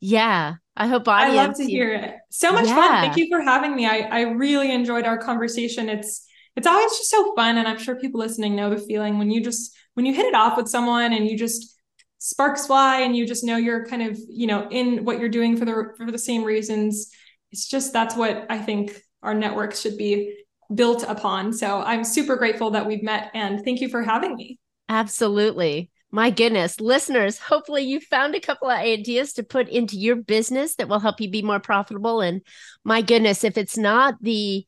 yeah, 0.00 0.54
I 0.74 0.86
hope. 0.86 1.06
I 1.08 1.34
love 1.34 1.58
to 1.58 1.64
hear 1.66 1.92
it. 1.92 2.14
So 2.30 2.52
much 2.52 2.68
yeah. 2.68 2.74
fun. 2.74 3.04
Thank 3.04 3.18
you 3.18 3.26
for 3.28 3.42
having 3.42 3.76
me. 3.76 3.84
I 3.84 3.98
I 3.98 4.20
really 4.22 4.72
enjoyed 4.72 5.04
our 5.04 5.18
conversation. 5.18 5.90
It's 5.90 6.26
it's 6.56 6.66
always 6.66 6.90
just 6.92 7.10
so 7.10 7.34
fun, 7.34 7.58
and 7.58 7.68
I'm 7.68 7.78
sure 7.78 7.96
people 7.96 8.20
listening 8.20 8.56
know 8.56 8.70
the 8.70 8.78
feeling 8.78 9.18
when 9.18 9.30
you 9.30 9.42
just 9.42 9.76
when 9.98 10.06
you 10.06 10.14
hit 10.14 10.26
it 10.26 10.34
off 10.34 10.56
with 10.56 10.68
someone 10.68 11.12
and 11.12 11.26
you 11.26 11.36
just 11.36 11.76
sparks 12.18 12.68
fly 12.68 13.00
and 13.00 13.16
you 13.16 13.26
just 13.26 13.42
know 13.42 13.56
you're 13.56 13.84
kind 13.84 14.00
of 14.00 14.16
you 14.28 14.46
know 14.46 14.68
in 14.70 15.04
what 15.04 15.18
you're 15.18 15.28
doing 15.28 15.56
for 15.56 15.64
the 15.64 15.92
for 15.96 16.12
the 16.12 16.16
same 16.16 16.44
reasons 16.44 17.10
it's 17.50 17.66
just 17.68 17.92
that's 17.92 18.14
what 18.14 18.46
i 18.48 18.56
think 18.56 19.02
our 19.24 19.34
networks 19.34 19.80
should 19.80 19.96
be 19.96 20.36
built 20.72 21.02
upon. 21.02 21.52
So 21.52 21.80
i'm 21.80 22.04
super 22.04 22.36
grateful 22.36 22.70
that 22.70 22.86
we've 22.86 23.02
met 23.02 23.32
and 23.34 23.64
thank 23.64 23.80
you 23.80 23.88
for 23.88 24.04
having 24.04 24.36
me. 24.36 24.60
Absolutely. 24.88 25.90
My 26.12 26.30
goodness 26.30 26.78
listeners 26.78 27.38
hopefully 27.38 27.82
you 27.82 27.98
found 27.98 28.36
a 28.36 28.40
couple 28.40 28.70
of 28.70 28.78
ideas 28.78 29.32
to 29.32 29.42
put 29.42 29.68
into 29.68 29.98
your 29.98 30.14
business 30.14 30.76
that 30.76 30.88
will 30.88 31.00
help 31.00 31.20
you 31.20 31.28
be 31.28 31.42
more 31.42 31.58
profitable. 31.58 32.20
And 32.20 32.42
my 32.84 33.02
goodness 33.02 33.42
if 33.42 33.58
it's 33.58 33.76
not 33.76 34.14
the 34.20 34.64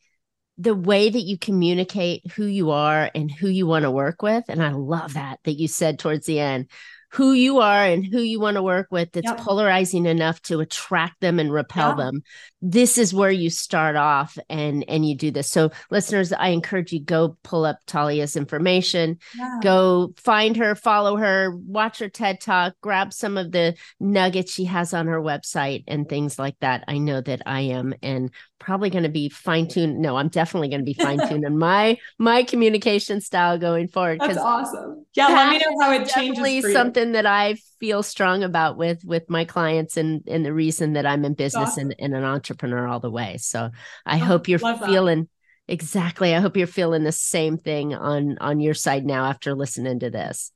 the 0.61 0.74
way 0.74 1.08
that 1.08 1.22
you 1.22 1.38
communicate 1.38 2.30
who 2.32 2.44
you 2.44 2.70
are 2.70 3.11
and 3.14 3.30
who 3.30 3.48
you 3.48 3.66
want 3.66 3.84
to 3.84 3.90
work 3.90 4.20
with 4.22 4.44
and 4.48 4.62
i 4.62 4.70
love 4.70 5.14
that 5.14 5.40
that 5.44 5.54
you 5.54 5.66
said 5.66 5.98
towards 5.98 6.26
the 6.26 6.38
end 6.38 6.68
who 7.12 7.32
you 7.32 7.58
are 7.58 7.84
and 7.84 8.06
who 8.06 8.20
you 8.20 8.38
want 8.38 8.56
to 8.56 8.62
work 8.62 8.86
with 8.90 9.11
that's 9.12 9.26
yep. 9.26 9.38
polarizing 9.38 10.06
enough 10.06 10.40
to 10.42 10.61
attract 10.61 11.20
them 11.20 11.38
and 11.38 11.52
repel 11.52 11.90
yeah. 11.90 12.04
them 12.04 12.22
this 12.62 12.98
is 12.98 13.12
where 13.12 13.30
you 13.30 13.50
start 13.50 13.96
off 13.96 14.38
and 14.48 14.84
and 14.88 15.06
you 15.06 15.16
do 15.16 15.30
this 15.30 15.50
so 15.50 15.70
listeners 15.90 16.32
i 16.32 16.48
encourage 16.48 16.92
you 16.92 17.00
go 17.00 17.36
pull 17.42 17.64
up 17.64 17.78
talia's 17.86 18.36
information 18.36 19.18
yeah. 19.36 19.58
go 19.62 20.12
find 20.16 20.56
her 20.56 20.74
follow 20.74 21.16
her 21.16 21.50
watch 21.66 21.98
her 21.98 22.08
ted 22.08 22.40
talk 22.40 22.74
grab 22.80 23.12
some 23.12 23.36
of 23.36 23.50
the 23.50 23.74
nuggets 23.98 24.52
she 24.52 24.64
has 24.64 24.94
on 24.94 25.06
her 25.06 25.20
website 25.20 25.82
and 25.88 26.08
things 26.08 26.38
like 26.38 26.56
that 26.61 26.84
i 26.86 26.98
know 26.98 27.20
that 27.20 27.42
i 27.46 27.61
am 27.61 27.92
and 28.02 28.30
probably 28.61 28.90
going 28.90 29.02
to 29.02 29.08
be 29.08 29.28
fine 29.28 29.66
tuned. 29.66 29.98
No, 29.98 30.16
I'm 30.16 30.28
definitely 30.28 30.68
going 30.68 30.82
to 30.82 30.84
be 30.84 30.94
fine 31.02 31.26
tuned 31.28 31.44
in 31.44 31.58
my 31.58 31.98
my 32.18 32.44
communication 32.44 33.20
style 33.20 33.58
going 33.58 33.88
forward. 33.88 34.20
That's 34.20 34.38
awesome. 34.38 35.04
Yeah, 35.14 35.28
let 35.28 35.50
me 35.50 35.58
know 35.58 35.80
how 35.80 35.92
it 35.92 36.06
changes. 36.06 36.64
for 36.64 36.70
something 36.70 36.99
that 37.12 37.26
I 37.26 37.57
feel 37.78 38.03
strong 38.03 38.42
about 38.42 38.76
with 38.76 39.05
with 39.05 39.28
my 39.28 39.44
clients 39.44 39.96
and 39.96 40.22
and 40.26 40.44
the 40.44 40.53
reason 40.53 40.94
that 40.94 41.07
I'm 41.07 41.24
in 41.24 41.34
business 41.34 41.70
awesome. 41.70 41.90
and, 41.90 41.94
and, 41.98 42.14
an 42.14 42.24
entrepreneur 42.24 42.86
all 42.86 43.01
the 43.01 43.11
way. 43.11 43.36
So 43.38 43.70
I 44.07 44.16
oh, 44.16 44.24
hope 44.24 44.48
you're 44.48 44.59
feeling 44.59 45.22
that. 45.22 45.72
exactly. 45.72 46.34
I 46.34 46.40
hope 46.40 46.57
you're 46.57 46.66
feeling 46.66 47.05
the 47.05 47.12
same 47.12 47.59
thing 47.59 47.94
on 47.94 48.38
on 48.38 48.61
your 48.61 48.74
side 48.74 49.05
now 49.05 49.26
after 49.26 49.55
listening 49.55 50.01
to 50.01 50.11
this. 50.11 50.53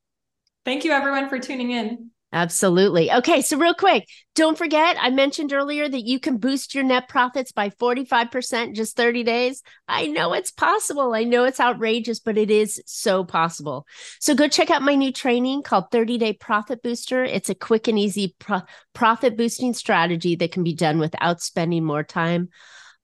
Thank 0.65 0.85
you 0.85 0.93
everyone 0.93 1.29
for 1.29 1.39
tuning 1.39 1.71
in. 1.73 2.11
Absolutely. 2.35 3.13
Okay, 3.13 3.43
so 3.43 3.57
real 3.57 3.75
quick, 3.75 4.09
don't 4.35 4.59
forget 4.59 4.97
I 5.01 5.11
mentioned 5.11 5.53
earlier 5.53 5.89
that 5.89 6.05
you 6.05 6.19
can 6.19 6.39
boost 6.39 6.75
your 6.75 6.83
net 6.83 7.09
profits 7.09 7.53
by 7.53 7.71
45% 7.71 8.65
in 8.71 8.75
just 8.75 8.97
30 8.97 9.23
days. 9.23 9.63
I 9.87 10.09
know 10.09 10.33
it's 10.33 10.51
possible. 10.51 11.15
I 11.15 11.23
know 11.23 11.45
it's 11.45 11.61
outrageous, 11.61 12.19
but 12.19 12.37
it 12.37 12.51
is 12.51 12.83
so 12.87 13.23
possible. 13.23 13.87
So 14.19 14.35
go 14.35 14.49
check 14.49 14.69
out 14.69 14.83
my 14.83 14.97
new 14.97 15.13
training 15.13 15.63
called 15.63 15.93
30 15.93 16.19
Day 16.19 16.33
Profit 16.33 16.83
Booster. 16.83 17.23
It's 17.23 17.51
a 17.51 17.55
quick 17.55 17.87
and 17.87 18.01
easy 18.01 18.35
pro- 18.41 18.63
profit 18.95 19.37
boosting 19.37 19.73
strategy 19.73 20.35
that 20.35 20.51
can 20.51 20.65
be 20.65 20.75
done 20.75 20.99
without 20.99 21.41
spending 21.41 21.85
more 21.85 22.03
time 22.03 22.49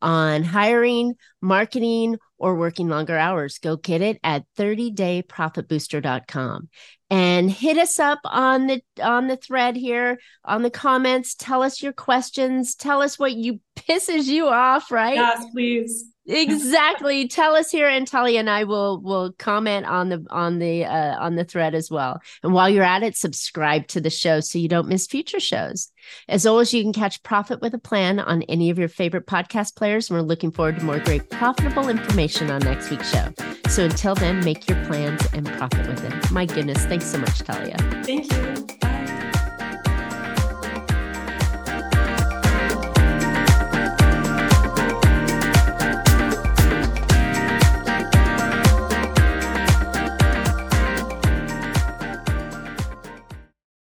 on 0.03 0.43
hiring, 0.43 1.15
marketing, 1.41 2.19
or 2.39 2.57
working 2.57 2.89
longer 2.89 3.17
hours. 3.17 3.59
Go 3.59 3.77
get 3.77 4.03
it 4.03 4.19
at 4.25 4.43
30dayprofitbooster.com 4.59 6.69
and 7.11 7.51
hit 7.51 7.77
us 7.77 7.99
up 7.99 8.21
on 8.25 8.69
the 8.69 8.83
on 9.03 9.27
the 9.27 9.37
thread 9.37 9.77
here 9.77 10.19
on 10.45 10.63
the 10.63 10.71
comments. 10.71 11.35
Tell 11.35 11.63
us 11.63 11.83
your 11.83 11.93
questions. 11.93 12.75
Tell 12.75 13.03
us 13.03 13.19
what 13.19 13.33
you 13.33 13.61
pisses 13.77 14.25
you 14.27 14.49
off 14.49 14.91
right? 14.91 15.17
Yes 15.17 15.45
please 15.53 16.07
exactly 16.31 17.29
tell 17.29 17.55
us 17.55 17.71
here 17.71 17.89
and 17.89 18.07
Talia 18.07 18.41
and 18.41 18.51
I 18.51 18.65
will 18.65 19.01
will 19.01 19.33
comment 19.39 19.87
on 19.87 20.09
the 20.09 20.25
on 20.31 20.59
the 20.59 20.85
uh, 20.85 21.17
on 21.19 21.35
the 21.35 21.45
thread 21.45 21.75
as 21.75 21.91
well 21.91 22.21
and 22.43 22.53
while 22.53 22.69
you're 22.69 22.85
at 22.85 23.03
it 23.03 23.17
subscribe 23.17 23.87
to 23.89 24.01
the 24.01 24.11
show 24.11 24.41
so 24.41 24.59
you 24.59 24.69
don't 24.69 24.89
miss 24.89 25.07
future 25.07 25.41
shows 25.41 25.91
as 26.29 26.47
always 26.47 26.73
you 26.73 26.83
can 26.83 26.93
catch 26.93 27.23
profit 27.23 27.61
with 27.61 27.75
a 27.75 27.79
plan 27.79 28.19
on 28.19 28.43
any 28.43 28.71
of 28.71 28.79
your 28.79 28.89
favorite 28.89 29.27
podcast 29.27 29.77
players 29.77 30.09
and 30.09 30.19
we're 30.19 30.27
looking 30.27 30.51
forward 30.51 30.79
to 30.79 30.85
more 30.85 30.99
great 31.01 31.29
profitable 31.31 31.89
information 31.89 32.51
on 32.51 32.61
next 32.61 32.91
week's 32.91 33.11
show 33.11 33.33
So 33.71 33.85
until 33.85 34.17
then, 34.17 34.45
make 34.45 34.69
your 34.69 34.85
plans 34.87 35.25
and 35.33 35.47
profit 35.47 35.87
with 35.87 36.05
it. 36.05 36.31
My 36.33 36.45
goodness, 36.45 36.85
thanks 36.87 37.07
so 37.07 37.19
much, 37.19 37.39
Talia. 37.39 37.77
Thank 38.03 38.33
you. 38.33 38.80